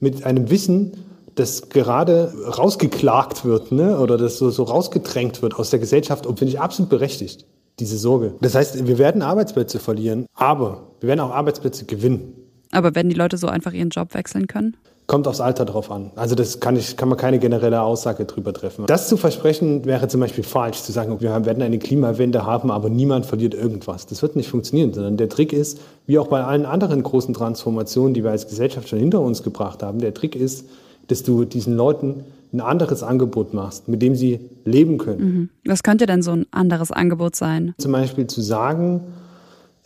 mit 0.00 0.26
einem 0.26 0.50
Wissen, 0.50 0.92
das 1.34 1.68
gerade 1.68 2.32
rausgeklagt 2.58 3.44
wird 3.44 3.72
ne? 3.72 3.98
oder 3.98 4.16
das 4.16 4.38
so, 4.38 4.50
so 4.50 4.62
rausgedrängt 4.64 5.42
wird 5.42 5.54
aus 5.54 5.70
der 5.70 5.78
Gesellschaft 5.78 6.26
und 6.26 6.38
finde 6.38 6.52
ich 6.52 6.60
absolut 6.60 6.90
berechtigt 6.90 7.46
diese 7.78 7.98
Sorge. 7.98 8.34
Das 8.40 8.54
heißt, 8.54 8.86
wir 8.86 8.98
werden 8.98 9.22
Arbeitsplätze 9.22 9.78
verlieren, 9.78 10.26
aber 10.34 10.88
wir 11.00 11.08
werden 11.08 11.20
auch 11.20 11.32
Arbeitsplätze 11.32 11.84
gewinnen. 11.86 12.34
Aber 12.70 12.94
werden 12.94 13.08
die 13.08 13.16
Leute 13.16 13.36
so 13.36 13.48
einfach 13.48 13.72
ihren 13.72 13.90
Job 13.90 14.14
wechseln 14.14 14.46
können? 14.46 14.76
Kommt 15.06 15.28
aufs 15.28 15.40
Alter 15.40 15.66
drauf 15.66 15.90
an. 15.90 16.12
Also 16.16 16.34
das 16.34 16.60
kann, 16.60 16.76
ich, 16.76 16.96
kann 16.96 17.10
man 17.10 17.18
keine 17.18 17.38
generelle 17.38 17.82
Aussage 17.82 18.24
drüber 18.24 18.54
treffen. 18.54 18.86
Das 18.86 19.08
zu 19.08 19.18
versprechen 19.18 19.84
wäre 19.84 20.08
zum 20.08 20.20
Beispiel 20.20 20.44
falsch, 20.44 20.80
zu 20.80 20.92
sagen, 20.92 21.20
wir 21.20 21.44
werden 21.44 21.62
eine 21.62 21.78
Klimawende 21.78 22.46
haben, 22.46 22.70
aber 22.70 22.88
niemand 22.88 23.26
verliert 23.26 23.52
irgendwas. 23.52 24.06
Das 24.06 24.22
wird 24.22 24.34
nicht 24.34 24.48
funktionieren, 24.48 24.94
sondern 24.94 25.18
der 25.18 25.28
Trick 25.28 25.52
ist, 25.52 25.78
wie 26.06 26.18
auch 26.18 26.28
bei 26.28 26.42
allen 26.42 26.64
anderen 26.64 27.02
großen 27.02 27.34
Transformationen, 27.34 28.14
die 28.14 28.24
wir 28.24 28.30
als 28.30 28.48
Gesellschaft 28.48 28.88
schon 28.88 28.98
hinter 28.98 29.20
uns 29.20 29.42
gebracht 29.42 29.82
haben, 29.82 29.98
der 29.98 30.14
Trick 30.14 30.34
ist, 30.34 30.64
dass 31.08 31.22
du 31.22 31.44
diesen 31.44 31.76
Leuten 31.76 32.24
ein 32.52 32.60
anderes 32.60 33.02
Angebot 33.02 33.52
machst, 33.52 33.88
mit 33.88 34.00
dem 34.00 34.14
sie 34.14 34.40
leben 34.64 34.98
können. 34.98 35.20
Mhm. 35.20 35.50
Was 35.66 35.82
könnte 35.82 36.06
denn 36.06 36.22
so 36.22 36.32
ein 36.32 36.46
anderes 36.52 36.92
Angebot 36.92 37.34
sein? 37.34 37.74
Zum 37.78 37.92
Beispiel 37.92 38.26
zu 38.26 38.40
sagen, 38.40 39.00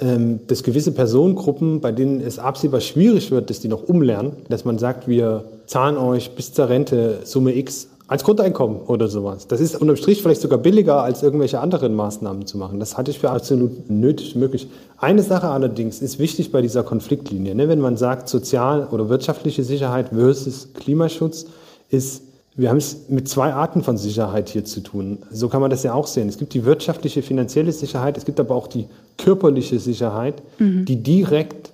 ähm, 0.01 0.41
dass 0.47 0.63
gewisse 0.63 0.93
Personengruppen, 0.93 1.81
bei 1.81 1.93
denen 1.93 2.21
es 2.21 2.39
absehbar 2.39 2.81
schwierig 2.81 3.31
wird, 3.31 3.51
dass 3.51 3.61
die 3.61 3.69
noch 3.69 3.83
umlernen, 3.83 4.33
dass 4.49 4.65
man 4.65 4.79
sagt, 4.79 5.09
wir 5.09 5.45
zahlen 5.67 5.97
euch 5.97 6.33
bis 6.33 6.53
zur 6.53 6.69
Rente 6.69 7.21
Summe 7.25 7.57
X 7.57 7.89
als 8.09 8.25
Grundeinkommen 8.25 8.81
oder 8.81 9.07
sowas. 9.09 9.47
Das 9.47 9.61
ist 9.61 9.77
unterm 9.77 9.97
Strich 9.97 10.23
vielleicht 10.23 10.41
sogar 10.41 10.59
billiger, 10.59 11.03
als 11.03 11.23
irgendwelche 11.23 11.61
anderen 11.61 11.95
Maßnahmen 11.95 12.47
zu 12.47 12.57
machen. 12.57 12.81
Das 12.81 12.97
halte 12.97 13.11
ich 13.11 13.19
für 13.19 13.31
absolut 13.31 13.91
nötig 13.91 14.35
möglich. 14.35 14.69
Eine 14.97 15.23
Sache 15.23 15.49
allerdings 15.49 16.01
ist 16.01 16.19
wichtig 16.19 16.51
bei 16.51 16.63
dieser 16.63 16.83
Konfliktlinie. 16.83 17.55
Ne? 17.55 17.69
Wenn 17.69 17.81
man 17.81 17.99
sagt, 17.99 18.31
sozial 18.31 18.89
oder 18.91 19.11
wirtschaftliche 19.11 19.63
Sicherheit 19.63 20.09
versus 20.09 20.73
Klimaschutz, 20.73 21.47
ist 21.91 22.23
wir 22.57 22.71
haben 22.71 22.79
es 22.79 23.09
mit 23.09 23.29
zwei 23.29 23.53
Arten 23.53 23.85
von 23.85 23.97
Sicherheit 23.97 24.49
hier 24.49 24.65
zu 24.65 24.81
tun. 24.81 25.19
So 25.31 25.49
kann 25.49 25.61
man 25.61 25.71
das 25.71 25.85
ja 25.85 25.95
auch 25.95 26.09
sehen. 26.09 26.29
Es 26.29 26.39
gibt 26.39 26.55
die 26.55 26.65
wirtschaftliche, 26.65 27.23
finanzielle 27.23 27.71
Sicherheit, 27.71 28.17
es 28.17 28.25
gibt 28.25 28.41
aber 28.41 28.57
auch 28.57 28.67
die 28.67 28.87
körperliche 29.17 29.79
Sicherheit, 29.79 30.43
mhm. 30.59 30.85
die 30.85 30.97
direkt 30.97 31.71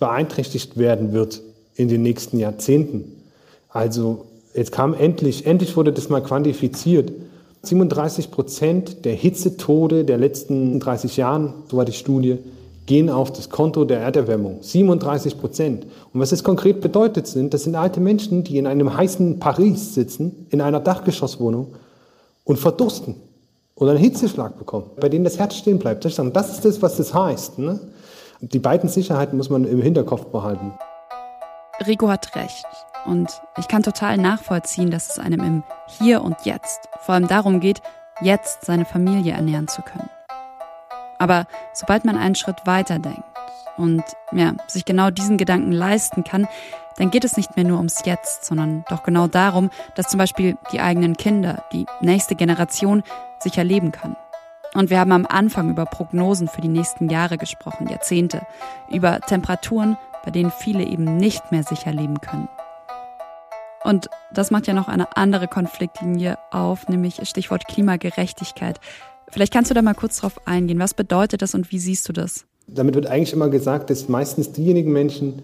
beeinträchtigt 0.00 0.76
werden 0.76 1.12
wird 1.12 1.40
in 1.76 1.86
den 1.86 2.02
nächsten 2.02 2.40
Jahrzehnten. 2.40 3.12
Also 3.68 4.24
jetzt 4.54 4.72
kam 4.72 4.94
endlich, 4.94 5.46
endlich 5.46 5.76
wurde 5.76 5.92
das 5.92 6.08
mal 6.08 6.22
quantifiziert. 6.22 7.12
37 7.62 8.30
Prozent 8.30 9.04
der 9.04 9.14
Hitzetode 9.14 10.04
der 10.04 10.18
letzten 10.18 10.80
30 10.80 11.16
Jahren, 11.16 11.54
so 11.70 11.76
war 11.76 11.84
die 11.84 11.92
Studie, 11.92 12.38
gehen 12.86 13.08
auf 13.08 13.32
das 13.32 13.48
Konto 13.48 13.84
der 13.84 14.00
Erderwärmung. 14.00 14.58
37 14.60 15.38
Prozent. 15.38 15.86
Und 16.12 16.20
was 16.20 16.30
das 16.30 16.44
konkret 16.44 16.80
bedeutet 16.80 17.26
sind, 17.26 17.54
das 17.54 17.64
sind 17.64 17.74
alte 17.76 18.00
Menschen, 18.00 18.44
die 18.44 18.58
in 18.58 18.66
einem 18.66 18.94
heißen 18.94 19.38
Paris 19.38 19.94
sitzen, 19.94 20.46
in 20.50 20.60
einer 20.60 20.80
Dachgeschosswohnung 20.80 21.74
und 22.44 22.58
verdursten 22.58 23.16
oder 23.76 23.92
einen 23.92 24.00
Hitzeschlag 24.00 24.58
bekommen, 24.58 24.90
bei 25.00 25.08
denen 25.08 25.24
das 25.24 25.38
Herz 25.38 25.56
stehen 25.56 25.78
bleibt. 25.78 26.04
Das 26.04 26.18
ist 26.18 26.64
das, 26.64 26.82
was 26.82 26.96
das 26.96 27.14
heißt. 27.14 27.58
Ne? 27.58 27.80
Die 28.40 28.58
beiden 28.58 28.88
Sicherheiten 28.88 29.36
muss 29.38 29.48
man 29.48 29.64
im 29.64 29.80
Hinterkopf 29.80 30.26
behalten. 30.26 30.72
Rico 31.86 32.08
hat 32.08 32.36
recht. 32.36 32.66
Und 33.04 33.42
ich 33.58 33.68
kann 33.68 33.82
total 33.82 34.16
nachvollziehen, 34.16 34.90
dass 34.90 35.10
es 35.10 35.18
einem 35.18 35.40
im 35.40 35.62
Hier 35.86 36.22
und 36.22 36.36
Jetzt 36.44 36.88
vor 37.00 37.14
allem 37.14 37.28
darum 37.28 37.60
geht, 37.60 37.82
jetzt 38.20 38.64
seine 38.64 38.84
Familie 38.84 39.34
ernähren 39.34 39.68
zu 39.68 39.82
können. 39.82 40.08
Aber 41.18 41.46
sobald 41.72 42.04
man 42.04 42.16
einen 42.16 42.34
Schritt 42.34 42.66
weiter 42.66 42.98
denkt 42.98 43.22
und 43.76 44.02
ja, 44.32 44.52
sich 44.66 44.84
genau 44.84 45.10
diesen 45.10 45.36
Gedanken 45.36 45.72
leisten 45.72 46.24
kann, 46.24 46.48
dann 46.96 47.10
geht 47.10 47.24
es 47.24 47.36
nicht 47.36 47.56
mehr 47.56 47.64
nur 47.64 47.78
ums 47.78 48.02
Jetzt, 48.04 48.44
sondern 48.44 48.84
doch 48.88 49.02
genau 49.02 49.26
darum, 49.26 49.70
dass 49.96 50.08
zum 50.08 50.18
Beispiel 50.18 50.56
die 50.72 50.80
eigenen 50.80 51.16
Kinder, 51.16 51.64
die 51.72 51.86
nächste 52.00 52.36
Generation 52.36 53.02
sicher 53.40 53.64
leben 53.64 53.90
kann. 53.90 54.16
Und 54.74 54.90
wir 54.90 54.98
haben 54.98 55.12
am 55.12 55.26
Anfang 55.26 55.70
über 55.70 55.86
Prognosen 55.86 56.48
für 56.48 56.60
die 56.60 56.68
nächsten 56.68 57.08
Jahre 57.08 57.38
gesprochen, 57.38 57.88
Jahrzehnte, 57.88 58.42
über 58.90 59.20
Temperaturen, 59.20 59.96
bei 60.24 60.30
denen 60.30 60.50
viele 60.50 60.84
eben 60.84 61.16
nicht 61.16 61.52
mehr 61.52 61.62
sicher 61.62 61.92
leben 61.92 62.20
können. 62.20 62.48
Und 63.84 64.08
das 64.32 64.50
macht 64.50 64.66
ja 64.66 64.72
noch 64.72 64.88
eine 64.88 65.16
andere 65.16 65.46
Konfliktlinie 65.46 66.38
auf, 66.50 66.88
nämlich 66.88 67.20
Stichwort 67.28 67.68
Klimagerechtigkeit. 67.68 68.80
Vielleicht 69.28 69.52
kannst 69.52 69.70
du 69.70 69.74
da 69.74 69.82
mal 69.82 69.94
kurz 69.94 70.18
drauf 70.18 70.46
eingehen. 70.46 70.78
Was 70.78 70.94
bedeutet 70.94 71.42
das 71.42 71.54
und 71.54 71.70
wie 71.70 71.78
siehst 71.78 72.08
du 72.08 72.12
das? 72.12 72.46
Damit 72.66 72.94
wird 72.94 73.06
eigentlich 73.06 73.34
immer 73.34 73.50
gesagt, 73.50 73.90
dass 73.90 74.08
meistens 74.08 74.52
diejenigen 74.52 74.92
Menschen 74.92 75.42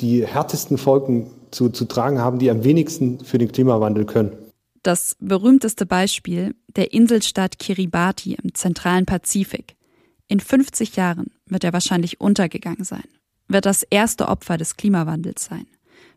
die 0.00 0.24
härtesten 0.24 0.78
Folgen 0.78 1.30
zu, 1.50 1.68
zu 1.68 1.84
tragen 1.84 2.20
haben, 2.20 2.38
die 2.38 2.50
am 2.50 2.62
wenigsten 2.62 3.24
für 3.24 3.38
den 3.38 3.50
Klimawandel 3.50 4.04
können. 4.04 4.32
Das 4.82 5.16
berühmteste 5.18 5.84
Beispiel 5.84 6.54
der 6.76 6.92
Inselstaat 6.92 7.58
Kiribati 7.58 8.38
im 8.40 8.54
zentralen 8.54 9.04
Pazifik. 9.04 9.76
In 10.28 10.38
50 10.38 10.96
Jahren 10.96 11.32
wird 11.46 11.64
er 11.64 11.72
wahrscheinlich 11.72 12.20
untergegangen 12.20 12.84
sein, 12.84 13.04
wird 13.48 13.66
das 13.66 13.82
erste 13.82 14.28
Opfer 14.28 14.56
des 14.56 14.76
Klimawandels 14.76 15.44
sein. 15.44 15.66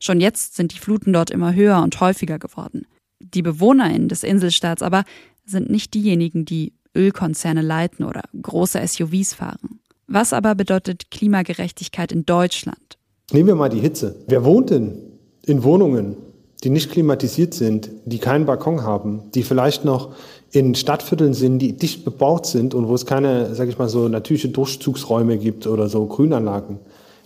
Schon 0.04 0.20
jetzt 0.20 0.58
sind 0.58 0.74
die 0.74 0.80
Fluten 0.80 1.14
dort 1.14 1.32
immer 1.32 1.56
höher 1.56 1.82
und 1.82 2.02
häufiger 2.02 2.38
geworden. 2.38 2.86
Die 3.22 3.42
BewohnerInnen 3.42 4.10
des 4.10 4.24
Inselstaats 4.24 4.82
aber 4.82 5.06
sind 5.46 5.70
nicht 5.70 5.94
diejenigen, 5.94 6.44
die 6.44 6.74
Ölkonzerne 6.94 7.62
leiten 7.62 8.04
oder 8.04 8.24
große 8.42 8.86
SUVs 8.86 9.34
fahren. 9.34 9.80
Was 10.08 10.34
aber 10.34 10.56
bedeutet 10.56 11.10
Klimagerechtigkeit 11.10 12.12
in 12.12 12.26
Deutschland? 12.26 12.98
Nehmen 13.32 13.48
wir 13.48 13.56
mal 13.56 13.70
die 13.70 13.80
Hitze. 13.80 14.18
Wer 14.28 14.44
wohnt 14.44 14.72
denn 14.72 14.98
in 15.46 15.64
Wohnungen, 15.64 16.18
die 16.66 16.70
nicht 16.70 16.92
klimatisiert 16.92 17.54
sind, 17.54 17.90
die 18.04 18.20
keinen 18.20 18.46
Balkon 18.46 18.84
haben, 18.84 19.32
die 19.34 19.44
vielleicht 19.44 19.86
noch 19.86 20.16
in 20.52 20.76
Stadtvierteln 20.76 21.34
sind, 21.34 21.60
die 21.60 21.78
dicht 21.78 22.04
bebaut 22.04 22.46
sind 22.46 22.74
und 22.74 22.90
wo 22.90 22.96
es 22.96 23.06
keine, 23.06 23.56
sag 23.56 23.70
ich 23.70 23.78
mal, 23.78 23.88
so 23.88 24.10
natürliche 24.10 24.50
Durchzugsräume 24.50 25.38
gibt 25.38 25.66
oder 25.66 25.88
so 25.88 26.06
Grünanlagen. 26.08 26.80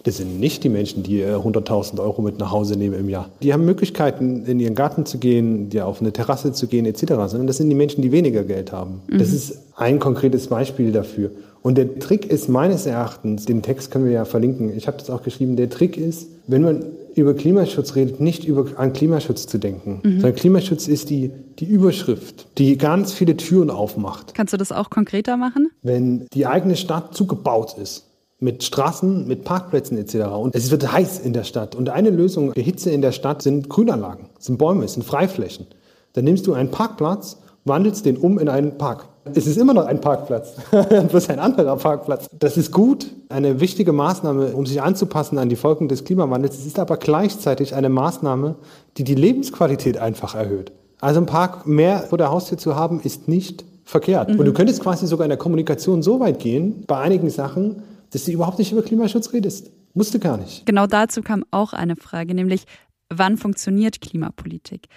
Das 0.07 0.15
sind 0.15 0.39
nicht 0.39 0.63
die 0.63 0.69
Menschen, 0.69 1.03
die 1.03 1.21
100.000 1.21 1.97
äh, 1.97 1.99
Euro 1.99 2.21
mit 2.21 2.39
nach 2.39 2.49
Hause 2.49 2.77
nehmen 2.77 2.97
im 2.97 3.09
Jahr. 3.09 3.29
Die 3.43 3.51
haben 3.51 3.65
Möglichkeiten, 3.65 4.45
in 4.45 4.57
ihren 4.57 4.73
Garten 4.73 5.05
zu 5.05 5.17
gehen, 5.17 5.69
die 5.69 5.81
auf 5.81 5.99
eine 5.99 6.13
Terrasse 6.13 6.53
zu 6.53 6.67
gehen, 6.67 6.85
etc. 6.85 7.01
Sondern 7.27 7.45
das 7.45 7.57
sind 7.57 7.69
die 7.69 7.75
Menschen, 7.75 8.01
die 8.01 8.13
weniger 8.13 8.45
Geld 8.45 8.71
haben. 8.71 9.01
Mhm. 9.07 9.17
Das 9.17 9.33
ist 9.33 9.59
ein 9.75 9.99
konkretes 9.99 10.47
Beispiel 10.47 10.93
dafür. 10.93 11.31
Und 11.61 11.77
der 11.77 11.99
Trick 11.99 12.25
ist 12.25 12.47
meines 12.47 12.85
Erachtens, 12.85 13.47
den 13.47 13.61
Text 13.61 13.91
können 13.91 14.05
wir 14.05 14.13
ja 14.13 14.23
verlinken, 14.23 14.71
ich 14.77 14.87
habe 14.87 14.95
das 14.97 15.09
auch 15.09 15.23
geschrieben, 15.23 15.57
der 15.57 15.69
Trick 15.69 15.97
ist, 15.97 16.29
wenn 16.47 16.61
man 16.61 16.85
über 17.15 17.33
Klimaschutz 17.33 17.95
redet, 17.95 18.21
nicht 18.21 18.45
über, 18.45 18.65
an 18.77 18.93
Klimaschutz 18.93 19.45
zu 19.45 19.57
denken, 19.57 19.99
mhm. 20.03 20.21
sondern 20.21 20.35
Klimaschutz 20.35 20.87
ist 20.87 21.09
die, 21.09 21.31
die 21.59 21.65
Überschrift, 21.65 22.47
die 22.57 22.77
ganz 22.77 23.11
viele 23.11 23.35
Türen 23.35 23.69
aufmacht. 23.69 24.33
Kannst 24.35 24.53
du 24.53 24.57
das 24.57 24.71
auch 24.71 24.89
konkreter 24.89 25.35
machen? 25.35 25.69
Wenn 25.81 26.27
die 26.33 26.45
eigene 26.45 26.77
Stadt 26.77 27.13
zugebaut 27.13 27.75
ist, 27.77 28.06
mit 28.39 28.63
Straßen, 28.63 29.27
mit 29.27 29.43
Parkplätzen 29.43 29.97
etc. 29.97 30.27
Und 30.27 30.55
es 30.55 30.69
wird 30.69 30.91
heiß 30.91 31.19
in 31.19 31.33
der 31.33 31.43
Stadt. 31.43 31.75
Und 31.75 31.89
eine 31.89 32.09
Lösung 32.09 32.53
für 32.53 32.61
Hitze 32.61 32.91
in 32.91 33.01
der 33.01 33.11
Stadt 33.11 33.41
sind 33.41 33.69
Grünanlagen, 33.69 34.29
sind 34.37 34.57
Bäume, 34.57 34.87
sind 34.87 35.03
Freiflächen. 35.03 35.67
Dann 36.13 36.25
nimmst 36.25 36.45
du 36.47 36.53
einen 36.53 36.69
Parkplatz, 36.69 37.37
wandelst 37.65 38.05
den 38.05 38.17
um 38.17 38.39
in 38.39 38.49
einen 38.49 38.77
Park. 38.77 39.05
Es 39.33 39.45
ist 39.45 39.57
immer 39.57 39.73
noch 39.73 39.85
ein 39.85 39.99
Parkplatz, 39.99 40.55
bloß 41.09 41.29
ein 41.29 41.39
anderer 41.39 41.75
Parkplatz. 41.75 42.27
Das 42.39 42.57
ist 42.57 42.71
gut, 42.71 43.07
eine 43.29 43.59
wichtige 43.59 43.91
Maßnahme, 43.91 44.53
um 44.53 44.65
sich 44.65 44.81
anzupassen 44.81 45.37
an 45.37 45.49
die 45.49 45.55
Folgen 45.55 45.89
des 45.89 46.05
Klimawandels. 46.05 46.57
Es 46.57 46.65
ist 46.65 46.79
aber 46.79 46.97
gleichzeitig 46.97 47.75
eine 47.75 47.89
Maßnahme, 47.89 48.55
die 48.97 49.03
die 49.03 49.15
Lebensqualität 49.15 49.97
einfach 49.97 50.35
erhöht. 50.35 50.71
Also 51.01 51.19
ein 51.19 51.25
Park 51.25 51.67
mehr 51.67 51.99
vor 51.99 52.17
der 52.17 52.31
Haustür 52.31 52.57
zu 52.57 52.75
haben, 52.75 53.01
ist 53.01 53.27
nicht 53.27 53.65
verkehrt. 53.83 54.29
Mhm. 54.29 54.39
Und 54.39 54.45
du 54.45 54.53
könntest 54.53 54.81
quasi 54.81 55.07
sogar 55.07 55.25
in 55.25 55.29
der 55.29 55.37
Kommunikation 55.37 56.01
so 56.01 56.19
weit 56.19 56.39
gehen, 56.39 56.83
bei 56.87 56.97
einigen 56.97 57.29
Sachen, 57.29 57.83
dass 58.11 58.25
du 58.25 58.31
überhaupt 58.31 58.59
nicht 58.59 58.71
über 58.71 58.83
Klimaschutz 58.83 59.33
redest. 59.33 59.71
Musste 59.93 60.19
gar 60.19 60.37
nicht. 60.37 60.65
Genau 60.65 60.87
dazu 60.87 61.21
kam 61.21 61.43
auch 61.51 61.73
eine 61.73 61.95
Frage, 61.95 62.33
nämlich 62.33 62.63
wann 63.09 63.37
funktioniert 63.37 64.01
Klimapolitik? 64.01 64.87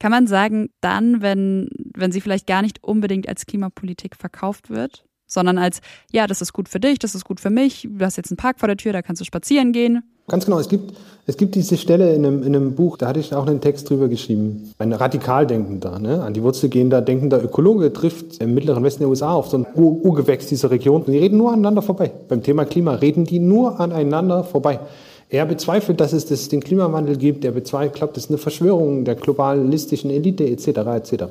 Kann 0.00 0.10
man 0.10 0.26
sagen, 0.26 0.70
dann, 0.80 1.22
wenn, 1.22 1.68
wenn 1.94 2.12
sie 2.12 2.20
vielleicht 2.20 2.46
gar 2.46 2.62
nicht 2.62 2.82
unbedingt 2.82 3.28
als 3.28 3.46
Klimapolitik 3.46 4.16
verkauft 4.16 4.70
wird, 4.70 5.04
sondern 5.26 5.58
als, 5.58 5.80
ja, 6.12 6.26
das 6.26 6.40
ist 6.40 6.52
gut 6.52 6.68
für 6.68 6.80
dich, 6.80 6.98
das 6.98 7.14
ist 7.14 7.24
gut 7.24 7.40
für 7.40 7.50
mich, 7.50 7.88
du 7.90 8.04
hast 8.04 8.16
jetzt 8.16 8.30
einen 8.30 8.36
Park 8.36 8.58
vor 8.60 8.68
der 8.68 8.76
Tür, 8.76 8.92
da 8.92 9.02
kannst 9.02 9.20
du 9.20 9.24
spazieren 9.24 9.72
gehen. 9.72 10.02
Ganz 10.28 10.44
genau, 10.44 10.58
es 10.58 10.68
gibt, 10.68 10.94
es 11.26 11.36
gibt 11.36 11.54
diese 11.54 11.76
Stelle 11.76 12.14
in 12.14 12.24
einem, 12.24 12.42
in 12.42 12.54
einem 12.54 12.74
Buch, 12.74 12.98
da 12.98 13.08
hatte 13.08 13.20
ich 13.20 13.34
auch 13.34 13.46
einen 13.46 13.60
Text 13.60 13.88
drüber 13.88 14.08
geschrieben. 14.08 14.72
Ein 14.78 14.92
Radikaldenkender, 14.92 15.98
ne? 15.98 16.22
an 16.22 16.34
die 16.34 16.42
Wurzel 16.42 16.68
gehender, 16.68 17.00
denkender 17.00 17.42
Ökologe 17.42 17.92
trifft 17.92 18.40
im 18.40 18.54
mittleren 18.54 18.84
Westen 18.84 19.00
der 19.00 19.08
USA 19.08 19.32
auf 19.32 19.48
so 19.48 19.56
ein 19.56 19.66
Ur 19.74 20.04
Urgewächs 20.04 20.46
dieser 20.46 20.70
Region. 20.70 21.02
Und 21.02 21.12
die 21.12 21.18
reden 21.18 21.38
nur 21.38 21.52
aneinander 21.52 21.82
vorbei. 21.82 22.12
Beim 22.28 22.42
Thema 22.42 22.66
Klima 22.66 22.92
reden 22.94 23.24
die 23.24 23.38
nur 23.38 23.80
aneinander 23.80 24.44
vorbei. 24.44 24.80
Er 25.30 25.44
bezweifelt, 25.44 26.00
dass 26.00 26.12
es 26.12 26.26
das, 26.26 26.48
den 26.48 26.62
Klimawandel 26.62 27.16
gibt. 27.16 27.44
Er 27.44 27.52
bezweifelt, 27.52 27.94
glaubt, 27.94 28.16
das 28.16 28.24
ist 28.24 28.30
eine 28.30 28.38
Verschwörung 28.38 29.04
der 29.04 29.14
globalistischen 29.14 30.10
Elite 30.10 30.46
etc. 30.46 30.68
etc. 30.68 31.24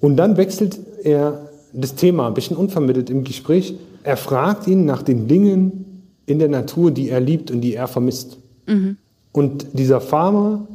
Und 0.00 0.16
dann 0.16 0.36
wechselt 0.36 0.78
er 1.02 1.48
das 1.72 1.94
Thema 1.94 2.28
ein 2.28 2.34
bisschen 2.34 2.56
unvermittelt 2.56 3.10
im 3.10 3.24
Gespräch. 3.24 3.74
Er 4.02 4.16
fragt 4.16 4.66
ihn 4.66 4.84
nach 4.84 5.02
den 5.02 5.28
Dingen 5.28 5.83
in 6.26 6.38
der 6.38 6.48
Natur, 6.48 6.90
die 6.90 7.10
er 7.10 7.20
liebt 7.20 7.50
und 7.50 7.60
die 7.60 7.74
er 7.74 7.88
vermisst. 7.88 8.38
Mhm. 8.66 8.96
Und 9.32 9.66
dieser 9.72 10.00
Farmer 10.00 10.66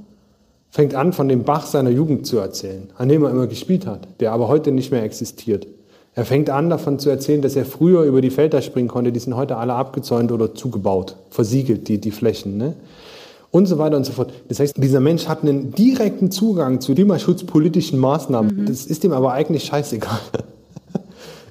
fängt 0.69 0.93
an, 0.93 1.13
von 1.13 1.27
dem 1.27 1.43
Bach 1.43 1.65
seiner 1.65 1.89
Jugend 1.89 2.27
zu 2.27 2.37
erzählen, 2.37 2.89
an 2.97 3.09
dem 3.09 3.23
er 3.23 3.31
immer 3.31 3.47
gespielt 3.47 3.85
hat, 3.85 4.07
der 4.19 4.31
aber 4.31 4.47
heute 4.47 4.71
nicht 4.71 4.91
mehr 4.91 5.03
existiert. 5.03 5.67
Er 6.15 6.25
fängt 6.25 6.49
an, 6.49 6.69
davon 6.69 6.99
zu 6.99 7.09
erzählen, 7.09 7.41
dass 7.41 7.55
er 7.55 7.65
früher 7.65 8.03
über 8.03 8.21
die 8.21 8.29
Felder 8.29 8.61
springen 8.61 8.89
konnte. 8.89 9.11
Die 9.11 9.19
sind 9.19 9.35
heute 9.35 9.57
alle 9.57 9.73
abgezäunt 9.73 10.31
oder 10.31 10.53
zugebaut, 10.53 11.15
versiegelt, 11.29 11.87
die, 11.87 11.99
die 11.99 12.11
Flächen. 12.11 12.57
Ne? 12.57 12.75
Und 13.51 13.67
so 13.67 13.77
weiter 13.77 13.97
und 13.97 14.05
so 14.05 14.11
fort. 14.11 14.33
Das 14.47 14.59
heißt, 14.59 14.75
dieser 14.77 14.99
Mensch 14.99 15.27
hat 15.27 15.43
einen 15.43 15.71
direkten 15.71 16.29
Zugang 16.29 16.81
zu 16.81 16.93
klimaschutzpolitischen 16.93 17.97
Maßnahmen. 17.97 18.61
Mhm. 18.61 18.65
Das 18.65 18.85
ist 18.85 19.03
ihm 19.03 19.13
aber 19.13 19.33
eigentlich 19.33 19.63
scheißegal. 19.63 20.19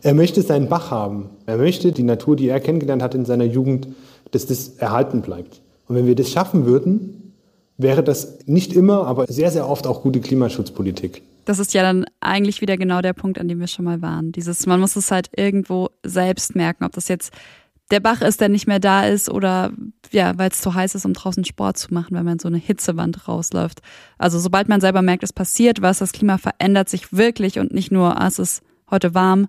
Er 0.02 0.14
möchte 0.14 0.42
seinen 0.42 0.68
Bach 0.68 0.90
haben. 0.90 1.30
Er 1.46 1.56
möchte 1.56 1.92
die 1.92 2.02
Natur, 2.02 2.36
die 2.36 2.48
er 2.48 2.60
kennengelernt 2.60 3.02
hat 3.02 3.14
in 3.14 3.24
seiner 3.24 3.44
Jugend, 3.44 3.88
dass 4.30 4.46
das 4.46 4.76
erhalten 4.78 5.22
bleibt. 5.22 5.60
Und 5.86 5.96
wenn 5.96 6.06
wir 6.06 6.14
das 6.14 6.30
schaffen 6.30 6.66
würden, 6.66 7.34
wäre 7.78 8.02
das 8.02 8.46
nicht 8.46 8.72
immer, 8.72 9.06
aber 9.06 9.26
sehr, 9.26 9.50
sehr 9.50 9.68
oft 9.68 9.86
auch 9.86 10.02
gute 10.02 10.20
Klimaschutzpolitik. 10.20 11.22
Das 11.44 11.58
ist 11.58 11.72
ja 11.72 11.82
dann 11.82 12.04
eigentlich 12.20 12.60
wieder 12.60 12.76
genau 12.76 13.00
der 13.00 13.14
Punkt, 13.14 13.38
an 13.38 13.48
dem 13.48 13.60
wir 13.60 13.68
schon 13.68 13.86
mal 13.86 14.02
waren. 14.02 14.32
Dieses, 14.32 14.66
man 14.66 14.80
muss 14.80 14.96
es 14.96 15.10
halt 15.10 15.30
irgendwo 15.34 15.88
selbst 16.04 16.54
merken, 16.54 16.84
ob 16.84 16.92
das 16.92 17.08
jetzt 17.08 17.32
der 17.90 18.00
Bach 18.00 18.20
ist, 18.20 18.42
der 18.42 18.50
nicht 18.50 18.66
mehr 18.66 18.80
da 18.80 19.06
ist 19.06 19.30
oder 19.30 19.72
ja, 20.10 20.36
weil 20.36 20.50
es 20.50 20.60
zu 20.60 20.74
heiß 20.74 20.94
ist, 20.94 21.06
um 21.06 21.14
draußen 21.14 21.44
Sport 21.44 21.78
zu 21.78 21.94
machen, 21.94 22.14
wenn 22.16 22.24
man 22.24 22.38
so 22.38 22.48
eine 22.48 22.58
Hitzewand 22.58 23.28
rausläuft. 23.28 23.80
Also 24.18 24.38
sobald 24.38 24.68
man 24.68 24.82
selber 24.82 25.00
merkt, 25.00 25.22
es 25.22 25.32
passiert 25.32 25.80
was, 25.80 25.98
das 25.98 26.12
Klima 26.12 26.36
verändert 26.36 26.90
sich 26.90 27.14
wirklich 27.14 27.58
und 27.58 27.72
nicht 27.72 27.90
nur, 27.90 28.20
ah, 28.20 28.26
es 28.26 28.38
ist 28.38 28.62
heute 28.90 29.14
warm, 29.14 29.48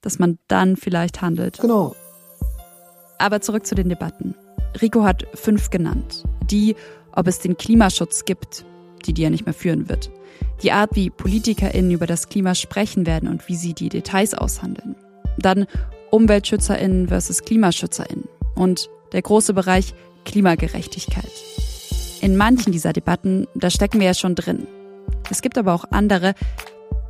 dass 0.00 0.18
man 0.18 0.38
dann 0.48 0.76
vielleicht 0.76 1.22
handelt. 1.22 1.60
Genau. 1.60 1.94
Aber 3.18 3.40
zurück 3.40 3.66
zu 3.66 3.74
den 3.74 3.88
Debatten. 3.88 4.34
Rico 4.80 5.04
hat 5.04 5.26
fünf 5.34 5.70
genannt. 5.70 6.24
Die, 6.50 6.76
ob 7.12 7.26
es 7.26 7.40
den 7.40 7.56
Klimaschutz 7.56 8.24
gibt, 8.24 8.64
die 9.06 9.12
die 9.12 9.24
er 9.24 9.30
nicht 9.30 9.44
mehr 9.44 9.54
führen 9.54 9.88
wird. 9.88 10.10
Die 10.62 10.72
Art, 10.72 10.90
wie 10.94 11.10
PolitikerInnen 11.10 11.90
über 11.90 12.06
das 12.06 12.28
Klima 12.28 12.54
sprechen 12.54 13.06
werden 13.06 13.28
und 13.28 13.48
wie 13.48 13.56
sie 13.56 13.74
die 13.74 13.88
Details 13.88 14.34
aushandeln. 14.34 14.96
Dann 15.38 15.66
UmweltschützerInnen 16.10 17.08
versus 17.08 17.42
KlimaschützerInnen. 17.42 18.28
Und 18.54 18.88
der 19.12 19.22
große 19.22 19.54
Bereich 19.54 19.94
Klimagerechtigkeit. 20.24 21.30
In 22.20 22.36
manchen 22.36 22.72
dieser 22.72 22.92
Debatten, 22.92 23.46
da 23.54 23.70
stecken 23.70 24.00
wir 24.00 24.08
ja 24.08 24.14
schon 24.14 24.34
drin. 24.34 24.66
Es 25.30 25.42
gibt 25.42 25.56
aber 25.58 25.74
auch 25.74 25.84
andere, 25.90 26.34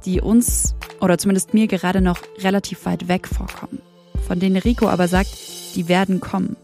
die 0.05 0.20
uns 0.20 0.74
oder 1.01 1.18
zumindest 1.18 1.55
mir 1.55 1.66
gerade 1.66 2.01
noch 2.01 2.18
relativ 2.38 2.86
weit 2.86 3.09
weg 3.09 3.26
vorkommen, 3.26 3.80
von 4.26 4.38
denen 4.38 4.57
Rico 4.57 4.88
aber 4.88 5.09
sagt, 5.09 5.30
die 5.74 5.88
werden 5.88 6.20
kommen. 6.20 6.57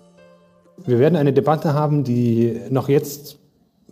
Wir 0.85 0.99
werden 0.99 1.17
eine 1.17 1.33
Debatte 1.33 1.75
haben, 1.75 2.05
die 2.05 2.61
noch 2.71 2.89
jetzt 2.89 3.39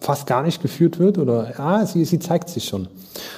fast 0.03 0.27
gar 0.27 0.43
nicht 0.43 0.61
geführt 0.61 0.99
wird 0.99 1.19
oder 1.19 1.53
ja, 1.57 1.87
sie, 1.87 2.05
sie 2.05 2.19
zeigt 2.19 2.49
sich 2.49 2.65
schon. 2.65 2.89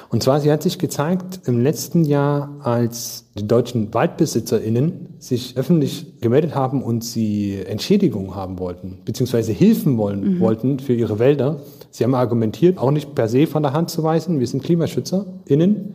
Und 0.09 0.23
zwar, 0.23 0.41
sie 0.41 0.51
hat 0.51 0.63
sich 0.63 0.79
gezeigt 0.79 1.41
im 1.47 1.61
letzten 1.61 2.05
Jahr, 2.05 2.51
als 2.63 3.27
die 3.37 3.47
deutschen 3.47 3.93
WaldbesitzerInnen 3.93 5.09
sich 5.19 5.57
öffentlich 5.57 6.21
gemeldet 6.21 6.55
haben 6.55 6.83
und 6.83 7.05
sie 7.05 7.59
Entschädigung 7.67 8.35
haben 8.35 8.59
wollten, 8.59 8.99
beziehungsweise 9.05 9.53
Hilfen 9.53 9.99
wollen, 9.99 10.37
mhm. 10.37 10.41
wollten 10.41 10.79
für 10.79 10.95
ihre 10.95 11.19
Wälder. 11.19 11.61
Sie 11.91 12.03
haben 12.03 12.15
argumentiert, 12.15 12.79
auch 12.79 12.91
nicht 12.91 13.15
per 13.15 13.29
se 13.29 13.47
von 13.47 13.63
der 13.63 13.73
Hand 13.73 13.91
zu 13.91 14.03
weisen, 14.03 14.41
wir 14.41 14.47
sind 14.47 14.63
KlimaschützerInnen 14.63 15.95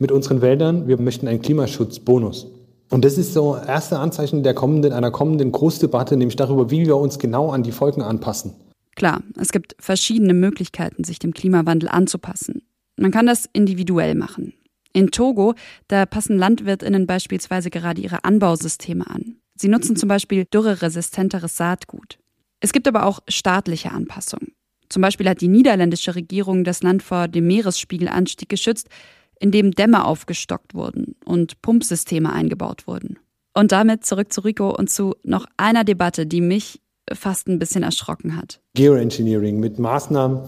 mit 0.00 0.10
unseren 0.10 0.40
Wäldern, 0.40 0.88
wir 0.88 1.00
möchten 1.00 1.28
einen 1.28 1.42
Klimaschutzbonus. 1.42 2.48
Und 2.88 3.04
das 3.04 3.18
ist 3.18 3.34
so 3.34 3.56
erste 3.56 3.98
Anzeichen 3.98 4.42
der 4.42 4.54
kommenden, 4.54 4.92
einer 4.92 5.12
kommenden 5.12 5.52
Großdebatte, 5.52 6.16
nämlich 6.16 6.36
darüber, 6.36 6.70
wie 6.70 6.86
wir 6.86 6.96
uns 6.96 7.20
genau 7.20 7.50
an 7.50 7.62
die 7.62 7.70
Folgen 7.70 8.02
anpassen. 8.02 8.54
Klar, 8.96 9.22
es 9.38 9.52
gibt 9.52 9.76
verschiedene 9.78 10.34
Möglichkeiten, 10.34 11.04
sich 11.04 11.20
dem 11.20 11.32
Klimawandel 11.32 11.88
anzupassen. 11.88 12.62
Man 12.96 13.12
kann 13.12 13.26
das 13.26 13.48
individuell 13.52 14.16
machen. 14.16 14.54
In 14.92 15.12
Togo, 15.12 15.54
da 15.86 16.04
passen 16.04 16.36
Landwirtinnen 16.36 17.06
beispielsweise 17.06 17.70
gerade 17.70 18.00
ihre 18.00 18.24
Anbausysteme 18.24 19.08
an. 19.08 19.36
Sie 19.54 19.68
nutzen 19.68 19.94
zum 19.94 20.08
Beispiel 20.08 20.46
dürreresistenteres 20.46 21.56
Saatgut. 21.56 22.18
Es 22.58 22.72
gibt 22.72 22.88
aber 22.88 23.06
auch 23.06 23.20
staatliche 23.28 23.92
Anpassungen. 23.92 24.52
Zum 24.88 25.02
Beispiel 25.02 25.28
hat 25.28 25.40
die 25.40 25.48
niederländische 25.48 26.16
Regierung 26.16 26.64
das 26.64 26.82
Land 26.82 27.04
vor 27.04 27.28
dem 27.28 27.46
Meeresspiegelanstieg 27.46 28.48
geschützt, 28.48 28.88
indem 29.40 29.72
Dämme 29.72 30.04
aufgestockt 30.04 30.74
wurden 30.74 31.16
und 31.24 31.60
Pumpsysteme 31.62 32.32
eingebaut 32.32 32.86
wurden. 32.86 33.18
Und 33.52 33.72
damit 33.72 34.04
zurück 34.04 34.32
zu 34.32 34.42
Rico 34.42 34.70
und 34.70 34.88
zu 34.88 35.16
noch 35.24 35.46
einer 35.56 35.82
Debatte, 35.82 36.26
die 36.26 36.40
mich 36.40 36.80
fast 37.12 37.48
ein 37.48 37.58
bisschen 37.58 37.82
erschrocken 37.82 38.36
hat. 38.36 38.60
Geoengineering 38.74 39.58
mit 39.58 39.80
Maßnahmen, 39.80 40.42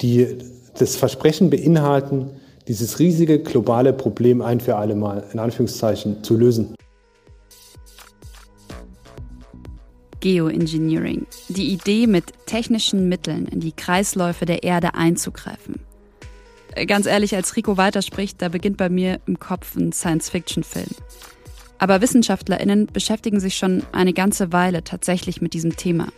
die 0.00 0.38
das 0.78 0.96
Versprechen 0.96 1.50
beinhalten, 1.50 2.30
dieses 2.68 2.98
riesige 2.98 3.42
globale 3.42 3.92
Problem 3.92 4.40
ein 4.40 4.60
für 4.60 4.76
alle 4.76 4.94
Mal 4.94 5.24
in 5.32 5.38
Anführungszeichen 5.38 6.24
zu 6.24 6.36
lösen. 6.36 6.74
Geoengineering. 10.20 11.26
Die 11.48 11.72
Idee, 11.72 12.06
mit 12.06 12.32
technischen 12.46 13.08
Mitteln 13.08 13.46
in 13.46 13.60
die 13.60 13.72
Kreisläufe 13.72 14.46
der 14.46 14.62
Erde 14.62 14.94
einzugreifen. 14.94 15.80
Ganz 16.86 17.06
ehrlich, 17.06 17.34
als 17.34 17.56
Rico 17.56 17.76
weiterspricht, 17.76 18.42
da 18.42 18.48
beginnt 18.48 18.76
bei 18.76 18.88
mir 18.88 19.20
im 19.26 19.38
Kopf 19.38 19.76
ein 19.76 19.92
Science-Fiction-Film. 19.92 20.90
Aber 21.78 22.00
WissenschaftlerInnen 22.00 22.86
beschäftigen 22.86 23.40
sich 23.40 23.56
schon 23.56 23.82
eine 23.92 24.12
ganze 24.12 24.52
Weile 24.52 24.82
tatsächlich 24.82 25.40
mit 25.40 25.54
diesem 25.54 25.76
Thema. 25.76 26.08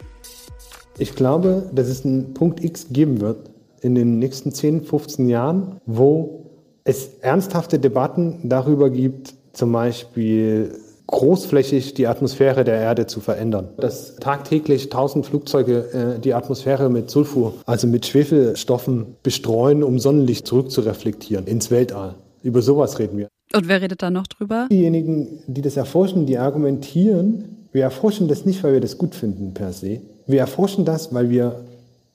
Ich 0.99 1.15
glaube, 1.15 1.71
dass 1.73 1.89
es 1.89 2.05
einen 2.05 2.35
Punkt 2.35 2.63
X 2.63 2.89
geben 2.91 3.21
wird 3.21 3.51
in 3.81 3.95
den 3.95 4.19
nächsten 4.19 4.53
10, 4.53 4.85
15 4.85 5.29
Jahren, 5.29 5.81
wo 5.87 6.51
es 6.85 7.19
ernsthafte 7.21 7.79
Debatten 7.79 8.49
darüber 8.49 8.91
gibt, 8.91 9.35
zum 9.53 9.73
Beispiel 9.73 10.77
großflächig 11.09 11.95
die 11.95 12.07
Atmosphäre 12.07 12.65
der 12.65 12.77
Erde 12.77 13.07
zu 13.07 13.21
verändern. 13.21 13.71
Dass 13.79 14.17
tagtäglich 14.17 14.91
tausend 14.91 15.27
Flugzeuge 15.27 16.17
äh, 16.17 16.21
die 16.21 16.35
Atmosphäre 16.35 16.89
mit 16.89 17.11
Sulfur, 17.11 17.55
also 17.67 17.87
mit 17.87 18.07
Schwefelstoffen 18.07 19.17
bestreuen, 19.23 19.83
um 19.83 19.99
Sonnenlicht 19.99 20.47
zurückzureflektieren 20.47 21.47
ins 21.47 21.71
Weltall. 21.71 22.15
Über 22.43 22.63
sowas 22.63 22.99
reden 22.99 23.19
wir. 23.19 23.29
Und 23.55 23.69
wer 23.69 23.81
redet 23.81 24.03
da 24.03 24.11
noch 24.11 24.27
drüber? 24.27 24.69
Diejenigen, 24.71 25.41
die 25.47 25.63
das 25.63 25.77
erforschen, 25.77 26.27
die 26.27 26.39
argumentieren, 26.39 27.67
wir 27.73 27.83
erforschen 27.83 28.29
das 28.29 28.45
nicht, 28.45 28.63
weil 28.63 28.75
wir 28.75 28.81
das 28.81 28.99
gut 28.99 29.15
finden 29.15 29.55
per 29.55 29.73
se. 29.73 30.01
Wir 30.27 30.41
erforschen 30.41 30.85
das, 30.85 31.15
weil 31.15 31.31
wir 31.31 31.65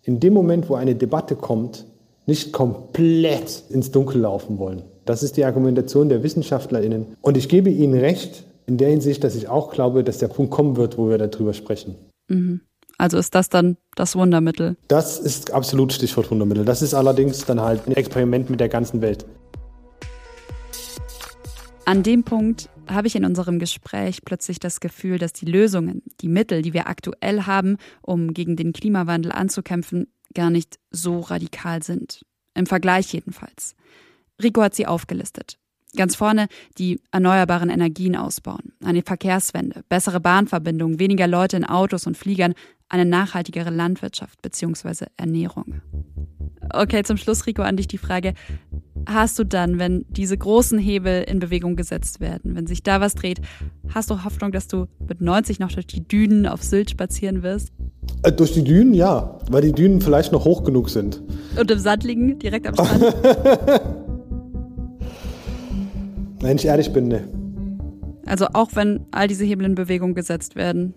in 0.04 0.20
dem 0.20 0.34
Moment, 0.34 0.70
wo 0.70 0.76
eine 0.76 0.94
Debatte 0.96 1.36
kommt, 1.36 1.86
nicht 2.26 2.54
komplett 2.54 3.64
ins 3.70 3.92
Dunkel 3.92 4.22
laufen 4.22 4.60
wollen. 4.60 4.84
Das 5.06 5.24
ist 5.24 5.36
die 5.36 5.46
Argumentation 5.46 6.10
der 6.10 6.24
WissenschaftlerInnen. 6.24 7.08
Und 7.22 7.38
ich 7.38 7.50
gebe 7.50 7.70
Ihnen 7.70 8.00
recht, 8.00 8.44
in 8.66 8.78
der 8.78 8.90
Hinsicht, 8.90 9.24
dass 9.24 9.36
ich 9.36 9.48
auch 9.50 9.72
glaube, 9.72 10.04
dass 10.04 10.18
der 10.18 10.28
Punkt 10.28 10.52
kommen 10.52 10.78
wird, 10.78 10.98
wo 10.98 11.10
wir 11.10 11.18
darüber 11.18 11.54
sprechen. 11.54 11.96
Mhm. 12.28 12.62
Also 12.98 13.18
ist 13.18 13.36
das 13.36 13.50
dann 13.50 13.78
das 13.96 14.16
Wundermittel? 14.16 14.78
Das 14.88 15.20
ist 15.20 15.52
absolut 15.52 15.94
Stichwort 15.94 16.30
Wundermittel. 16.30 16.64
Das 16.64 16.82
ist 16.82 16.94
allerdings 16.94 17.44
dann 17.46 17.60
halt 17.60 17.88
ein 17.88 17.94
Experiment 17.94 18.50
mit 18.50 18.60
der 18.60 18.70
ganzen 18.70 19.02
Welt. 19.02 19.26
An 21.86 22.04
dem 22.04 22.24
Punkt 22.24 22.70
habe 22.88 23.08
ich 23.08 23.16
in 23.16 23.26
unserem 23.26 23.60
Gespräch 23.60 24.24
plötzlich 24.24 24.60
das 24.60 24.80
Gefühl, 24.80 25.18
dass 25.18 25.34
die 25.34 25.46
Lösungen, 25.46 26.02
die 26.22 26.30
Mittel, 26.30 26.62
die 26.62 26.74
wir 26.74 26.88
aktuell 26.88 27.44
haben, 27.44 27.78
um 28.02 28.34
gegen 28.34 28.56
den 28.56 28.74
Klimawandel 28.74 29.32
anzukämpfen, 29.32 30.08
gar 30.34 30.50
nicht 30.50 30.80
so 30.92 31.20
radikal 31.20 31.84
sind. 31.84 32.22
Im 32.56 32.66
Vergleich 32.66 33.12
jedenfalls. 33.14 33.76
Rico 34.42 34.62
hat 34.62 34.76
sie 34.76 34.88
aufgelistet. 34.88 35.58
Ganz 35.96 36.16
vorne 36.16 36.48
die 36.78 37.00
erneuerbaren 37.12 37.70
Energien 37.70 38.16
ausbauen, 38.16 38.74
eine 38.84 39.04
Verkehrswende, 39.04 39.84
bessere 39.90 40.20
Bahnverbindungen, 40.20 41.00
weniger 41.00 41.28
Leute 41.28 41.58
in 41.58 41.66
Autos 41.66 42.08
und 42.08 42.18
Fliegern, 42.18 42.56
eine 42.90 43.06
nachhaltigere 43.06 43.70
Landwirtschaft 43.70 44.42
bzw. 44.42 45.06
Ernährung. 45.18 45.82
Okay, 46.72 47.04
zum 47.04 47.18
Schluss, 47.18 47.46
Rico, 47.46 47.62
an 47.62 47.78
dich 47.78 47.88
die 47.88 47.98
Frage. 47.98 48.34
Hast 49.06 49.38
du 49.38 49.44
dann, 49.44 49.80
wenn 49.80 50.06
diese 50.10 50.38
großen 50.38 50.80
Hebel 50.80 51.24
in 51.24 51.40
Bewegung 51.40 51.76
gesetzt 51.76 52.20
werden, 52.20 52.56
wenn 52.56 52.68
sich 52.68 52.84
da 52.84 53.02
was 53.02 53.16
dreht, 53.16 53.42
hast 53.94 54.10
du 54.10 54.24
Hoffnung, 54.24 54.52
dass 54.52 54.68
du 54.68 54.88
mit 55.08 55.22
90 55.22 55.60
noch 55.60 55.72
durch 55.72 55.88
die 55.88 56.08
Dünen 56.08 56.48
auf 56.48 56.64
Sylt 56.64 56.90
spazieren 56.92 57.44
wirst? 57.44 57.72
Äh, 58.24 58.32
durch 58.32 58.54
die 58.54 58.64
Dünen, 58.64 58.94
ja, 58.94 59.38
weil 59.50 59.62
die 59.62 59.74
Dünen 59.74 60.02
vielleicht 60.02 60.32
noch 60.32 60.46
hoch 60.46 60.64
genug 60.64 60.90
sind. 60.90 61.22
Und 61.60 61.70
im 61.70 61.80
Sand 61.80 62.04
liegen, 62.04 62.40
direkt 62.40 62.68
am 62.68 62.76
Strand? 62.76 63.16
Wenn 66.44 66.58
ich 66.58 66.66
ehrlich 66.66 66.92
bin, 66.92 67.08
ne. 67.08 67.24
Also 68.26 68.48
auch 68.52 68.72
wenn 68.74 69.06
all 69.12 69.30
diese 69.30 69.46
Hebel 69.46 69.66
in 69.66 69.76
Bewegung 69.76 70.14
gesetzt 70.14 70.58
werden. 70.58 70.94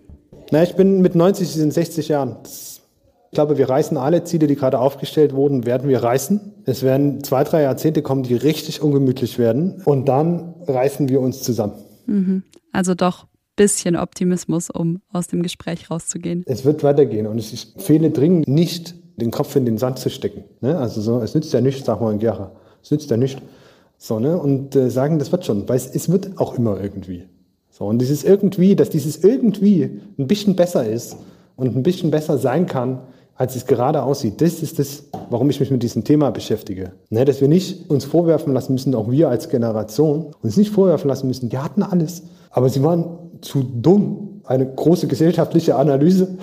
Na, 0.51 0.61
ich 0.61 0.75
bin 0.75 1.01
mit 1.01 1.15
90 1.15 1.57
in 1.57 1.71
60 1.71 2.09
Jahren. 2.09 2.35
ich 2.43 2.81
glaube, 3.31 3.57
wir 3.57 3.69
reißen 3.69 3.95
alle 3.95 4.25
Ziele, 4.25 4.47
die 4.47 4.55
gerade 4.55 4.77
aufgestellt 4.77 5.33
wurden, 5.33 5.65
werden 5.65 5.87
wir 5.87 6.03
reißen. 6.03 6.63
Es 6.65 6.83
werden 6.83 7.23
zwei, 7.23 7.45
drei 7.45 7.61
Jahrzehnte 7.61 8.01
kommen, 8.01 8.23
die 8.23 8.35
richtig 8.35 8.81
ungemütlich 8.81 9.39
werden. 9.39 9.81
Und 9.85 10.09
dann 10.09 10.53
reißen 10.67 11.07
wir 11.07 11.21
uns 11.21 11.43
zusammen. 11.43 11.75
Mhm. 12.07 12.43
Also 12.73 12.93
doch 12.93 13.23
ein 13.23 13.29
bisschen 13.55 13.95
Optimismus, 13.95 14.69
um 14.69 15.01
aus 15.13 15.27
dem 15.27 15.43
Gespräch 15.43 15.89
rauszugehen. 15.89 16.43
Es 16.45 16.65
wird 16.65 16.83
weitergehen 16.83 17.25
und 17.25 17.37
ich 17.37 17.73
fehle 17.77 18.11
dringend 18.11 18.49
nicht, 18.49 18.95
den 19.15 19.31
Kopf 19.31 19.55
in 19.55 19.65
den 19.65 19.77
Sand 19.77 19.99
zu 19.99 20.09
stecken. 20.09 20.43
Ne? 20.59 20.77
Also 20.77 20.99
so, 20.99 21.21
es 21.21 21.33
nützt 21.33 21.53
ja 21.53 21.61
nichts, 21.61 21.85
sag 21.85 22.01
mal 22.01 22.11
in 22.11 22.19
Gera. 22.19 22.51
Es 22.83 22.91
nützt 22.91 23.09
ja 23.09 23.15
nichts. 23.15 23.41
So, 23.97 24.19
ne? 24.19 24.37
Und 24.37 24.75
äh, 24.75 24.89
sagen, 24.89 25.19
das 25.19 25.31
wird 25.31 25.45
schon, 25.45 25.67
weil 25.67 25.77
es, 25.77 25.87
es 25.87 26.09
wird 26.09 26.37
auch 26.37 26.57
immer 26.57 26.79
irgendwie. 26.79 27.23
So, 27.69 27.85
und 27.85 27.99
dieses 27.99 28.23
irgendwie, 28.23 28.75
dass 28.75 28.89
dieses 28.89 29.23
irgendwie 29.23 30.01
ein 30.17 30.27
bisschen 30.27 30.55
besser 30.55 30.87
ist 30.87 31.17
und 31.55 31.75
ein 31.75 31.83
bisschen 31.83 32.11
besser 32.11 32.37
sein 32.37 32.65
kann, 32.65 33.01
als 33.35 33.55
es 33.55 33.67
gerade 33.67 34.01
aussieht. 34.01 34.41
Das 34.41 34.63
ist 34.63 34.79
das, 34.79 35.03
warum 35.29 35.49
ich 35.49 35.59
mich 35.59 35.69
mit 35.69 35.83
diesem 35.83 36.03
Thema 36.03 36.31
beschäftige. 36.31 36.93
Ne, 37.09 37.23
dass 37.23 37.39
wir 37.39 37.47
nicht 37.47 37.89
uns 37.89 38.03
vorwerfen 38.03 38.53
lassen 38.53 38.73
müssen, 38.73 38.95
auch 38.95 39.11
wir 39.11 39.29
als 39.29 39.49
Generation, 39.49 40.31
uns 40.41 40.57
nicht 40.57 40.71
vorwerfen 40.71 41.07
lassen 41.07 41.27
müssen, 41.27 41.49
die 41.49 41.57
hatten 41.59 41.83
alles, 41.83 42.23
aber 42.49 42.69
sie 42.69 42.83
waren 42.83 43.05
zu 43.41 43.63
dumm. 43.63 44.41
Eine 44.43 44.65
große 44.65 45.07
gesellschaftliche 45.07 45.75
Analyse. 45.75 46.37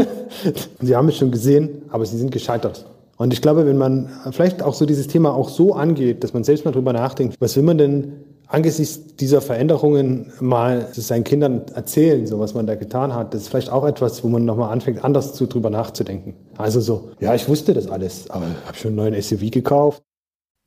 sie 0.80 0.96
haben 0.96 1.08
es 1.08 1.16
schon 1.16 1.30
gesehen, 1.30 1.82
aber 1.88 2.04
sie 2.04 2.18
sind 2.18 2.32
gescheitert. 2.32 2.84
Und 3.20 3.34
ich 3.34 3.42
glaube, 3.42 3.66
wenn 3.66 3.76
man 3.76 4.08
vielleicht 4.32 4.62
auch 4.62 4.72
so 4.72 4.86
dieses 4.86 5.06
Thema 5.06 5.34
auch 5.34 5.50
so 5.50 5.74
angeht, 5.74 6.24
dass 6.24 6.32
man 6.32 6.42
selbst 6.42 6.64
mal 6.64 6.70
drüber 6.70 6.94
nachdenkt, 6.94 7.36
was 7.38 7.54
will 7.54 7.62
man 7.62 7.76
denn 7.76 8.24
angesichts 8.46 9.14
dieser 9.16 9.42
Veränderungen 9.42 10.32
mal 10.40 10.88
seinen 10.92 11.24
Kindern 11.24 11.66
erzählen, 11.74 12.26
so 12.26 12.38
was 12.38 12.54
man 12.54 12.66
da 12.66 12.76
getan 12.76 13.14
hat, 13.14 13.34
das 13.34 13.42
ist 13.42 13.48
vielleicht 13.48 13.68
auch 13.68 13.84
etwas, 13.84 14.24
wo 14.24 14.28
man 14.28 14.46
nochmal 14.46 14.72
anfängt, 14.72 15.04
anders 15.04 15.34
zu 15.34 15.44
drüber 15.44 15.68
nachzudenken. 15.68 16.34
Also 16.56 16.80
so, 16.80 17.10
ja, 17.20 17.34
ich 17.34 17.46
wusste 17.46 17.74
das 17.74 17.88
alles, 17.88 18.30
aber 18.30 18.46
ich 18.46 18.66
habe 18.66 18.78
schon 18.78 18.98
einen 18.98 19.10
neuen 19.10 19.22
SUV 19.22 19.50
gekauft. 19.50 20.02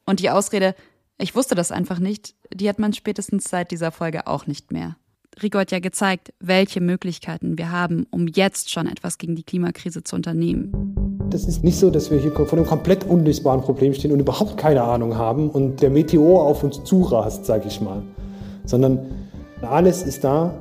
Und 0.06 0.20
die 0.20 0.30
Ausrede, 0.30 0.76
ich 1.18 1.36
wusste 1.36 1.56
das 1.56 1.72
einfach 1.72 1.98
nicht, 1.98 2.36
die 2.54 2.70
hat 2.70 2.78
man 2.78 2.94
spätestens 2.94 3.46
seit 3.50 3.72
dieser 3.72 3.92
Folge 3.92 4.28
auch 4.28 4.46
nicht 4.46 4.72
mehr. 4.72 4.96
Rico 5.42 5.58
hat 5.58 5.72
ja 5.72 5.80
gezeigt, 5.80 6.34
welche 6.40 6.82
Möglichkeiten 6.82 7.58
wir 7.58 7.72
haben, 7.72 8.06
um 8.12 8.28
jetzt 8.28 8.70
schon 8.70 8.86
etwas 8.86 9.18
gegen 9.18 9.36
die 9.36 9.44
Klimakrise 9.44 10.04
zu 10.04 10.16
unternehmen. 10.16 10.93
Das 11.34 11.46
ist 11.46 11.64
nicht 11.64 11.80
so, 11.80 11.90
dass 11.90 12.12
wir 12.12 12.20
hier 12.20 12.32
vor 12.32 12.54
einem 12.54 12.68
komplett 12.68 13.06
unlösbaren 13.06 13.62
Problem 13.62 13.96
stehen 13.96 14.12
und 14.12 14.20
überhaupt 14.20 14.56
keine 14.56 14.84
Ahnung 14.84 15.18
haben 15.18 15.50
und 15.50 15.82
der 15.82 15.90
Meteor 15.90 16.44
auf 16.44 16.64
uns 16.64 16.84
zurast, 16.84 17.46
sage 17.46 17.64
ich 17.68 17.82
mal. 17.82 18.04
Sondern 18.66 19.00
alles 19.64 20.04
ist 20.04 20.24
da. 20.24 20.54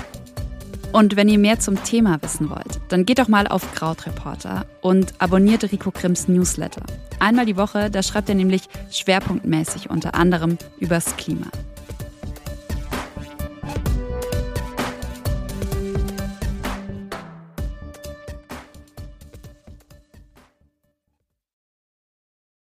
Und 0.92 1.14
wenn 1.14 1.28
ihr 1.28 1.38
mehr 1.38 1.60
zum 1.60 1.82
Thema 1.84 2.20
wissen 2.20 2.50
wollt, 2.50 2.80
dann 2.88 3.06
geht 3.06 3.20
doch 3.20 3.28
mal 3.28 3.46
auf 3.46 3.74
Krautreporter 3.74 4.66
und 4.80 5.14
abonniert 5.18 5.70
Rico 5.70 5.92
Grimms 5.92 6.26
Newsletter. 6.26 6.82
Einmal 7.20 7.46
die 7.46 7.56
Woche, 7.56 7.90
da 7.90 8.02
schreibt 8.02 8.28
er 8.28 8.34
nämlich 8.34 8.62
schwerpunktmäßig 8.90 9.88
unter 9.88 10.14
anderem 10.14 10.58
übers 10.80 11.16
Klima. 11.16 11.46